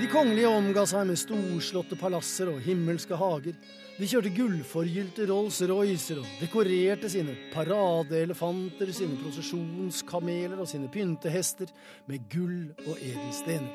De 0.00 0.08
kongelige 0.08 0.48
omga 0.48 0.86
seg 0.88 1.04
med 1.10 1.20
storslåtte 1.20 1.98
palasser 2.00 2.48
og 2.50 2.62
himmelske 2.64 3.18
hager. 3.20 3.54
De 4.00 4.08
kjørte 4.08 4.32
gullforgylte 4.32 5.26
Rolls-Roycer 5.28 6.22
og 6.22 6.30
dekorerte 6.40 7.10
sine 7.12 7.34
paradeelefanter, 7.52 8.94
sine 8.96 9.18
prosesjonskameler 9.20 10.56
og 10.56 10.70
sine 10.70 10.88
pyntehester 10.88 11.68
med 12.08 12.24
gull 12.32 12.72
og 12.86 12.96
edelstener. 12.96 13.70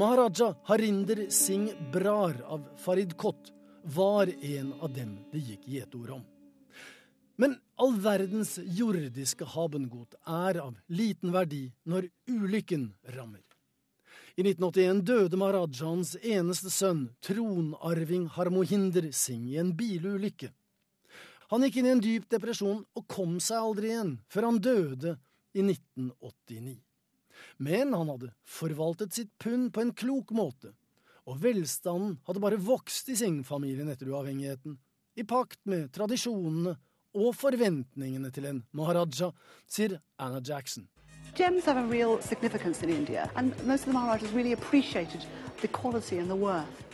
Maharaja 0.00 0.54
Harinder 0.70 1.26
Singh 1.34 1.76
Brar 1.92 2.40
av 2.48 2.64
Farid 2.80 3.12
Kot 3.20 3.52
var 3.84 4.30
en 4.40 4.72
av 4.80 4.92
dem 4.94 5.16
det 5.32 5.42
gikk 5.44 5.68
gjetord 5.68 6.10
om. 6.18 6.24
Men 7.40 7.56
all 7.80 7.94
verdens 7.96 8.58
jordiske 8.76 9.46
habengot 9.54 10.18
er 10.28 10.58
av 10.60 10.74
liten 10.92 11.32
verdi 11.32 11.70
når 11.88 12.10
ulykken 12.28 12.90
rammer. 13.16 13.40
I 14.36 14.44
1981 14.44 15.00
døde 15.08 15.38
Maharajaens 15.40 16.14
eneste 16.20 16.70
sønn, 16.72 17.06
tronarving 17.24 18.28
Harmohinder 18.36 19.08
Singh, 19.12 19.48
i 19.54 19.58
en 19.60 19.72
bilulykke. 19.76 20.52
Han 21.50 21.64
gikk 21.66 21.80
inn 21.80 21.88
i 21.88 21.94
en 21.96 22.04
dyp 22.04 22.28
depresjon 22.30 22.84
og 22.96 23.08
kom 23.10 23.38
seg 23.42 23.58
aldri 23.58 23.90
igjen, 23.90 24.12
før 24.30 24.46
han 24.46 24.60
døde 24.62 25.16
i 25.56 25.64
1989. 25.64 26.76
Men 27.58 27.96
han 27.96 28.12
hadde 28.12 28.30
forvaltet 28.46 29.16
sitt 29.16 29.32
pund 29.40 29.72
på 29.74 29.82
en 29.82 29.94
klok 29.96 30.30
måte, 30.36 30.74
og 31.30 31.38
velstanden 31.44 32.16
hadde 32.26 32.42
bare 32.42 32.58
vokst 32.58 33.10
i 33.12 33.16
Singh-familien 33.18 33.90
etter 33.92 34.10
uavhengigheten, 34.10 34.78
i 35.14 35.24
pakt 35.26 35.60
med 35.70 35.90
tradisjonene 35.94 36.74
og 37.20 37.34
forventningene 37.38 38.30
til 38.34 38.48
en 38.50 38.62
maharaja, 38.74 39.30
sier 39.70 39.98
Anna 40.18 40.40
Jackson. 40.42 40.88
Gems 41.36 41.64
have 41.64 41.78
a 41.78 41.86
real 41.86 42.20
significance 42.22 42.82
in 42.82 42.90
India, 42.90 43.30
and 43.36 43.54
most 43.66 43.86
of 43.86 43.92
the 43.92 43.92
Maharajas 43.92 44.32
really 44.32 44.52
appreciated 44.52 45.24
the 45.60 45.68
quality 45.68 46.18
and 46.18 46.30
the 46.30 46.36
worth. 46.36 46.86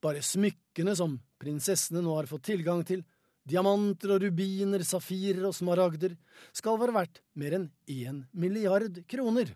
Bare 0.00 0.20
smykkene 0.22 0.94
som 0.96 1.16
prinsessene 1.40 2.02
nå 2.04 2.16
har 2.18 2.28
fått 2.28 2.44
tilgang 2.50 2.84
til, 2.86 3.02
diamanter 3.48 4.12
og 4.14 4.26
rubiner, 4.26 4.84
safirer 4.84 5.46
og 5.48 5.56
smaragder, 5.56 6.14
skal 6.52 6.76
være 6.78 6.94
verdt 6.94 7.22
mer 7.40 7.56
enn 7.56 7.70
én 7.88 8.20
milliard 8.36 9.00
kroner. 9.08 9.54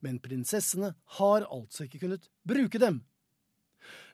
Men 0.00 0.18
prinsessene 0.22 0.94
har 1.20 1.46
altså 1.46 1.84
ikke 1.84 2.00
kunnet 2.06 2.30
bruke 2.48 2.80
dem. 2.80 3.02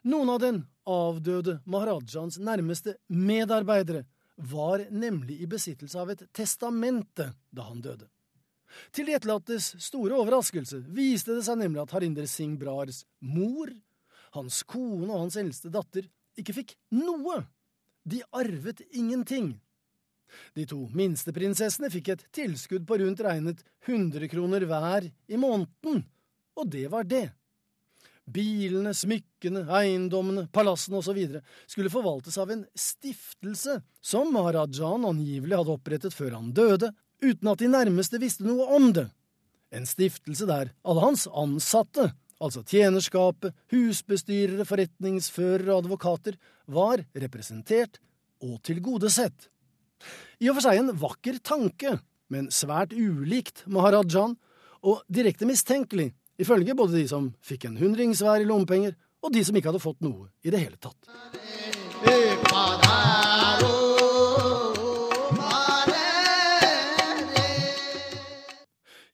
Noen 0.05 0.29
av 0.29 0.41
den 0.43 0.59
avdøde 0.85 1.59
maharajaens 1.65 2.37
nærmeste 2.37 2.97
medarbeidere 3.07 4.05
var 4.35 4.83
nemlig 4.91 5.39
i 5.41 5.47
besittelse 5.49 5.99
av 5.99 6.11
et 6.13 6.25
testamente 6.35 7.31
da 7.49 7.69
han 7.69 7.81
døde. 7.81 8.07
Til 8.91 9.07
de 9.07 9.15
etterlattes 9.15 9.71
store 9.83 10.17
overraskelse 10.19 10.81
viste 10.95 11.35
det 11.37 11.45
seg 11.47 11.59
nemlig 11.61 11.85
at 11.85 11.93
Harinder 11.95 12.27
Singh 12.27 12.59
Brars 12.59 13.03
mor, 13.23 13.71
hans 14.35 14.63
kone 14.67 15.07
og 15.07 15.25
hans 15.25 15.37
eldste 15.39 15.71
datter 15.71 16.09
ikke 16.39 16.57
fikk 16.57 16.75
noe. 16.91 17.45
De 18.03 18.19
arvet 18.35 18.83
ingenting. 18.91 19.55
De 20.53 20.65
to 20.67 20.81
minste 20.93 21.31
prinsessene 21.33 21.89
fikk 21.93 22.11
et 22.11 22.25
tilskudd 22.35 22.83
på 22.87 22.99
rundt 22.99 23.23
regnet 23.23 23.63
100 23.87 24.27
kroner 24.29 24.65
hver 24.67 25.07
i 25.07 25.39
måneden, 25.39 26.03
og 26.59 26.71
det 26.71 26.85
var 26.91 27.07
det. 27.07 27.29
Bilene, 28.25 28.93
smykkene, 28.97 29.67
eiendommene, 29.69 30.47
palassene 30.53 30.97
osv. 30.97 31.19
skulle 31.69 31.91
forvaltes 31.93 32.37
av 32.41 32.51
en 32.51 32.63
stiftelse 32.73 33.77
som 34.01 34.31
maharajaen 34.33 35.05
angivelig 35.05 35.59
hadde 35.59 35.75
opprettet 35.75 36.15
før 36.15 36.39
han 36.39 36.49
døde, 36.57 36.89
uten 37.21 37.51
at 37.51 37.61
de 37.61 37.69
nærmeste 37.69 38.19
visste 38.21 38.45
noe 38.47 38.65
om 38.75 38.91
det, 38.95 39.09
En 39.75 39.85
stiftelse 39.85 40.45
der 40.47 40.69
alle 40.87 41.01
hans 41.03 41.25
ansatte, 41.27 42.11
altså 42.39 42.61
tjenerskapet, 42.63 43.55
husbestyrere, 43.73 44.63
forretningsførere 44.67 45.73
og 45.73 45.83
advokater, 45.83 46.37
var 46.67 47.03
representert 47.11 47.99
og 48.43 48.61
tilgodesett. 48.63 49.49
I 50.39 50.49
og 50.51 50.57
for 50.57 50.67
seg 50.67 50.79
en 50.79 50.93
vakker 51.01 51.41
tanke, 51.43 51.97
men 52.31 52.47
svært 52.53 52.93
ulikt 52.95 53.65
Maharajaen, 53.71 54.37
og 54.85 55.01
direkte 55.09 55.47
mistenkelig, 55.49 56.11
ifølge 56.41 56.75
både 56.75 56.99
de 56.99 57.07
som 57.09 57.31
fikk 57.45 57.69
en 57.69 57.77
hundrings 57.79 58.21
hver 58.23 58.43
i 58.43 58.47
lommepenger, 58.47 58.95
og 59.23 59.33
de 59.33 59.43
som 59.45 59.55
ikke 59.57 59.71
hadde 59.71 59.83
fått 59.83 60.03
noe 60.05 60.29
i 60.45 60.53
det 60.53 60.61
hele 60.61 60.77
tatt. 60.77 60.99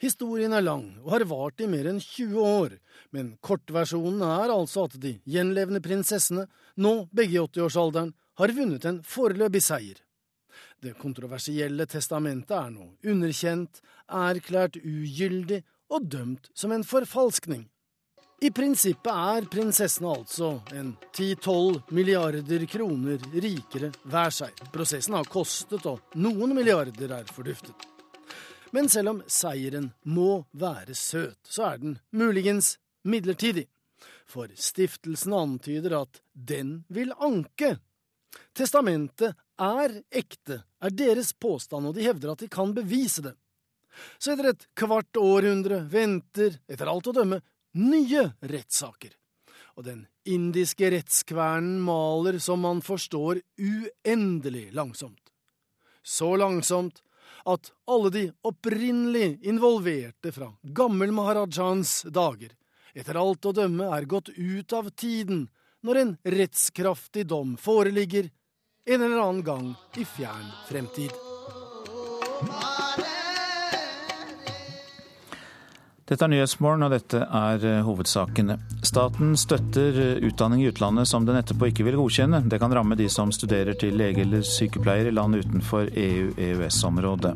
Historien 0.02 0.54
er 0.58 0.64
lang 0.66 0.88
og 1.04 1.12
har 1.14 1.24
vart 1.30 1.62
i 1.62 1.68
mer 1.70 1.86
enn 1.92 2.00
20 2.02 2.42
år, 2.42 2.72
men 3.14 3.36
kortversjonen 3.46 4.24
er 4.26 4.50
altså 4.50 4.88
at 4.88 4.96
de 5.00 5.20
gjenlevende 5.30 5.82
prinsessene, 5.84 6.48
nå 6.82 6.94
begge 7.14 7.38
i 7.38 7.44
80-årsalderen, 7.44 8.10
har 8.42 8.56
vunnet 8.58 8.88
en 8.90 8.98
foreløpig 9.06 9.62
seier. 9.62 10.00
Det 10.82 10.96
kontroversielle 10.98 11.86
testamentet 11.86 12.56
er 12.58 12.72
nå 12.74 12.88
underkjent, 13.06 13.84
erklært 14.10 14.80
ugyldig 14.82 15.62
og 15.92 16.08
dømt 16.08 16.50
som 16.56 16.72
en 16.72 16.86
forfalskning. 16.88 17.68
I 18.42 18.50
prinsippet 18.50 19.12
er 19.14 19.46
prinsessene 19.54 20.16
altså 20.16 20.56
en 20.74 20.96
10-12 21.14 21.92
milliarder 21.94 22.64
kroner 22.66 23.22
rikere 23.36 23.92
hver 24.10 24.34
seg. 24.34 24.64
Prosessen 24.74 25.14
har 25.14 25.30
kostet, 25.30 25.86
og 25.86 26.16
noen 26.18 26.56
milliarder 26.58 27.14
er 27.20 27.30
forduftet. 27.30 27.86
Men 28.74 28.90
selv 28.90 29.12
om 29.12 29.22
seieren 29.30 29.92
må 30.10 30.46
være 30.58 30.96
søt, 30.98 31.38
så 31.44 31.68
er 31.70 31.84
den 31.84 32.00
muligens 32.18 32.78
midlertidig. 33.06 33.68
For 34.26 34.50
stiftelsen 34.56 35.36
antyder 35.38 36.00
at 36.00 36.22
den 36.34 36.80
vil 36.90 37.14
anke. 37.20 37.76
Testamentet 38.58 39.36
er 39.62 39.98
ekte, 40.10 40.64
er 40.82 40.98
deres 40.98 41.34
påstand, 41.38 41.92
og 41.92 41.94
de 41.94 42.08
hevder 42.08 42.34
at 42.34 42.42
de 42.42 42.50
kan 42.50 42.74
bevise 42.74 43.22
det. 43.28 43.36
Så 44.18 44.34
etter 44.34 44.52
et 44.52 44.68
kvart 44.78 45.18
århundre 45.20 45.82
venter, 45.92 46.60
etter 46.68 46.92
alt 46.92 47.10
å 47.12 47.16
dømme, 47.16 47.42
nye 47.78 48.28
rettssaker. 48.42 49.14
Og 49.80 49.86
den 49.88 50.06
indiske 50.28 50.90
rettskvernen 50.92 51.80
maler, 51.84 52.40
som 52.44 52.62
man 52.64 52.82
forstår, 52.84 53.42
uendelig 53.58 54.70
langsomt. 54.76 55.32
Så 56.04 56.36
langsomt 56.36 57.04
at 57.46 57.72
alle 57.90 58.10
de 58.14 58.24
opprinnelig 58.46 59.40
involverte 59.48 60.34
fra 60.36 60.52
gammel 60.62 61.14
Maharajans 61.16 62.02
dager 62.10 62.52
etter 62.94 63.18
alt 63.18 63.46
å 63.48 63.56
dømme 63.56 63.88
er 63.96 64.08
gått 64.10 64.32
ut 64.36 64.74
av 64.76 64.92
tiden 65.00 65.48
når 65.86 66.02
en 66.02 66.14
rettskraftig 66.36 67.26
dom 67.30 67.56
foreligger 67.58 68.30
en 68.86 69.02
eller 69.02 69.22
annen 69.22 69.44
gang 69.46 69.74
i 69.98 70.06
fjern 70.06 70.50
fremtid. 70.68 71.14
Dette 76.12 76.28
er 76.28 76.32
Nyhetsmorgen, 76.34 76.84
og 76.84 76.92
dette 76.92 77.22
er 77.24 77.62
eh, 77.64 77.78
hovedsakene. 77.88 78.58
Staten 78.84 79.30
støtter 79.40 79.96
eh, 79.96 80.26
utdanning 80.28 80.60
i 80.60 80.68
utlandet 80.68 81.08
som 81.08 81.24
den 81.24 81.38
etterpå 81.40 81.70
ikke 81.70 81.86
vil 81.88 81.96
godkjenne. 82.02 82.42
Det 82.52 82.60
kan 82.60 82.74
ramme 82.76 82.98
de 83.00 83.08
som 83.08 83.32
studerer 83.32 83.78
til 83.80 83.96
lege 83.96 84.26
eller 84.26 84.44
sykepleier 84.44 85.08
i 85.08 85.14
land 85.16 85.40
utenfor 85.40 85.88
EU-EØS-området. 85.88 87.32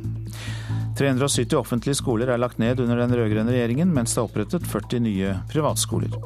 370 0.99 1.55
offentlige 1.55 2.01
skoler 2.01 2.34
er 2.34 2.41
lagt 2.41 2.59
ned 2.59 2.84
under 2.84 2.99
den 2.99 3.15
rød-grønne 3.15 3.55
regjeringen, 3.55 3.95
mens 3.95 4.11
det 4.11 4.19
er 4.19 4.28
opprettet 4.28 4.67
40 4.67 5.05
nye 5.07 5.38
privatskoler. 5.51 6.19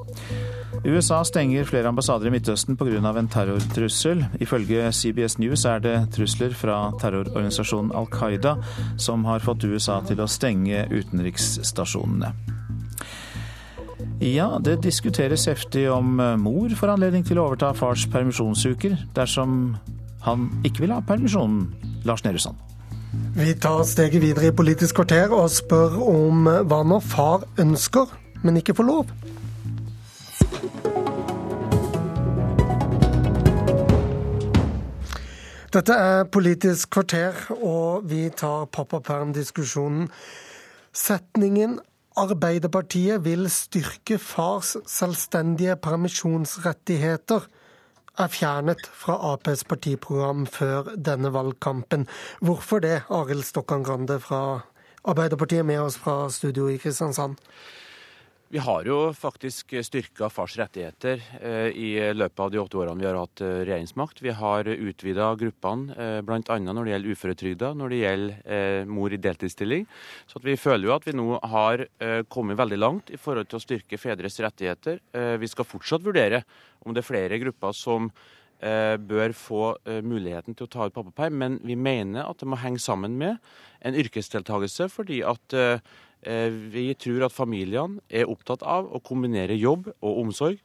USA 0.86 1.24
stenger 1.28 1.66
flere 1.68 1.90
ambassader 1.92 2.30
i 2.30 2.32
Midtøsten 2.32 2.78
pga. 2.80 3.00
en 3.20 3.28
terrortrussel. 3.28 4.26
Ifølge 4.40 4.92
CBS 4.92 5.38
News 5.40 5.66
er 5.66 5.80
det 5.80 6.12
trusler 6.16 6.54
fra 6.54 6.92
terrororganisasjonen 7.02 7.92
Al 7.92 8.08
Qaida 8.08 8.56
som 8.98 9.26
har 9.26 9.40
fått 9.40 9.64
USA 9.64 10.00
til 10.02 10.22
å 10.22 10.28
stenge 10.28 10.88
utenriksstasjonene. 10.90 12.32
Ja, 14.22 14.60
det 14.60 14.84
diskuteres 14.84 15.46
heftig 15.48 15.90
om 15.92 16.16
mor 16.40 16.70
får 16.70 16.94
anledning 16.96 17.26
til 17.28 17.40
å 17.40 17.50
overta 17.50 17.74
fars 17.74 18.06
permisjonsuker 18.08 18.96
dersom 19.16 19.78
han 20.24 20.50
ikke 20.64 20.86
vil 20.86 20.96
ha 20.96 21.02
permisjonen. 21.02 21.68
Lars 22.08 22.24
Nehru 22.24 22.40
Sand. 22.40 22.56
Vi 23.36 23.54
tar 23.60 23.84
steget 23.84 24.22
videre 24.22 24.48
i 24.48 24.56
Politisk 24.56 24.96
kvarter 24.96 25.34
og 25.36 25.50
spør 25.52 26.00
om 26.08 26.48
hva 26.48 26.84
når 26.88 27.04
far 27.04 27.44
ønsker, 27.60 28.08
men 28.44 28.60
ikke 28.62 28.78
får 28.78 28.88
lov. 28.88 29.12
Dette 35.70 35.94
er 35.94 36.24
Politisk 36.34 36.90
kvarter, 36.96 37.36
og 37.62 38.08
vi 38.10 38.24
tar 38.34 38.64
pappaperm-diskusjonen. 38.74 40.08
Setningen 40.98 41.76
Arbeiderpartiet 42.18 43.22
vil 43.22 43.46
styrke 43.54 44.18
fars 44.18 44.72
selvstendige 44.90 45.76
permisjonsrettigheter 45.78 47.46
er 48.18 48.34
fjernet 48.34 48.82
fra 49.04 49.20
Aps 49.36 49.62
partiprogram 49.70 50.48
før 50.50 50.90
denne 50.98 51.30
valgkampen. 51.38 52.08
Hvorfor 52.42 52.82
det, 52.82 53.04
Arild 53.14 53.46
Stokkan 53.46 53.86
Grande 53.86 54.18
fra 54.20 54.42
Arbeiderpartiet 55.06 55.70
med 55.70 55.84
oss 55.86 56.02
fra 56.02 56.32
studio 56.34 56.66
i 56.68 56.82
Kristiansand? 56.82 57.38
Vi 58.50 58.58
har 58.58 58.88
jo 58.90 59.12
faktisk 59.14 59.76
styrka 59.86 60.26
fars 60.34 60.56
rettigheter 60.58 61.20
eh, 61.38 61.68
i 61.70 61.90
løpet 62.18 62.40
av 62.42 62.50
de 62.50 62.58
åtte 62.58 62.80
årene 62.82 62.98
vi 62.98 63.06
har 63.06 63.20
hatt 63.20 63.44
eh, 63.46 63.60
regjeringsmakt. 63.62 64.24
Vi 64.26 64.34
har 64.34 64.66
utvida 64.66 65.28
gruppene 65.38 65.94
eh, 65.94 66.16
bl.a. 66.26 66.58
når 66.58 66.80
det 66.80 66.96
gjelder 66.96 67.14
uføretrygda, 67.14 67.70
når 67.78 67.94
det 67.94 68.00
gjelder 68.00 68.90
mor 68.90 69.14
i 69.14 69.22
deltidsstilling. 69.22 69.86
Så 70.26 70.42
vi 70.42 70.58
føler 70.58 70.90
jo 70.90 70.96
at 70.96 71.06
vi 71.06 71.14
nå 71.14 71.38
har 71.52 71.86
kommet 72.34 72.58
veldig 72.58 72.82
langt 72.82 73.14
i 73.14 73.22
forhold 73.22 73.52
til 73.52 73.60
å 73.60 73.62
styrke 73.68 74.02
fedres 74.02 74.40
rettigheter. 74.42 74.98
Vi 75.38 75.50
skal 75.52 75.70
fortsatt 75.70 76.06
vurdere 76.06 76.42
om 76.82 76.96
det 76.96 77.04
er 77.04 77.10
flere 77.12 77.40
grupper 77.42 77.76
som 77.78 78.10
bør 78.60 79.34
få 79.38 79.64
muligheten 80.04 80.58
til 80.58 80.66
å 80.66 80.72
ta 80.74 80.88
ut 80.90 80.96
pappaperm, 80.96 81.38
men 81.40 81.62
vi 81.64 81.78
mener 81.80 82.26
at 82.26 82.42
det 82.42 82.50
må 82.50 82.60
henge 82.60 82.82
sammen 82.84 83.16
med 83.20 83.38
en 83.86 83.96
yrkesdeltakelse, 83.96 84.90
fordi 84.92 85.22
at 85.28 85.56
vi 86.22 86.90
tror 87.00 87.24
at 87.28 87.36
familiene 87.36 88.02
er 88.10 88.28
opptatt 88.28 88.66
av 88.68 88.90
å 88.92 89.00
kombinere 89.00 89.56
jobb 89.56 89.88
og 90.02 90.24
omsorg. 90.26 90.60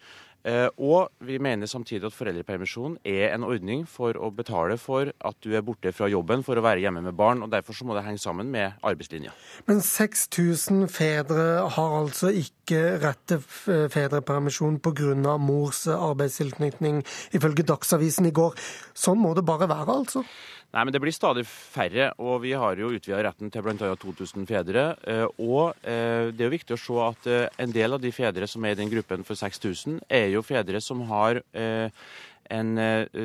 Eh, 0.44 0.66
og 0.76 1.08
vi 1.24 1.38
mener 1.40 1.64
samtidig 1.64 2.04
at 2.04 2.12
foreldrepermisjon 2.12 2.98
er 3.08 3.30
en 3.32 3.46
ordning 3.48 3.86
for 3.88 4.12
å 4.20 4.28
betale 4.28 4.76
for 4.76 5.08
at 5.08 5.38
du 5.40 5.54
er 5.56 5.64
borte 5.64 5.88
fra 5.96 6.10
jobben 6.12 6.44
for 6.44 6.60
å 6.60 6.64
være 6.66 6.82
hjemme 6.84 7.00
med 7.06 7.16
barn. 7.16 7.40
og 7.42 7.48
Derfor 7.52 7.72
så 7.72 7.86
må 7.88 7.96
det 7.96 8.04
henge 8.04 8.20
sammen 8.20 8.50
med 8.52 8.76
arbeidslinja. 8.84 9.32
Men 9.64 9.80
6000 9.80 10.84
fedre 10.92 11.64
har 11.76 11.96
altså 11.96 12.28
ikke 12.28 12.82
rett 13.00 13.22
til 13.30 13.40
fedrepermisjon 13.40 14.82
pga. 14.84 15.38
mors 15.38 15.86
arbeidstilknytning, 15.88 17.00
ifølge 17.32 17.64
Dagsavisen 17.64 18.28
i 18.28 18.34
går. 18.36 18.52
Sånn 18.92 19.18
må 19.18 19.32
det 19.34 19.46
bare 19.48 19.68
være, 19.68 19.96
altså? 20.04 20.26
Nei, 20.74 20.82
men 20.82 20.90
Det 20.90 20.98
blir 20.98 21.14
stadig 21.14 21.44
færre, 21.46 22.08
og 22.18 22.40
vi 22.42 22.50
har 22.58 22.74
jo 22.74 22.90
utvida 22.90 23.20
retten 23.22 23.50
til 23.52 23.62
bl.a. 23.62 23.92
2000 23.94 24.46
fedre. 24.48 24.82
Eh, 25.06 25.26
og 25.38 25.76
eh, 25.86 26.32
det 26.34 26.42
er 26.42 26.48
jo 26.48 26.54
viktig 26.56 26.74
å 26.74 26.80
se 26.82 26.96
at 27.04 27.28
eh, 27.30 27.44
en 27.62 27.74
del 27.74 27.94
av 27.94 28.02
de 28.02 28.10
fedre 28.10 28.48
som 28.50 28.64
er 28.66 28.74
i 28.74 28.80
den 28.80 28.90
gruppen 28.90 29.22
for 29.22 29.38
6000, 29.38 30.00
er 30.10 30.32
jo 30.32 30.42
fedre 30.42 30.82
som 30.82 31.04
har 31.06 31.38
en 31.54 32.70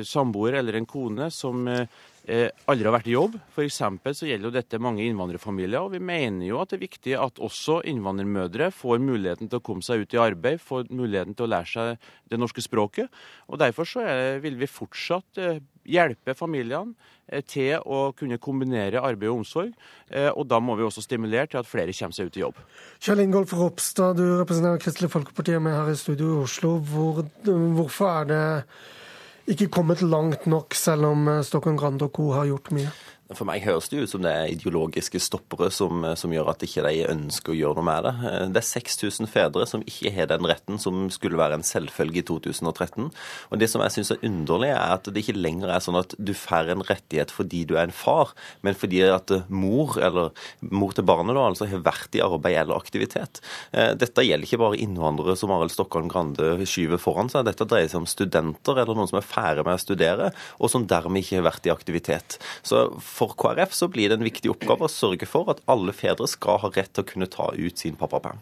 samboer 0.06 0.54
eller 0.60 0.78
en 0.78 0.86
kone 0.88 1.26
som 1.34 1.66
aldri 1.66 2.86
har 2.86 2.94
vært 2.94 3.10
i 3.10 3.16
jobb. 3.16 3.34
F.eks. 3.50 3.80
så 4.16 4.28
gjelder 4.28 4.46
jo 4.46 4.54
dette 4.54 4.80
mange 4.80 5.02
innvandrerfamilier. 5.04 5.82
og 5.82 5.92
Vi 5.96 6.00
mener 6.00 6.46
jo 6.46 6.60
at 6.62 6.70
det 6.70 6.78
er 6.78 6.84
viktig 6.86 7.16
at 7.18 7.42
også 7.42 7.80
innvandrermødre 7.90 8.70
får 8.72 9.02
muligheten 9.02 9.50
til 9.50 9.58
å 9.58 9.66
komme 9.66 9.84
seg 9.84 10.06
ut 10.06 10.14
i 10.16 10.22
arbeid, 10.22 10.62
får 10.62 10.88
muligheten 10.88 11.34
til 11.34 11.48
å 11.48 11.52
lære 11.52 11.72
seg 11.74 12.08
det 12.30 12.40
norske 12.40 12.64
språket. 12.64 13.10
og 13.50 13.60
Derfor 13.60 13.90
så 13.90 14.06
vil 14.40 14.56
vi 14.62 14.70
fortsatt 14.70 15.42
hjelpe 15.88 16.34
familiene 16.36 16.94
Eh, 17.30 17.42
til 17.46 17.78
å 17.86 18.10
kunne 18.16 18.40
kombinere 18.42 19.02
arbeid 19.02 19.30
og 19.30 19.42
omsorg. 19.42 19.74
Eh, 20.10 20.30
og 20.30 20.48
da 20.50 20.58
må 20.62 20.76
vi 20.78 20.86
også 20.86 21.04
stimulere 21.04 21.46
til 21.50 21.60
at 21.60 21.68
flere 21.68 21.94
kommer 21.94 22.16
seg 22.16 22.30
ut 22.30 22.38
i 22.38 22.42
jobb. 22.42 22.58
Kjell 22.98 23.22
Ingolf 23.24 23.54
Ropstad, 23.54 24.18
du 24.18 24.40
representerer 24.40 24.82
Kristelig 24.82 25.12
Folkeparti 25.12 25.58
med 25.62 25.76
her 25.76 25.92
i 25.92 25.98
studio 25.98 26.32
i 26.34 26.40
Oslo. 26.44 26.78
Hvor, 26.90 27.22
hvorfor 27.46 28.10
er 28.10 28.30
det 28.30 29.54
ikke 29.54 29.70
kommet 29.78 30.02
langt 30.02 30.46
nok, 30.50 30.74
selv 30.74 31.10
om 31.12 31.30
Stockholm 31.46 31.78
Grand 31.78 32.02
og 32.02 32.12
co. 32.16 32.32
har 32.34 32.50
gjort 32.50 32.74
mye? 32.74 32.90
For 33.30 33.46
meg 33.46 33.62
høres 33.62 33.86
det 33.90 34.02
ut 34.02 34.10
som 34.10 34.24
det 34.24 34.30
er 34.34 34.50
ideologiske 34.50 35.20
stoppere 35.22 35.68
som, 35.70 36.02
som 36.18 36.32
gjør 36.34 36.50
at 36.50 36.64
ikke 36.66 36.82
de 36.82 37.04
ønsker 37.12 37.52
å 37.52 37.58
gjøre 37.58 37.78
noe 37.78 37.86
med 37.86 38.06
det. 38.06 38.12
Det 38.56 38.60
er 38.62 38.66
6000 38.66 39.30
fedre 39.30 39.66
som 39.70 39.84
ikke 39.86 40.10
har 40.14 40.30
den 40.32 40.48
retten 40.50 40.80
som 40.82 41.04
skulle 41.14 41.38
være 41.38 41.60
en 41.60 41.66
selvfølge 41.66 42.24
i 42.24 42.26
2013. 42.26 43.10
Og 43.50 43.60
Det 43.62 43.68
som 43.70 43.84
jeg 43.84 43.94
syns 43.94 44.10
er 44.14 44.24
underlig, 44.26 44.72
er 44.74 44.96
at 44.96 45.06
det 45.06 45.22
ikke 45.22 45.38
lenger 45.38 45.70
er 45.70 45.84
sånn 45.84 46.00
at 46.00 46.16
du 46.18 46.32
får 46.34 46.72
en 46.74 46.82
rettighet 46.86 47.30
fordi 47.34 47.62
du 47.68 47.76
er 47.76 47.86
en 47.86 47.94
far, 47.94 48.34
men 48.66 48.78
fordi 48.78 49.04
at 49.06 49.30
mor, 49.46 49.94
eller 50.02 50.32
mor 50.66 50.94
til 50.96 51.06
barnet, 51.06 51.36
da, 51.36 51.46
altså 51.46 51.68
har 51.70 51.84
vært 51.86 52.18
i 52.18 52.24
arbeid 52.24 52.58
eller 52.64 52.80
aktivitet. 52.80 53.42
Eh, 53.70 53.92
dette 53.98 54.26
gjelder 54.26 54.48
ikke 54.48 54.62
bare 54.64 54.80
innvandrere 54.82 55.36
som 55.38 55.54
Arild 55.54 55.74
Stokkan 55.74 56.10
Grande 56.10 56.52
skyver 56.66 57.00
foran 57.00 57.30
seg. 57.30 57.46
Dette 57.46 57.68
dreier 57.68 57.90
seg 57.90 58.02
om 58.02 58.10
studenter 58.10 58.82
eller 58.82 58.98
noen 58.98 59.10
som 59.10 59.20
er 59.20 59.26
ferdig 59.26 59.66
med 59.66 59.78
å 59.78 59.82
studere, 59.82 60.32
og 60.58 60.72
som 60.72 60.88
dermed 60.90 61.22
ikke 61.22 61.38
har 61.38 61.48
vært 61.52 61.70
i 61.70 61.74
aktivitet. 61.74 62.40
Så 62.66 62.88
for 63.20 63.36
KrF 63.36 63.74
så 63.76 63.88
blir 63.92 64.08
det 64.08 64.16
en 64.16 64.24
viktig 64.24 64.48
oppgave 64.54 64.86
å 64.86 64.92
sørge 64.92 65.28
for 65.28 65.52
at 65.52 65.60
alle 65.70 65.92
fedre 65.96 66.28
skal 66.30 66.62
ha 66.62 66.72
rett 66.72 66.94
til 66.96 67.04
å 67.04 67.10
kunne 67.12 67.28
ta 67.28 67.50
ut 67.52 67.82
sin 67.82 67.98
pappaperm. 68.00 68.40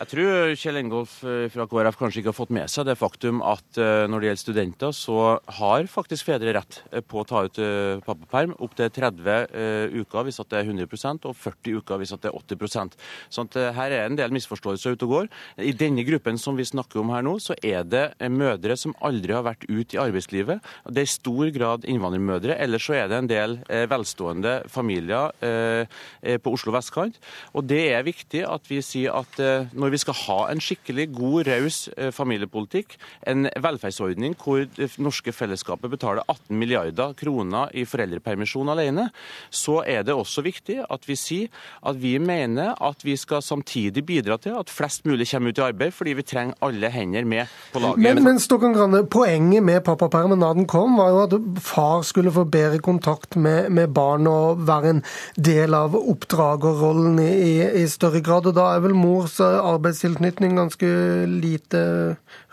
Jeg 0.00 0.08
tror 0.14 0.54
Kjell 0.56 0.78
Engolf 0.80 1.18
eh, 1.28 1.50
fra 1.52 1.66
KrF 1.68 1.98
kanskje 2.00 2.22
ikke 2.22 2.30
har 2.30 2.36
fått 2.38 2.52
med 2.56 2.70
seg 2.72 2.86
det 2.88 2.94
faktum 2.96 3.42
at 3.44 3.76
eh, 3.76 4.06
når 4.08 4.22
det 4.22 4.28
gjelder 4.30 4.40
studenter, 4.40 4.94
så 4.96 5.16
har 5.58 5.90
faktisk 5.92 6.24
fedre 6.30 6.54
rett 6.56 6.78
eh, 6.88 7.02
på 7.04 7.20
å 7.20 7.26
ta 7.28 7.42
ut 7.44 7.60
pappaperm 8.06 8.54
opptil 8.64 8.88
30 8.88 9.98
uker 10.00 10.24
hvis 10.24 10.40
det 10.40 10.56
er 10.56 10.70
100% 10.70 11.26
og 11.28 11.36
40 11.36 11.82
uker 11.82 12.00
hvis 12.00 12.14
det 12.14 12.30
er 12.30 12.38
80 12.38 12.96
Sånn 13.28 13.50
her 13.76 13.92
er 13.92 14.06
en 14.06 14.16
del 14.16 14.32
misforståelser 14.32 14.96
ute 14.96 15.04
og 15.04 15.12
går. 15.12 15.28
I 15.68 15.74
denne 15.76 16.04
gruppen 16.08 16.40
som 16.40 16.56
vi 16.56 16.64
snakker 16.64 17.02
om 17.02 17.12
her 17.12 17.24
nå, 17.26 17.36
så 17.42 17.56
er 17.60 17.84
det 17.84 18.06
mødre 18.32 18.78
som 18.80 18.94
aldri 19.04 19.36
har 19.36 19.44
vært 19.44 19.66
ute 19.68 19.98
i 19.98 20.00
arbeidslivet. 20.00 20.64
Det 20.88 21.04
er 21.04 21.08
i 21.08 21.12
stor 21.12 21.52
grad 21.52 21.84
innvandrermødre. 21.84 22.56
Ellers 22.56 22.88
så 22.88 22.96
er 23.02 23.10
det 23.10 23.18
en 23.20 23.30
del 23.30 23.58
velstående 23.90 24.56
familier 24.72 25.34
på 25.40 26.54
Oslo 26.54 26.74
vestkant. 26.74 27.20
Og 27.52 27.68
det 27.68 27.82
er 27.92 28.06
viktig 28.06 28.46
at 28.48 28.70
vi 28.70 28.80
sier 28.84 29.20
at 29.20 29.40
når 29.74 29.89
når 29.90 29.96
vi 29.96 30.02
skal 30.04 30.18
ha 30.22 30.38
en 30.52 30.60
skikkelig 30.62 31.08
god, 31.16 31.48
raus 31.48 31.78
eh, 31.96 32.12
familiepolitikk, 32.14 32.94
en 33.26 33.48
velferdsordning 33.58 34.36
hvor 34.38 34.62
det 34.76 34.92
norske 35.02 35.32
fellesskapet 35.34 35.90
betaler 35.90 36.22
18 36.30 36.54
milliarder 36.54 37.16
kroner 37.18 37.72
i 37.74 37.82
foreldrepermisjon 37.88 38.70
alene, 38.70 39.08
så 39.50 39.80
er 39.82 40.04
det 40.06 40.14
også 40.14 40.44
viktig 40.46 40.78
at 40.86 41.08
vi 41.08 41.16
sier 41.18 41.64
at 41.86 41.98
vi 41.98 42.14
mener 42.22 42.76
at 42.78 43.02
vi 43.02 43.16
skal 43.18 43.42
samtidig 43.42 44.04
bidra 44.06 44.38
til 44.38 44.54
at 44.60 44.70
flest 44.70 45.08
mulig 45.10 45.26
kommer 45.32 45.50
ut 45.50 45.58
i 45.58 45.66
arbeid, 45.66 45.94
fordi 45.96 46.14
vi 46.20 46.26
trenger 46.26 46.62
alle 46.62 46.92
hender 46.94 47.26
med 47.26 47.50
på 47.74 47.82
laget. 47.82 48.04
Men, 48.06 48.22
men 48.28 48.40
Stokken 48.42 48.76
Grande, 48.76 49.02
Poenget 49.10 49.64
med 49.66 49.82
pappapermen 49.86 50.38
da 50.42 50.52
den 50.54 50.68
kom, 50.70 50.94
var 51.00 51.10
jo 51.10 51.24
at 51.24 51.36
far 51.64 52.04
skulle 52.06 52.30
få 52.34 52.46
bedre 52.46 52.78
kontakt 52.84 53.34
med, 53.34 53.72
med 53.74 53.90
barn 53.96 54.28
og 54.30 54.62
være 54.68 54.94
en 54.94 55.02
del 55.34 55.74
av 55.74 55.98
oppdragerrollen 55.98 57.18
i, 57.24 57.30
i, 57.32 57.54
i 57.82 57.86
større 57.90 58.22
grad. 58.22 58.46
og 58.46 58.54
Da 58.54 58.70
er 58.76 58.84
vel 58.86 58.94
mors 58.94 59.40
arbeid 59.40 59.79
arbeidstilknytning 59.80 60.58
ganske 60.60 60.88
lite 61.26 61.82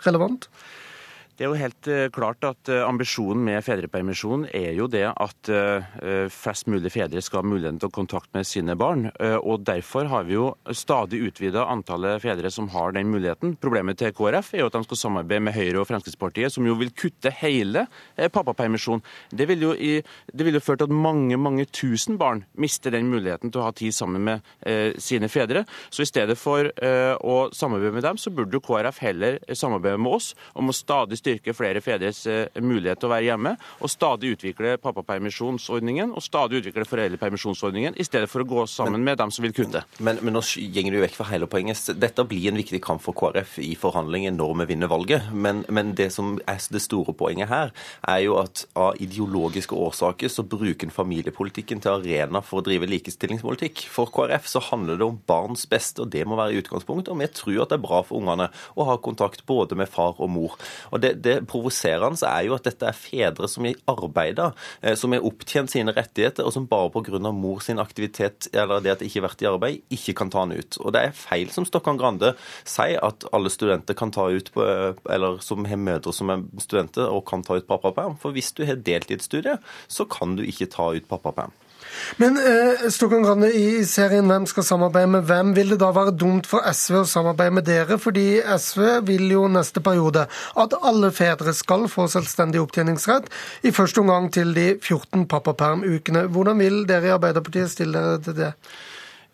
relevant? 0.06 0.48
Det 1.38 1.44
er 1.46 1.52
jo 1.52 1.58
helt 1.60 1.86
eh, 1.86 2.08
klart 2.10 2.42
at 2.42 2.66
eh, 2.66 2.82
Ambisjonen 2.82 3.44
med 3.46 3.62
fedrepermisjon 3.62 4.48
er 4.58 4.72
jo 4.74 4.88
det 4.90 5.04
at 5.06 5.50
eh, 5.54 6.24
flest 6.34 6.66
mulig 6.66 6.90
fedre 6.90 7.22
skal 7.22 7.44
ha 7.44 7.46
muligheten 7.46 7.78
til 7.78 7.92
å 7.92 7.94
kontakte 7.94 8.34
med 8.34 8.46
sine 8.48 8.74
barn. 8.78 9.06
og 9.38 9.62
Derfor 9.66 10.08
har 10.10 10.24
vi 10.26 10.34
jo 10.34 10.48
stadig 10.74 11.20
utvida 11.28 11.62
antallet 11.70 12.22
fedre 12.24 12.50
som 12.50 12.66
har 12.72 12.96
den 12.96 13.12
muligheten. 13.12 13.54
Problemet 13.62 14.00
til 14.00 14.10
KrF 14.16 14.50
er 14.56 14.64
jo 14.64 14.70
at 14.70 14.74
de 14.74 14.82
skal 14.88 15.00
samarbeide 15.02 15.44
med 15.46 15.54
Høyre 15.54 15.82
og 15.82 15.86
Fremskrittspartiet, 15.88 16.52
som 16.54 16.66
jo 16.66 16.74
vil 16.80 16.90
kutte 16.96 17.30
hele 17.38 17.84
pappapermisjonen. 18.16 19.04
Det 19.30 19.46
vil 19.50 19.62
jo, 19.68 19.72
i, 19.74 20.00
det 20.32 20.46
vil 20.46 20.58
jo 20.58 20.64
føre 20.64 20.82
til 20.82 20.90
at 20.90 20.96
mange 21.06 21.38
mange 21.38 21.68
tusen 21.70 22.18
barn 22.18 22.44
mister 22.58 22.94
den 22.94 23.10
muligheten 23.12 23.52
til 23.52 23.62
å 23.62 23.68
ha 23.68 23.74
tid 23.76 23.94
sammen 23.94 24.26
med 24.26 24.98
sine 25.02 25.30
fedre. 25.30 25.64
Så 25.90 26.02
i 26.02 26.10
stedet 26.10 26.38
for 26.40 26.66
å 26.66 27.38
samarbeide 27.54 27.94
med 28.00 28.08
dem, 28.08 28.18
så 28.18 28.34
burde 28.34 28.58
jo 28.58 28.64
KrF 28.64 29.02
heller 29.04 29.38
samarbeide 29.52 30.02
med 30.02 30.18
oss 30.18 30.32
om 30.58 30.72
å 30.72 30.76
stadig 30.76 31.20
styrke 31.20 31.27
styrke 31.28 31.54
flere 31.56 31.82
fedres 31.84 32.24
eh, 32.26 32.48
mulighet 32.62 33.00
til 33.00 33.08
å 33.08 33.12
være 33.12 33.28
hjemme, 33.28 33.54
og 33.82 33.92
stadig 33.92 34.32
utvikle 34.36 34.76
pappapermisjonsordningen 34.82 36.14
og 36.16 36.24
stadig 36.24 36.62
utvikle 36.62 36.86
foreldrepermisjonsordningen, 36.88 37.98
i 37.98 38.06
stedet 38.06 38.30
for 38.30 38.44
å 38.44 38.48
gå 38.48 38.64
sammen 38.70 38.98
men, 38.98 39.10
med 39.10 39.20
dem 39.20 39.32
som 39.34 39.44
vil 39.44 39.54
kutte. 39.56 39.84
Men, 40.00 40.20
men 40.24 40.36
nå 40.36 40.42
gjenger 40.42 40.96
du 40.96 41.02
vekk 41.02 41.18
fra 41.18 41.28
hele 41.32 41.48
poenget. 41.50 41.90
Dette 41.98 42.24
blir 42.28 42.48
en 42.50 42.60
viktig 42.60 42.80
kamp 42.84 43.02
for 43.04 43.16
KrF 43.18 43.58
i 43.64 43.74
forhandlingen 43.78 44.38
når 44.38 44.54
vi 44.62 44.68
vinner 44.72 44.90
valget. 44.90 45.28
Men, 45.32 45.64
men 45.72 45.94
det 45.98 46.10
som 46.14 46.36
er 46.48 46.60
det 46.72 46.82
store 46.82 47.14
poenget 47.16 47.50
her, 47.52 47.72
er 48.08 48.22
jo 48.24 48.38
at 48.40 48.64
av 48.78 48.98
ideologiske 49.02 49.76
årsaker 49.76 50.32
så 50.32 50.44
bruker 50.48 50.88
en 50.88 50.94
familiepolitikken 50.94 51.82
til 51.84 51.98
arena 51.98 52.42
for 52.44 52.60
å 52.60 52.66
drive 52.66 52.88
likestillingspolitikk. 52.90 53.84
For 53.92 54.10
KrF 54.14 54.48
så 54.50 54.62
handler 54.70 54.98
det 54.98 55.06
om 55.06 55.20
barns 55.28 55.66
beste, 55.70 56.04
og 56.04 56.12
det 56.14 56.24
må 56.28 56.38
være 56.38 56.62
utgangspunktet. 56.62 57.12
Og 57.12 57.20
vi 57.20 57.30
tror 57.34 57.64
at 57.64 57.72
det 57.72 57.78
er 57.78 57.84
bra 57.84 58.02
for 58.06 58.22
ungene 58.22 58.48
å 58.78 58.88
ha 58.88 58.98
kontakt 59.02 59.44
både 59.48 59.78
med 59.78 59.90
far 59.90 60.18
og 60.18 60.32
mor. 60.32 60.56
Og 60.92 61.02
det, 61.02 61.17
det 61.22 61.36
provoserende 61.50 62.28
er 62.28 62.46
jo 62.48 62.56
at 62.56 62.66
dette 62.68 62.88
er 62.88 62.96
fedre 62.96 63.48
som 63.50 63.66
er 63.68 63.78
arbeider, 63.90 64.54
eh, 64.82 64.96
som 64.98 65.14
har 65.14 65.26
opptjent 65.26 65.72
sine 65.72 65.94
rettigheter, 65.94 66.46
og 66.46 66.54
som 66.54 66.68
bare 66.68 66.90
pga. 66.94 67.18
mor 67.32 67.60
sin 67.60 67.78
aktivitet 67.78 68.48
eller 68.52 68.80
det 68.80 68.92
at 68.92 68.98
de 69.00 69.08
ikke 69.08 69.20
har 69.20 69.28
vært 69.28 69.42
i 69.42 69.50
arbeid, 69.50 69.82
ikke 69.90 70.14
kan 70.14 70.30
ta 70.30 70.44
den 70.46 70.58
ut. 70.58 70.78
Og 70.80 70.92
det 70.92 71.02
er 71.02 71.16
feil 71.16 71.50
som 71.50 71.64
Stokkan 71.64 71.98
Grande 71.98 72.34
sier, 72.64 72.98
at 73.02 73.24
alle 73.32 73.50
studenter 73.50 73.94
kan 73.94 74.10
ta 74.10 74.28
ut 74.28 74.52
på, 74.52 74.64
eller 75.08 75.38
som 75.44 75.64
har 75.64 75.76
mødre 75.76 76.12
som 76.12 76.30
er 76.30 76.44
studenter 76.58 77.08
og 77.08 77.26
kan 77.28 77.42
ta 77.42 77.58
ut 77.58 77.68
pappaperm. 77.68 78.18
For 78.18 78.34
hvis 78.34 78.52
du 78.52 78.64
har 78.66 78.76
deltidsstudie, 78.76 79.58
så 79.88 80.04
kan 80.04 80.36
du 80.36 80.44
ikke 80.46 80.70
ta 80.70 80.92
ut 80.94 81.08
pappaperm. 81.08 81.52
Men 82.16 82.38
eh, 82.38 82.88
Grande, 83.08 83.50
i 83.52 83.84
serien 83.86 84.28
Hvem 84.28 84.46
skal 84.46 84.64
samarbeide 84.64 85.10
med 85.12 85.26
hvem, 85.28 85.54
vil 85.56 85.70
det 85.72 85.80
da 85.80 85.90
være 85.94 86.14
dumt 86.16 86.46
for 86.46 86.66
SV 86.66 87.00
å 87.02 87.06
samarbeide 87.08 87.54
med 87.58 87.66
dere? 87.68 87.98
Fordi 88.00 88.40
SV 88.42 88.82
vil 89.08 89.30
jo 89.32 89.46
neste 89.48 89.82
periode 89.84 90.26
at 90.58 90.76
alle 90.82 91.12
fedre 91.14 91.54
skal 91.56 91.88
få 91.90 92.08
selvstendig 92.10 92.60
opptjeningsrett, 92.62 93.30
i 93.62 93.72
første 93.74 94.02
omgang 94.02 94.28
til 94.32 94.54
de 94.56 94.68
14 94.76 95.26
pappapermukene. 95.30 96.26
Hvordan 96.32 96.60
vil 96.60 96.84
dere 96.88 97.10
i 97.10 97.16
Arbeiderpartiet 97.16 97.72
stille 97.72 98.04
dere 98.04 98.22
til 98.24 98.38
det? 98.38 98.52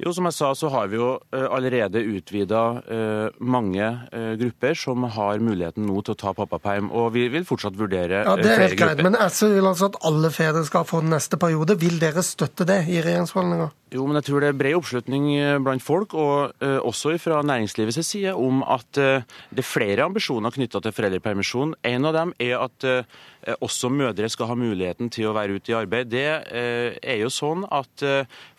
Jo, 0.05 0.13
Som 0.13 0.29
jeg 0.29 0.37
sa, 0.37 0.51
så 0.53 0.69
har 0.69 0.91
vi 0.93 0.99
jo 0.99 1.15
eh, 1.33 1.47
allerede 1.49 2.03
utvida 2.05 2.63
eh, 2.85 3.37
mange 3.41 3.87
eh, 4.13 4.35
grupper 4.41 4.77
som 4.77 5.07
har 5.15 5.41
muligheten 5.41 5.87
nå 5.89 6.03
til 6.05 6.13
å 6.13 6.19
ta 6.21 6.35
pappaperm. 6.37 6.91
Og 6.93 7.15
vi 7.15 7.25
vil 7.33 7.47
fortsatt 7.49 7.79
vurdere 7.79 8.25
ja, 8.27 8.35
det 8.37 8.51
er 8.53 8.67
helt 8.67 8.79
greit, 8.81 9.01
Men 9.05 9.17
SV 9.17 9.55
vil 9.57 9.71
altså 9.71 9.89
at 9.93 9.97
alle 10.05 10.31
fedre 10.35 10.65
skal 10.69 10.85
få 10.89 11.01
den 11.05 11.15
neste 11.17 11.41
periode. 11.41 11.79
Vil 11.81 11.97
dere 12.03 12.25
støtte 12.27 12.69
det 12.69 12.83
i 12.93 13.01
regjeringsforhandlinger? 13.01 13.73
Jo, 13.95 14.09
men 14.11 14.19
jeg 14.19 14.27
tror 14.27 14.43
det 14.43 14.49
er 14.51 14.57
bred 14.59 14.75
oppslutning 14.75 15.27
blant 15.63 15.83
folk, 15.85 16.17
og 16.19 16.57
uh, 16.65 16.81
også 16.83 17.13
fra 17.23 17.45
næringslivets 17.47 18.01
side, 18.03 18.33
om 18.35 18.65
at 18.67 18.99
uh, 18.99 19.23
det 19.55 19.63
er 19.63 19.69
flere 19.69 20.09
ambisjoner 20.09 20.51
knytta 20.51 20.81
til 20.83 20.95
foreldrepermisjon. 20.97 21.77
En 21.87 22.09
av 22.11 22.17
dem 22.17 22.33
er 22.43 22.57
at 22.59 22.87
uh, 22.91 23.21
også 23.63 23.93
mødre 23.95 24.27
skal 24.33 24.51
ha 24.51 24.57
muligheten 24.59 25.13
til 25.15 25.29
å 25.31 25.35
være 25.37 25.61
ute 25.61 25.71
i 25.71 25.77
arbeid. 25.79 26.09
Det 26.11 26.25
er 26.25 27.19
jo 27.21 27.29
sånn 27.29 27.67
at 27.69 28.01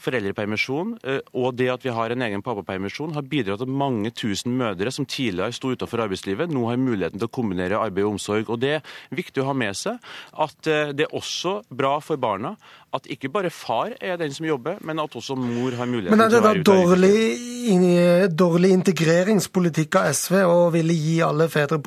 foreldrepermisjon 0.05 0.91
og 1.33 1.47
det 1.57 1.71
at 1.73 1.81
vi 1.81 1.93
har 1.95 2.13
en 2.13 2.21
egen 2.21 2.43
pappapermisjon, 2.45 3.15
har 3.17 3.25
bidratt 3.25 3.63
til 3.63 3.65
at 3.65 3.79
mange 3.81 4.11
tusen 4.13 4.53
mødre 4.59 4.93
som 4.93 5.07
tidligere 5.09 5.57
sto 5.57 5.71
utenfor 5.73 6.03
arbeidslivet, 6.05 6.53
nå 6.53 6.67
har 6.69 6.77
muligheten 6.77 7.17
til 7.17 7.25
å 7.25 7.33
kombinere 7.33 7.81
arbeid 7.81 8.05
og 8.05 8.19
omsorg. 8.19 8.51
Og 8.53 8.61
Det 8.61 8.75
er 8.77 9.17
viktig 9.17 9.41
å 9.41 9.49
ha 9.49 9.57
med 9.57 9.73
seg 9.73 9.97
at 10.45 10.69
det 10.93 11.07
er 11.07 11.17
også 11.17 11.63
bra 11.73 11.95
for 12.05 12.21
barna 12.21 12.53
at 12.93 13.09
ikke 13.09 13.33
bare 13.33 13.49
far 13.49 13.97
er 13.97 14.21
den 14.21 14.38
som 14.38 14.45
jobber, 14.45 14.77
men 14.86 15.01
at 15.01 15.17
også 15.17 15.24
mor 15.34 15.73
har 15.80 15.89
muligheten 15.89 16.13
til 16.13 16.21
å 16.21 16.21
være 16.21 16.21
ute. 16.21 16.21
Men 16.21 16.23
er 16.26 16.34
det 16.34 16.41
da 16.45 16.53
dårlig, 16.69 18.30
dårlig, 18.38 18.71
integreringspolitikk 18.78 19.97
av 19.97 20.09
SV 20.13 20.36
å 20.45 20.59
ville 20.73 20.93
gi 20.93 21.15
alle 21.26 21.47
fedre, 21.49 21.80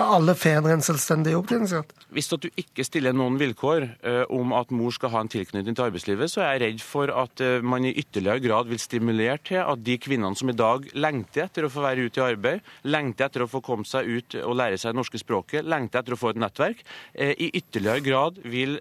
alle 0.00 0.34
fedre 0.36 0.74
en 0.76 0.84
selvstendig 0.84 1.32
opptjeningsrett? 1.38 1.94
Hvis 2.12 2.28
at 2.36 2.44
du 2.44 2.50
ikke 2.60 2.84
stiller 2.84 3.14
noen 3.16 3.38
vilkår 3.40 3.86
uh, 4.04 4.24
om 4.34 4.52
at 4.58 4.74
mor 4.74 4.92
skal 4.92 5.12
ha 5.14 5.22
en 5.24 5.30
tilknytning 5.32 5.76
til 5.76 5.86
arbeidslivet, 5.86 6.32
så 6.32 6.42
er 6.44 6.58
jeg 6.58 6.62
redd 6.64 6.84
for 6.84 7.12
at 7.22 7.44
uh, 7.44 7.62
man 7.64 7.86
i 7.88 7.94
ytterligere 7.94 8.44
grad 8.44 8.68
vil 8.68 8.82
stimulere 8.82 9.38
til 9.46 9.62
at 9.62 9.84
de 9.86 9.96
kvinnene 10.02 10.36
som 10.36 10.52
i 10.52 10.56
dag 10.58 10.90
lengter 10.98 11.46
etter 11.46 11.64
å 11.64 11.72
få 11.72 11.86
være 11.86 12.08
ute 12.10 12.20
i 12.20 12.26
arbeid, 12.26 12.66
lengter 12.84 13.30
etter 13.30 13.46
å 13.46 13.50
få 13.50 13.62
komme 13.64 13.88
seg 13.88 14.10
ut 14.10 14.38
og 14.42 14.58
lære 14.60 14.76
seg 14.80 14.92
det 14.92 15.00
norske 15.00 15.22
språket, 15.22 15.64
lengter 15.64 16.02
etter 16.02 16.18
å 16.18 16.20
få 16.20 16.34
et 16.34 16.42
nettverk, 16.42 16.84
i 17.14 17.48
ytterligere 17.56 18.02
grad 18.04 18.38
vil 18.50 18.76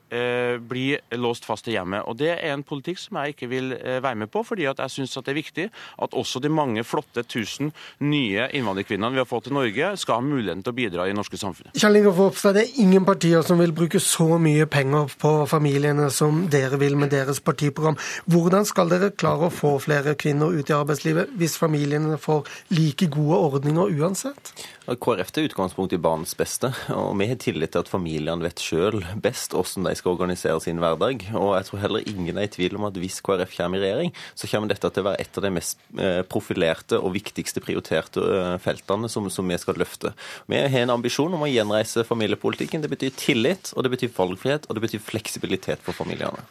bli 0.70 0.86
låst 1.20 1.46
fast 1.48 1.68
til 1.68 1.76
hjemmet. 1.76 2.06
Og 2.10 2.18
Det 2.20 2.32
er 2.34 2.54
en 2.54 2.66
politikk 2.66 3.00
som 3.02 3.20
jeg 3.22 3.36
ikke 3.36 3.50
vil 3.52 3.69
vil 3.70 4.04
være 4.04 4.20
med 4.24 4.32
på, 4.32 4.44
fordi 4.46 4.68
at 4.70 4.82
jeg 4.84 4.96
syns 4.98 5.16
det 5.20 5.34
er 5.34 5.38
viktig 5.38 5.66
at 6.04 6.16
også 6.18 6.42
de 6.44 6.52
mange 6.52 6.84
flotte 6.88 7.24
tusen 7.30 7.72
nye 8.04 8.48
innvandrerkvinnene 8.56 9.14
vi 9.14 9.22
har 9.22 9.30
fått 9.30 9.48
til 9.50 9.56
Norge, 9.58 9.92
skal 10.00 10.20
ha 10.20 10.26
muligheten 10.26 10.64
til 10.66 10.74
å 10.74 10.78
bidra 10.78 11.06
i 11.08 11.14
det 11.14 11.20
norske 11.20 11.40
samfunnet. 11.40 11.76
Kjell 11.80 12.00
Ingolf 12.00 12.20
Ropstad, 12.20 12.58
det 12.58 12.66
er 12.66 12.82
ingen 12.84 13.06
partier 13.08 13.46
som 13.46 13.62
vil 13.62 13.74
bruke 13.76 14.02
så 14.04 14.40
mye 14.42 14.68
penger 14.70 15.14
på 15.22 15.34
familiene 15.50 16.10
som 16.14 16.46
dere 16.52 16.80
vil 16.82 16.98
med 17.00 17.14
deres 17.14 17.42
partiprogram. 17.44 18.00
Hvordan 18.30 18.68
skal 18.68 18.92
dere 18.92 19.12
klare 19.16 19.50
å 19.50 19.54
få 19.54 19.76
flere 19.84 20.16
kvinner 20.20 20.54
ut 20.56 20.72
i 20.72 20.78
arbeidslivet 20.78 21.36
hvis 21.40 21.58
familiene 21.60 22.20
får 22.22 22.48
like 22.76 23.10
gode 23.14 23.40
ordninger 23.50 23.96
uansett? 24.00 24.54
KrF 24.98 25.32
tar 25.32 25.46
utgangspunkt 25.46 25.94
i 25.94 26.00
barnets 26.02 26.34
beste, 26.38 26.72
og 26.96 27.12
vi 27.20 27.28
har 27.30 27.38
tillit 27.42 27.74
til 27.76 27.84
at 27.84 27.92
familiene 27.92 28.46
vet 28.46 28.62
sjøl 28.64 29.04
best 29.22 29.54
hvordan 29.54 29.86
de 29.86 29.94
skal 30.00 30.16
organisere 30.16 30.62
sin 30.64 30.82
hverdag. 30.82 31.28
Og 31.38 31.52
jeg 31.58 31.68
tror 31.68 31.82
heller 31.84 32.08
ingen 32.10 32.40
er 32.40 32.48
i 32.48 32.52
tvil 32.54 32.80
om 32.80 32.88
at 32.88 32.98
hvis 32.98 33.20
KrF 33.26 33.54
kommer 33.58 33.78
i 33.78 33.84
regjering, 33.84 34.14
så 34.34 34.50
kommer 34.50 34.72
dette 34.72 34.90
til 34.90 35.04
å 35.04 35.10
være 35.12 35.22
et 35.22 35.38
av 35.38 35.46
de 35.46 35.52
mest 35.54 35.84
eh, 36.00 36.22
profilerte 36.32 36.98
og 36.98 37.14
viktigste 37.18 37.62
prioriterte 37.66 38.24
eh, 38.24 38.56
feltene 38.64 39.12
som, 39.12 39.30
som 39.34 39.52
vi 39.52 39.60
skal 39.62 39.78
løfte. 39.80 40.14
Vi 40.50 40.64
har 40.64 40.82
en 40.82 40.96
ambisjon 40.98 41.38
om 41.38 41.46
å 41.46 41.52
gjenreise 41.52 42.08
familiepolitikken. 42.08 42.82
Det 42.82 42.94
betyr 42.96 43.14
tillit, 43.20 43.74
og 43.76 43.86
det 43.86 43.94
betyr 43.94 44.16
valgfrihet, 44.16 44.66
og 44.70 44.80
det 44.80 44.88
betyr 44.88 45.06
fleksibilitet 45.06 45.86
for 45.86 45.98
familiene. 45.98 46.48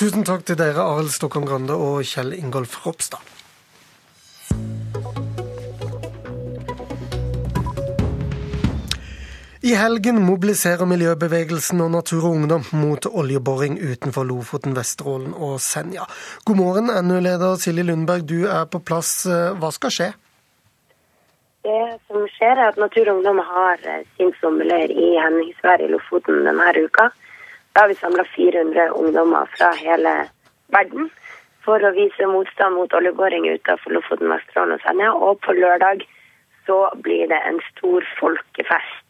Tusen 0.00 0.24
takk 0.28 0.48
til 0.48 0.60
dere, 0.60 0.80
Arild 0.80 1.12
Stokkan 1.12 1.48
Grande 1.48 1.76
og 1.76 2.00
Kjell 2.08 2.32
Ingolf 2.38 2.80
Ropstad. 2.86 3.41
I 9.62 9.76
helgen 9.78 10.16
mobiliserer 10.26 10.88
miljøbevegelsen 10.90 11.78
og 11.84 11.92
Natur 11.94 12.24
og 12.26 12.32
Ungdom 12.34 12.64
mot 12.74 13.06
oljeboring 13.06 13.76
utenfor 13.78 14.24
Lofoten, 14.26 14.72
Vesterålen 14.74 15.36
og 15.38 15.60
Senja. 15.62 16.02
God 16.42 16.56
morgen, 16.58 16.90
NU-leder 17.06 17.60
Silje 17.62 17.84
Lundberg, 17.86 18.24
du 18.26 18.48
er 18.50 18.64
på 18.72 18.80
plass. 18.82 19.12
Hva 19.60 19.70
skal 19.76 19.94
skje? 19.94 20.08
Det 21.62 21.84
som 22.08 22.26
skjer 22.34 22.56
er 22.56 22.72
at 22.72 22.80
Natur 22.82 23.12
og 23.12 23.20
Ungdom 23.20 23.38
har 23.52 23.86
eh, 23.86 24.00
sin 24.16 24.32
sommerleir 24.40 24.90
i 24.90 25.12
Henningsvær 25.22 25.86
i 25.86 25.92
Lofoten 25.92 26.42
denne 26.48 26.74
uka. 26.82 27.06
Da 27.70 27.84
har 27.84 27.92
vi 27.92 28.00
samla 28.00 28.26
400 28.34 28.88
ungdommer 28.98 29.46
fra 29.54 29.70
hele 29.78 30.16
verden 30.74 31.06
for 31.62 31.78
å 31.78 31.94
vise 31.94 32.32
motstand 32.34 32.80
mot 32.80 32.98
oljeboring 32.98 33.46
utenfor 33.46 33.94
Lofoten, 33.94 34.34
Vesterålen 34.34 34.74
og 34.74 34.82
Senja. 34.88 35.14
Og 35.14 35.38
på 35.46 35.54
lørdag 35.54 36.02
så 36.66 36.82
blir 37.06 37.30
det 37.30 37.38
en 37.46 37.62
stor 37.70 38.10
folkefest 38.18 39.01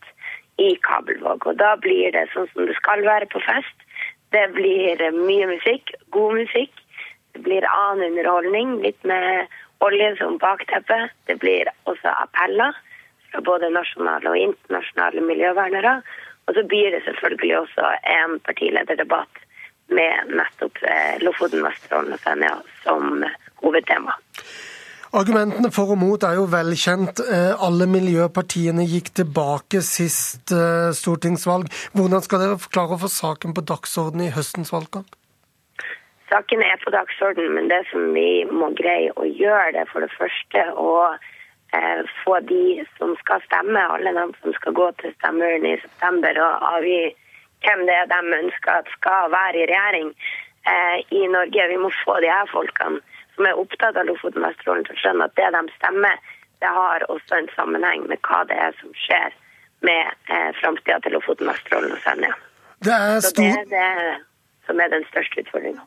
i 0.63 0.75
Kabelvåg. 0.87 1.47
Og 1.51 1.59
da 1.61 1.75
blir 1.81 2.13
det 2.15 2.29
sånn 2.33 2.49
som 2.53 2.69
det 2.69 2.77
skal 2.79 3.05
være 3.07 3.29
på 3.33 3.43
fest. 3.45 3.87
Det 4.33 4.47
blir 4.55 5.03
mye 5.17 5.51
musikk, 5.51 5.93
god 6.15 6.39
musikk. 6.41 6.73
Det 7.33 7.43
blir 7.45 7.67
annen 7.69 8.13
underholdning, 8.13 8.79
litt 8.85 9.05
med 9.09 9.53
olje 9.85 10.15
som 10.21 10.39
bakteppe. 10.41 10.99
Det 11.29 11.39
blir 11.43 11.71
også 11.91 12.13
appeller 12.25 12.77
fra 13.31 13.41
både 13.45 13.73
nasjonale 13.73 14.33
og 14.33 14.41
internasjonale 14.41 15.25
miljøvernere. 15.25 15.95
Og 16.47 16.57
så 16.57 16.65
blir 16.69 16.91
det 16.93 17.05
selvfølgelig 17.07 17.59
også 17.63 17.95
en 18.17 18.39
partilederdebatt 18.47 19.43
med 19.93 20.35
nettopp 20.39 20.81
eh, 20.89 21.17
Lofoten, 21.23 21.65
Vesterålen 21.65 22.17
og 22.17 22.23
Senja 22.23 22.53
som 22.83 23.25
hovedtema. 23.63 24.17
Argumentene 25.13 25.69
for 25.69 25.93
og 25.93 25.99
mot 26.01 26.23
er 26.25 26.39
jo 26.39 26.47
velkjent. 26.49 27.21
Eh, 27.21 27.51
alle 27.67 27.85
miljøpartiene 27.85 28.87
gikk 28.89 29.11
tilbake 29.19 29.83
sist 29.85 30.55
eh, 30.57 30.89
stortingsvalg. 30.97 31.69
Hvordan 31.93 32.25
skal 32.25 32.41
dere 32.41 32.57
klare 32.73 32.97
å 32.97 33.03
få 33.03 33.11
saken 33.13 33.53
på 33.53 33.65
dagsorden 33.69 34.25
i 34.25 34.31
høstens 34.33 34.73
valgkamp? 34.73 35.13
Saken 36.33 36.65
er 36.65 36.81
på 36.81 36.95
dagsorden, 36.97 37.53
men 37.59 37.69
det 37.69 37.83
som 37.91 38.09
vi 38.17 38.47
må 38.49 38.71
greie 38.79 39.13
å 39.21 39.29
gjøre, 39.29 39.75
det 39.77 39.85
for 39.93 40.01
det 40.01 40.09
første 40.17 40.65
å 40.81 40.97
eh, 41.13 42.01
få 42.23 42.41
de 42.49 42.81
som 42.97 43.13
skal 43.21 43.45
stemme, 43.51 43.85
alle 43.85 44.17
de 44.17 44.27
som 44.41 44.57
skal 44.63 44.79
gå 44.81 44.89
til 45.03 45.13
stemmeurnen 45.19 45.75
i 45.75 45.81
september, 45.85 46.41
og 46.41 46.69
avgi 46.73 47.03
hvem 47.67 47.85
det 47.85 48.01
er 48.01 48.09
de 48.17 48.37
ønsker 48.41 48.81
at 48.81 48.89
skal 48.97 49.29
være 49.37 49.61
i 49.61 49.69
regjering 49.69 50.15
i 51.13 51.27
Norge. 51.27 51.65
Vi 51.69 51.77
må 51.83 51.89
få 52.01 52.17
de 52.23 52.31
her 52.31 52.49
folkene 52.51 53.03
som 53.37 53.49
er 53.49 53.59
opptatt 53.59 53.97
av 53.97 54.09
Lofoten 54.09 54.45
Vesterålen, 54.45 54.85
til 54.87 54.97
å 54.97 55.03
skjønne 55.03 55.29
at 55.29 55.37
det 55.39 55.49
de 55.55 55.63
stemmer, 55.77 56.35
det 56.63 56.73
har 56.79 57.07
også 57.11 57.39
en 57.39 57.49
sammenheng 57.57 58.05
med 58.11 58.21
hva 58.27 58.43
det 58.51 58.59
er 58.67 58.77
som 58.81 58.93
skjer 59.05 59.33
med 59.87 60.13
eh, 60.31 60.51
framtida 60.61 61.01
til 61.03 61.17
Lofoten, 61.17 61.51
Vesterålen 61.51 61.97
og 61.97 62.05
Senja. 62.05 62.37
Det 62.83 62.93
er 62.99 63.25
stor... 63.25 63.33
Så 63.33 63.65
det 63.73 63.81
er 63.81 63.97
det 64.05 64.21
som 64.67 64.79
er 64.81 64.93
den 64.93 65.09
største 65.11 65.43
utfordringa. 65.43 65.83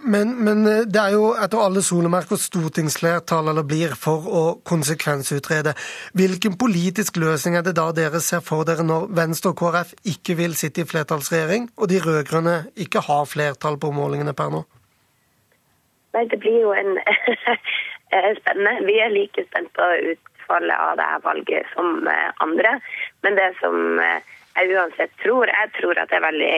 Men, 0.00 0.44
men, 0.44 0.66
eh, 0.66 0.86
det 0.88 1.00
er 1.00 1.14
jo 1.16 1.32
etter 1.36 1.60
alle 1.60 1.82
solemerker 1.84 2.38
stortingsflertall 2.40 3.50
eller 3.52 3.66
blir 3.68 3.92
for 4.00 4.24
å 4.24 4.44
konsekvensutrede. 4.64 5.74
Hvilken 6.16 6.56
politisk 6.60 7.20
løsning 7.20 7.58
er 7.58 7.66
det 7.66 7.74
da 7.76 7.90
dere 7.96 8.22
ser 8.24 8.40
for 8.44 8.64
dere 8.68 8.86
når 8.86 9.10
Venstre 9.18 9.52
og 9.52 9.60
KrF 9.60 9.92
ikke 10.14 10.38
vil 10.40 10.56
sitte 10.56 10.84
i 10.84 10.88
flertallsregjering, 10.88 11.68
og 11.76 11.90
de 11.92 12.00
rød-grønne 12.00 12.56
ikke 12.80 13.04
har 13.10 13.28
flertall 13.28 13.76
på 13.80 13.92
målingene 13.92 14.36
per 14.36 14.54
nå? 14.54 14.64
Nei, 16.12 16.24
det 16.26 16.40
blir 16.42 16.60
jo 16.64 16.74
en 16.74 16.98
eh, 18.14 18.32
spennende. 18.40 18.86
Vi 18.88 18.98
er 18.98 19.14
like 19.14 19.44
spent 19.46 19.72
på 19.78 19.88
utfallet 20.14 20.76
av 20.76 20.98
det 20.98 21.06
her 21.12 21.24
valget 21.24 21.72
som 21.74 22.08
eh, 22.08 22.28
andre. 22.44 22.76
Men 23.22 23.38
det 23.38 23.52
som 23.60 23.98
eh, 24.02 24.20
jeg 24.56 24.74
uansett 24.74 25.14
tror, 25.22 25.46
jeg 25.46 25.72
tror 25.78 25.98
at 25.98 26.10
det 26.10 26.18
er 26.18 26.26
veldig 26.26 26.54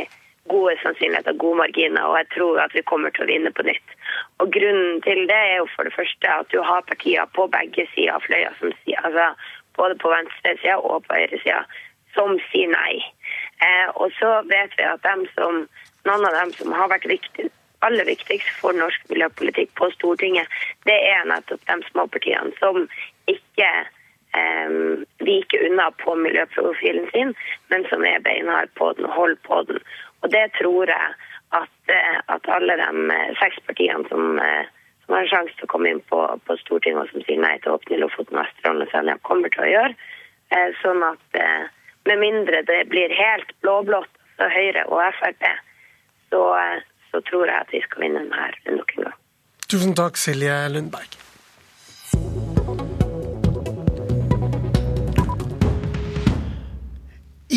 gode 0.51 0.75
sannsynligheter, 0.83 1.37
gode 1.39 1.61
marginer, 1.61 2.03
og 2.03 2.17
jeg 2.19 2.29
tror 2.35 2.61
at 2.65 2.75
vi 2.75 2.83
kommer 2.83 3.13
til 3.15 3.27
å 3.27 3.31
vinne 3.31 3.53
på 3.55 3.65
nytt. 3.67 3.95
Og 4.43 4.51
Grunnen 4.55 5.01
til 5.05 5.27
det 5.31 5.39
er 5.39 5.57
jo 5.61 5.69
for 5.77 5.87
det 5.87 5.95
første 5.95 6.33
at 6.35 6.51
du 6.51 6.59
har 6.67 6.89
partier 6.89 7.29
på 7.37 7.47
begge 7.53 7.87
sider 7.93 8.17
av 8.17 8.27
fløya, 8.27 8.51
som 8.59 8.75
sier, 8.83 8.99
altså 9.07 9.31
både 9.79 9.97
på 10.03 10.11
venstresida 10.11 10.81
og 10.81 11.07
på 11.07 11.21
høyresida, 11.21 11.63
som 12.17 12.35
sier 12.51 12.73
nei. 12.73 12.99
Eh, 13.63 13.89
og 13.95 14.11
så 14.19 14.41
vet 14.51 14.75
vi 14.79 14.89
at 14.89 15.05
dem 15.07 15.25
som, 15.37 15.63
noen 16.09 16.27
av 16.29 16.41
dem 16.41 16.53
som 16.59 16.75
har 16.77 16.91
vært 16.91 17.07
viktige 17.13 17.53
aller 17.87 18.07
viktigst 18.09 18.51
for 18.61 18.77
norsk 18.77 19.09
miljøpolitikk 19.11 19.75
på 19.79 19.91
Stortinget, 19.97 20.49
det 20.89 20.99
er 21.11 21.27
nettopp 21.31 21.65
de 21.69 21.79
småpartiene 21.91 22.55
som 22.61 22.87
ikke 23.31 23.71
eh, 24.37 24.79
viker 25.27 25.67
unna 25.69 25.91
på 26.03 26.15
miljøprofilen 26.19 27.11
sin, 27.13 27.35
men 27.73 27.87
som 27.91 28.07
er 28.07 28.25
beinhard 28.25 28.73
på 28.79 28.93
den 28.97 29.11
og 29.11 29.19
holder 29.19 29.45
på 29.49 29.63
den. 29.71 29.83
Og 30.23 30.31
det 30.31 30.47
tror 30.59 30.91
jeg 30.91 31.15
at, 31.53 31.75
eh, 31.89 32.19
at 32.35 32.49
alle 32.49 32.79
de 32.81 33.17
eh, 33.17 33.35
seks 33.41 33.59
partiene 33.67 34.09
som, 34.09 34.39
eh, 34.39 34.65
som 35.05 35.15
har 35.15 35.27
en 35.27 35.33
sjanse 35.33 35.59
til 35.59 35.69
å 35.69 35.73
komme 35.75 35.93
inn 35.93 36.03
på, 36.09 36.21
på, 36.47 36.57
Stortinget, 36.63 37.03
og 37.03 37.13
som 37.13 37.27
sier 37.27 37.43
nei 37.43 37.57
til 37.61 37.73
å 37.73 37.79
åpne 37.81 38.01
Lofoten, 38.01 38.39
Vesterålen 38.39 38.87
og 38.87 38.93
Senja, 38.93 39.19
kommer 39.29 39.53
til 39.53 39.67
å 39.67 39.73
gjøre. 39.73 40.11
Sånn 40.83 41.01
at 41.01 41.37
med 42.05 42.19
mindre 42.21 42.59
det 42.69 42.83
blir 42.93 43.13
helt 43.17 43.55
blå-blått, 43.65 44.11
altså 44.37 44.51
Høyre 44.53 44.83
og 44.93 45.01
Frp, 45.17 45.47
så, 46.29 46.43
så 47.13 47.21
tror 47.31 47.45
jeg 47.47 47.59
at 47.61 47.73
vi 47.73 47.81
skal 47.85 48.03
vinne 48.05 48.25
den 48.25 48.33
her 48.33 48.77
nok 48.77 48.97
en 48.97 49.05
gang. 49.09 49.19
Tusen 49.69 49.95
takk, 49.97 50.17
Silje 50.21 50.57
Lundberg. 50.69 51.13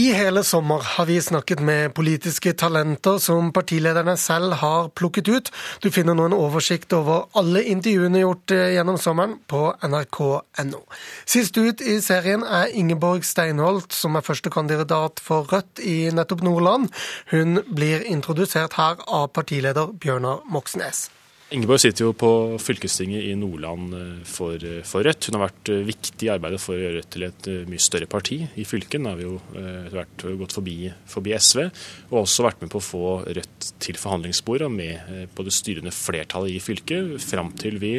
I 0.06 0.12
hele 0.14 0.44
sommer 0.44 0.84
har 0.86 1.06
vi 1.06 1.22
snakket 1.22 1.60
med 1.66 1.94
politiske 1.98 2.52
talenter 2.54 3.16
som 3.18 3.48
partilederne 3.54 4.14
selv 4.22 4.54
har 4.62 4.92
plukket 4.94 5.32
ut. 5.32 5.50
Du 5.82 5.88
finner 5.90 6.14
nå 6.14 6.28
en 6.30 6.36
oversikt 6.38 6.94
over 6.94 7.24
alle 7.40 7.64
intervjuene 7.72 8.22
gjort 8.22 8.54
eh, 8.54 8.76
gjennom 8.76 9.00
sommeren 9.02 9.34
på 9.50 9.64
nrk.no. 9.88 10.84
Sist 11.26 11.58
ut 11.58 11.82
i 11.82 11.98
serien 12.06 12.46
er 12.46 12.76
Ingeborg 12.78 13.26
Steinholt, 13.26 13.98
som 13.98 14.20
er 14.20 14.28
førstekandidat 14.28 15.26
for 15.26 15.50
Rødt 15.50 15.82
i 15.82 15.98
nettopp 16.14 16.46
Nordland. 16.46 16.92
Hun 17.34 17.64
blir 17.66 18.06
introdusert 18.06 18.78
her 18.78 19.02
av 19.08 19.32
partileder 19.34 19.96
Bjørnar 19.98 20.46
Moxnes. 20.46 21.08
Ingeborg 21.56 21.80
sitter 21.80 22.04
jo 22.10 22.14
på 22.18 22.30
fylkestinget 22.60 23.30
i 23.30 23.36
Nordland 23.40 23.94
eh, 23.96 24.24
for, 24.28 24.60
eh, 24.60 24.82
for, 24.84 25.06
Rødt. 25.08 25.30
Hun 25.30 25.38
har 25.38 25.46
vært 25.46 25.70
eh, 25.72 25.84
viktig 25.88 26.28
i 26.28 26.32
arbeidet 26.34 26.60
for 26.60 26.76
å 26.76 26.82
gjøre 26.82 26.98
Rødt 26.98 27.12
til 27.16 27.26
et 27.28 27.48
mye 27.70 27.84
større 27.84 28.10
parti. 28.12 28.42
I 28.60 28.66
fylket 28.68 29.00
Nå 29.00 29.14
har 29.14 29.20
vi 29.20 29.28
jo 29.28 29.38
etter 29.56 29.96
hvert 29.96 30.26
gått 30.42 30.56
forbi, 30.58 30.76
forbi, 31.12 31.32
SV, 31.40 31.62
og 32.10 32.18
også 32.26 32.46
vært 32.48 32.66
med 32.66 32.74
på 32.74 32.82
å 32.82 32.84
få 32.84 33.12
Rødt 33.38 33.70
til 33.84 34.00
forhandlingsbordet 34.02 34.68
og 34.68 34.74
med 34.76 35.30
på 35.36 35.46
det 35.48 35.54
styrende 35.56 35.94
flertallet 35.96 36.56
i 36.58 36.64
fylket, 36.64 37.16
fram 37.24 37.54
til 37.60 37.80
vi 37.80 37.94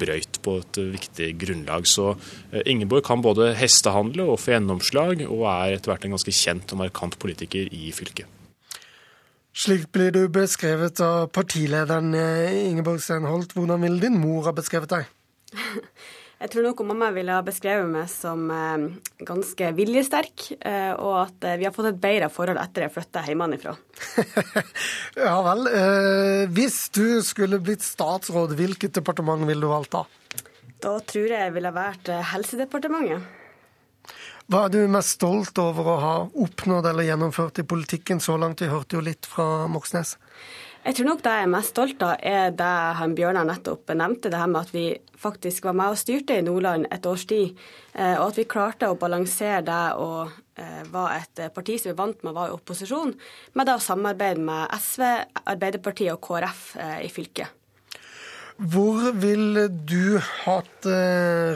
brøyt 0.00 0.40
på 0.44 0.58
et 0.60 0.80
viktig 0.96 1.30
grunnlag. 1.40 1.88
Så 1.88 2.12
Ingeborg 2.64 3.06
kan 3.06 3.24
både 3.24 3.54
hestehandle 3.58 4.28
og 4.28 4.42
få 4.42 4.56
gjennomslag, 4.56 5.24
og 5.28 5.46
er 5.54 5.78
etter 5.78 5.94
hvert 5.94 6.08
en 6.08 6.18
ganske 6.18 6.36
kjent 6.36 6.76
og 6.76 6.84
markant 6.84 7.18
politiker 7.22 7.72
i 7.72 7.94
fylket. 7.96 8.39
Slik 9.50 9.88
blir 9.90 10.12
du 10.14 10.22
beskrevet 10.30 11.00
av 11.02 11.26
partilederen 11.34 12.14
eh, 12.14 12.68
Ingeborg 12.68 13.02
Steinholt. 13.02 13.56
Hvordan 13.56 13.82
ville 13.82 13.98
din 14.02 14.18
mor 14.22 14.46
ha 14.46 14.54
beskrevet 14.54 14.92
deg? 14.92 15.08
Jeg 16.40 16.54
tror 16.54 16.64
nok 16.64 16.78
mamma 16.88 17.10
ville 17.12 17.34
ha 17.36 17.42
beskrevet 17.44 17.90
meg 17.90 18.06
som 18.08 18.46
eh, 18.54 18.84
ganske 19.28 19.72
viljesterk, 19.76 20.46
eh, 20.56 20.94
og 20.94 21.18
at 21.26 21.44
vi 21.60 21.66
har 21.66 21.74
fått 21.74 21.90
et 21.90 21.98
bedre 22.00 22.30
forhold 22.32 22.56
etter 22.62 22.86
jeg 22.86 22.94
flytta 22.94 23.26
hjemmefra. 23.26 23.74
ja 25.26 25.34
vel. 25.44 25.68
Hvis 26.56 26.78
du 26.96 27.20
skulle 27.26 27.60
blitt 27.60 27.84
statsråd, 27.84 28.54
hvilket 28.56 28.96
departement 29.02 29.44
ville 29.50 29.66
du 29.66 29.68
valgt 29.68 29.98
da? 29.98 30.06
Da 30.80 30.94
tror 31.04 31.28
jeg 31.28 31.36
jeg 31.36 31.56
ville 31.58 31.74
vært 31.76 32.08
Helsedepartementet. 32.30 33.36
Hva 34.50 34.64
er 34.66 34.72
du 34.74 34.80
mest 34.90 35.12
stolt 35.14 35.58
over 35.62 35.86
å 35.86 35.92
ha 36.02 36.14
oppnådd 36.26 36.88
eller 36.90 37.06
gjennomført 37.06 37.60
i 37.62 37.64
politikken 37.70 38.18
så 38.18 38.34
langt? 38.34 38.58
Vi 38.58 38.66
hørte 38.66 38.96
jo 38.96 39.02
litt 39.06 39.28
fra 39.30 39.68
Moxnes. 39.70 40.16
Jeg 40.82 40.96
tror 40.96 41.06
nok 41.06 41.20
det 41.22 41.34
jeg 41.36 41.46
er 41.46 41.52
mest 41.52 41.70
stolt 41.70 42.02
av, 42.02 42.16
er 42.18 42.50
det 42.58 42.70
han 42.98 43.14
Bjørnar 43.14 43.46
nettopp 43.46 43.92
nevnte, 43.94 44.32
det 44.32 44.40
her 44.40 44.50
med 44.50 44.64
at 44.64 44.72
vi 44.74 44.84
faktisk 45.22 45.68
var 45.68 45.76
med 45.78 45.94
og 45.94 46.00
styrte 46.00 46.40
i 46.40 46.42
Nordland 46.42 46.88
et 46.90 47.06
års 47.06 47.28
tid. 47.30 47.54
Eh, 47.94 48.16
og 48.16 48.32
at 48.32 48.40
vi 48.40 48.48
klarte 48.50 48.90
å 48.90 48.98
balansere 48.98 49.62
det 49.70 49.84
og 50.02 50.34
eh, 50.58 50.82
var 50.90 51.20
et 51.20 51.44
parti 51.54 51.78
som 51.78 51.92
vi 51.92 52.00
vant 52.02 52.26
med 52.26 52.34
være 52.34 52.50
i 52.50 52.58
opposisjon, 52.58 53.14
med 53.54 53.70
det 53.70 53.78
å 53.78 53.86
samarbeide 53.86 54.42
med 54.50 54.66
SV, 54.80 55.06
Arbeiderpartiet 55.44 56.16
og 56.16 56.24
KrF 56.26 56.66
eh, 56.80 56.98
i 57.06 57.12
fylket. 57.12 57.59
Hvor 58.60 59.06
vil 59.16 59.56
du 59.88 60.18
at 60.20 60.88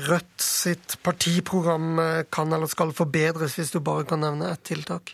Rødt 0.08 0.40
sitt 0.40 0.96
partiprogram 1.04 2.00
kan 2.32 2.52
eller 2.56 2.70
skal 2.70 2.94
forbedres, 2.96 3.58
hvis 3.58 3.74
du 3.74 3.82
bare 3.84 4.06
kan 4.08 4.24
nevne 4.24 4.48
ett 4.54 4.64
tiltak? 4.64 5.12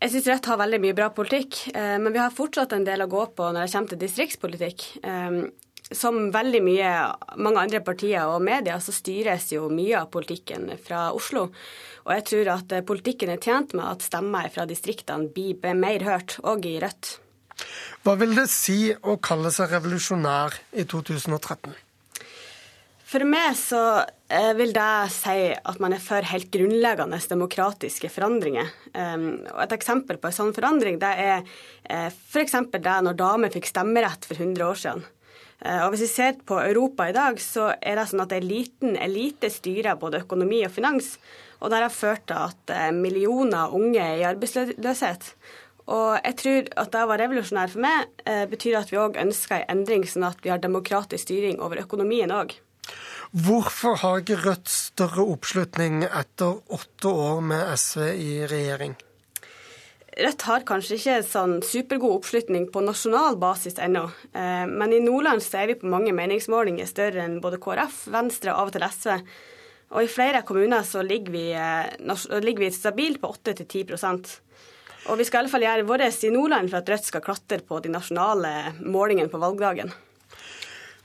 Jeg 0.00 0.14
syns 0.14 0.28
Rødt 0.30 0.46
har 0.48 0.60
veldig 0.62 0.78
mye 0.80 0.96
bra 0.96 1.10
politikk, 1.12 1.58
eh, 1.74 1.98
men 2.00 2.14
vi 2.14 2.20
har 2.22 2.32
fortsatt 2.32 2.72
en 2.72 2.86
del 2.86 3.04
å 3.04 3.10
gå 3.10 3.26
på 3.36 3.50
når 3.52 3.66
det 3.66 3.72
kommer 3.74 3.92
til 3.92 4.00
distriktspolitikk. 4.00 4.84
Eh, 5.04 5.36
som 5.90 6.30
veldig 6.32 6.62
mye, 6.64 6.90
mange 7.36 7.60
andre 7.66 7.82
partier 7.84 8.30
og 8.30 8.40
medier, 8.46 8.78
så 8.80 8.94
styres 8.94 9.50
jo 9.52 9.68
mye 9.68 9.98
av 10.00 10.08
politikken 10.14 10.70
fra 10.80 11.10
Oslo. 11.12 11.50
Og 12.06 12.12
jeg 12.14 12.26
tror 12.30 12.52
at 12.54 12.76
politikken 12.88 13.34
er 13.34 13.42
tjent 13.42 13.74
med 13.74 13.84
at 13.90 14.06
stemmer 14.06 14.48
fra 14.54 14.64
distriktene 14.70 15.28
blir 15.34 15.74
mer 15.76 16.06
hørt, 16.06 16.38
òg 16.46 16.64
i 16.70 16.78
Rødt. 16.80 17.18
Hva 18.04 18.16
vil 18.16 18.34
det 18.36 18.48
si 18.48 18.90
å 18.92 19.18
kalle 19.20 19.52
seg 19.52 19.74
revolusjonær 19.74 20.56
i 20.72 20.86
2013? 20.88 21.74
For 23.10 23.26
meg 23.26 23.56
så 23.58 23.80
eh, 24.30 24.52
vil 24.54 24.70
det 24.70 25.10
si 25.10 25.48
at 25.50 25.80
man 25.82 25.96
er 25.96 26.02
for 26.02 26.26
helt 26.30 26.50
grunnleggende 26.54 27.18
demokratiske 27.32 28.10
forandringer. 28.14 28.68
Og 28.94 29.62
Et 29.64 29.74
eksempel 29.74 30.20
på 30.20 30.30
en 30.30 30.36
sånn 30.36 30.54
forandring 30.54 31.00
det 31.02 31.10
er 31.18 31.40
uh, 31.42 32.06
f.eks. 32.06 32.54
det 32.70 32.96
når 33.06 33.18
damer 33.18 33.52
fikk 33.54 33.66
stemmerett 33.70 34.28
for 34.28 34.38
100 34.38 34.66
år 34.66 34.78
siden. 34.78 35.02
Uh, 35.58 35.80
og 35.84 35.92
Hvis 35.92 36.06
vi 36.06 36.10
ser 36.12 36.38
på 36.46 36.60
Europa 36.62 37.08
i 37.10 37.16
dag, 37.16 37.42
så 37.42 37.72
er 37.82 37.98
det 37.98 38.06
sånn 38.12 38.22
at 38.24 38.34
en 38.36 38.46
liten 38.46 38.94
elite 38.94 39.50
styrer 39.50 39.98
både 39.98 40.22
økonomi 40.22 40.62
og 40.68 40.74
finans. 40.74 41.16
Og 41.60 41.74
det 41.74 41.82
har 41.82 41.92
ført 41.92 42.28
til 42.30 42.38
at 42.38 42.94
millioner 42.96 43.74
unge 43.76 44.00
er 44.00 44.22
i 44.22 44.28
arbeidsløshet. 44.30 45.34
Og 45.90 46.20
jeg 46.22 46.36
tror 46.38 46.72
at 46.78 46.92
det 46.94 47.04
være 47.10 47.22
revolusjonær 47.24 47.72
for 47.72 47.82
meg 47.82 48.24
eh, 48.28 48.44
betyr 48.50 48.78
at 48.78 48.90
vi 48.92 48.98
òg 49.02 49.18
ønsker 49.20 49.64
en 49.64 49.80
endring, 49.80 50.06
sånn 50.06 50.28
at 50.28 50.38
vi 50.44 50.52
har 50.52 50.62
demokratisk 50.62 51.26
styring 51.26 51.58
over 51.62 51.82
økonomien 51.82 52.30
òg. 52.30 52.54
Hvorfor 53.30 53.98
har 54.02 54.22
ikke 54.22 54.40
Rødt 54.44 54.70
større 54.70 55.22
oppslutning 55.34 56.02
etter 56.06 56.58
åtte 56.74 57.10
år 57.10 57.42
med 57.46 57.68
SV 57.78 58.06
i 58.18 58.32
regjering? 58.50 58.96
Rødt 60.20 60.42
har 60.48 60.64
kanskje 60.66 60.96
ikke 60.98 61.20
sånn 61.22 61.60
supergod 61.62 62.16
oppslutning 62.18 62.66
på 62.74 62.82
nasjonal 62.82 63.38
basis 63.40 63.78
ennå, 63.82 64.08
eh, 64.34 64.66
men 64.66 64.94
i 64.94 65.02
Nordland 65.02 65.42
så 65.46 65.62
er 65.62 65.70
vi 65.70 65.78
på 65.82 65.90
mange 65.90 66.14
meningsmålinger 66.14 66.90
større 66.90 67.22
enn 67.26 67.38
både 67.42 67.60
KrF, 67.62 68.04
Venstre 68.10 68.54
og 68.54 68.62
av 68.62 68.70
og 68.70 68.76
til 68.76 68.86
SV. 68.88 69.16
Og 69.90 70.06
i 70.06 70.10
flere 70.10 70.42
kommuner 70.46 70.86
så 70.86 71.02
ligger 71.02 71.34
vi, 71.34 71.46
eh, 71.54 72.42
ligger 72.42 72.66
vi 72.66 72.70
stabilt 72.74 73.20
på 73.22 73.30
8-10 73.34 74.40
og 75.08 75.18
vi 75.18 75.24
skal 75.24 75.40
i 75.40 75.42
alle 75.44 75.52
fall 75.52 75.64
gjøre 75.64 75.88
vårt 75.88 76.24
i 76.24 76.34
Nordland 76.34 76.70
for 76.70 76.82
at 76.82 76.92
Rødt 76.92 77.08
skal 77.08 77.24
klatre 77.24 77.60
på 77.64 77.80
de 77.80 77.92
nasjonale 77.92 78.54
målingene 78.84 79.32
på 79.32 79.40
valgdagen. 79.40 79.92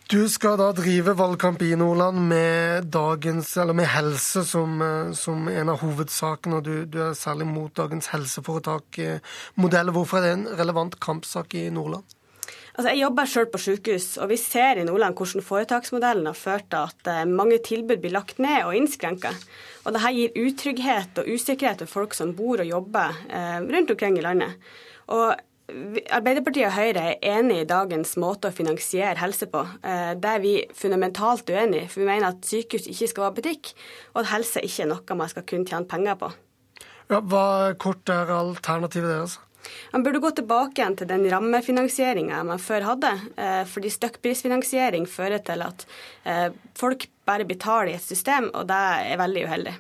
Du 0.06 0.28
skal 0.30 0.60
da 0.62 0.68
drive 0.78 1.16
valgkamp 1.18 1.64
i 1.66 1.72
Nordland 1.80 2.20
med, 2.30 2.92
dagens, 2.94 3.56
med 3.74 3.88
helse 3.90 4.44
som, 4.46 4.76
eh, 4.86 5.14
som, 5.18 5.48
en 5.50 5.72
av 5.74 5.82
hovedsakene, 5.82 6.60
du, 6.62 6.86
du, 6.86 7.00
er 7.08 7.18
særlig 7.18 7.48
mot 7.50 7.74
dagens 7.74 8.12
helseforetak-modell. 8.14 9.90
Hvorfor 9.96 10.20
er 10.20 10.28
det 10.28 10.36
en 10.36 10.46
relevant 10.60 11.00
kampsak 11.02 11.58
i 11.58 11.72
Nordland? 11.74 12.06
Altså, 12.76 12.90
jeg 12.92 13.00
jobber 13.06 13.28
selv 13.32 13.52
på 13.54 13.60
sykehus, 13.64 14.06
og 14.20 14.30
vi 14.34 14.38
ser 14.40 14.82
i 14.82 14.84
Nordland 14.84 15.16
hvordan 15.16 15.44
foretaksmodellen 15.48 16.28
har 16.28 16.36
ført 16.36 16.68
til 16.74 16.90
at 16.90 17.08
eh, 17.08 17.24
mange 17.30 17.62
tilbud 17.64 18.02
blir 18.04 18.12
lagt 18.12 18.42
ned 18.44 18.66
og 18.68 18.76
innskrenka. 18.76 19.32
Og 19.86 19.96
dette 19.96 20.12
gir 20.18 20.40
utrygghet 20.44 21.22
og 21.22 21.30
usikkerhet 21.32 21.86
for 21.86 22.02
folk 22.02 22.18
som 22.18 22.34
bor 22.36 22.60
og 22.60 22.68
jobber 22.68 23.16
eh, 23.30 23.62
rundt 23.64 23.96
omkring 23.96 24.20
i 24.20 24.26
landet. 24.26 24.60
Og 25.08 25.38
Arbeiderpartiet 26.14 26.68
og 26.68 26.76
Høyre 26.76 27.04
er 27.16 27.24
enig 27.40 27.64
i 27.64 27.70
dagens 27.70 28.12
måte 28.22 28.52
å 28.52 28.54
finansiere 28.54 29.18
helse 29.18 29.48
på. 29.50 29.64
Eh, 29.80 30.12
det 30.20 30.34
er 30.36 30.44
vi 30.44 30.54
fundamentalt 30.76 31.50
uenig 31.50 31.86
i, 31.86 31.88
for 31.88 32.04
vi 32.04 32.10
mener 32.12 32.34
at 32.34 32.44
sykehus 32.46 32.92
ikke 32.92 33.10
skal 33.14 33.30
være 33.30 33.38
butikk, 33.40 33.72
og 34.14 34.26
at 34.26 34.34
helse 34.36 34.68
ikke 34.68 34.84
er 34.84 34.92
noe 34.92 35.18
man 35.24 35.32
skal 35.32 35.48
kunne 35.48 35.66
tjene 35.72 35.90
penger 35.90 36.20
på. 36.20 36.34
Ja, 37.08 37.24
hva 37.24 37.72
kort 37.80 38.10
er 38.12 38.36
alternativet 38.36 39.16
deres? 39.16 39.40
Man 39.94 40.04
burde 40.06 40.22
gå 40.24 40.32
tilbake 40.38 40.82
igjen 40.82 40.98
til 41.00 41.10
den 41.10 41.26
rammefinansieringa 41.32 42.44
man 42.48 42.62
før 42.62 42.90
hadde. 42.92 43.14
Eh, 43.38 43.64
fordi 43.70 43.94
stykkprisfinansiering 43.94 45.08
fører 45.10 45.44
til 45.46 45.66
at 45.66 45.88
eh, 46.24 46.48
folk 46.78 47.08
bare 47.26 47.48
betaler 47.48 47.94
i 47.94 47.98
et 47.98 48.06
system, 48.06 48.52
og 48.54 48.68
det 48.70 48.86
er 49.12 49.22
veldig 49.22 49.46
uheldig. 49.50 49.76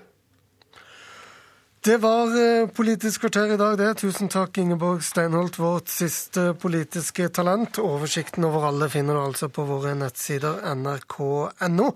Det 1.86 1.97
var 1.97 2.27
eh, 2.61 2.67
Politisk 2.67 3.21
kvarter 3.21 3.51
i 3.53 3.57
dag, 3.57 3.75
det. 3.77 3.91
Tusen 4.01 4.29
takk, 4.33 4.57
Ingeborg 4.57 5.03
Steinholt, 5.05 5.59
vårt 5.61 5.91
siste 5.93 6.55
politiske 6.57 7.27
talent. 7.29 7.77
Oversikten 7.77 8.47
over 8.47 8.65
alle 8.71 8.88
finner 8.89 9.13
du 9.13 9.21
altså 9.21 9.51
på 9.53 9.67
våre 9.69 9.93
nettsider 9.93 10.63
nrk.no. 10.79 11.91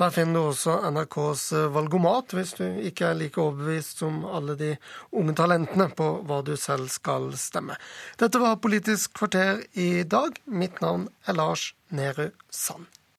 Der 0.00 0.16
finner 0.16 0.40
du 0.40 0.48
også 0.54 0.78
NRKs 0.88 1.44
eh, 1.60 1.68
valgomat, 1.76 2.32
hvis 2.32 2.56
du 2.56 2.64
ikke 2.88 3.10
er 3.10 3.20
like 3.20 3.44
overbevist 3.44 4.00
som 4.00 4.24
alle 4.24 4.56
de 4.56 4.72
unge 5.12 5.36
talentene 5.36 5.90
på 5.92 6.08
hva 6.24 6.40
du 6.40 6.54
selv 6.56 6.88
skal 6.96 7.28
stemme. 7.36 7.76
Dette 8.16 8.40
var 8.40 8.62
Politisk 8.64 9.12
kvarter 9.20 9.60
i 9.76 10.08
dag. 10.08 10.40
Mitt 10.48 10.80
navn 10.80 11.10
er 11.28 11.36
Lars 11.36 11.74
Nehru 11.92 12.30
Sand. 12.48 12.88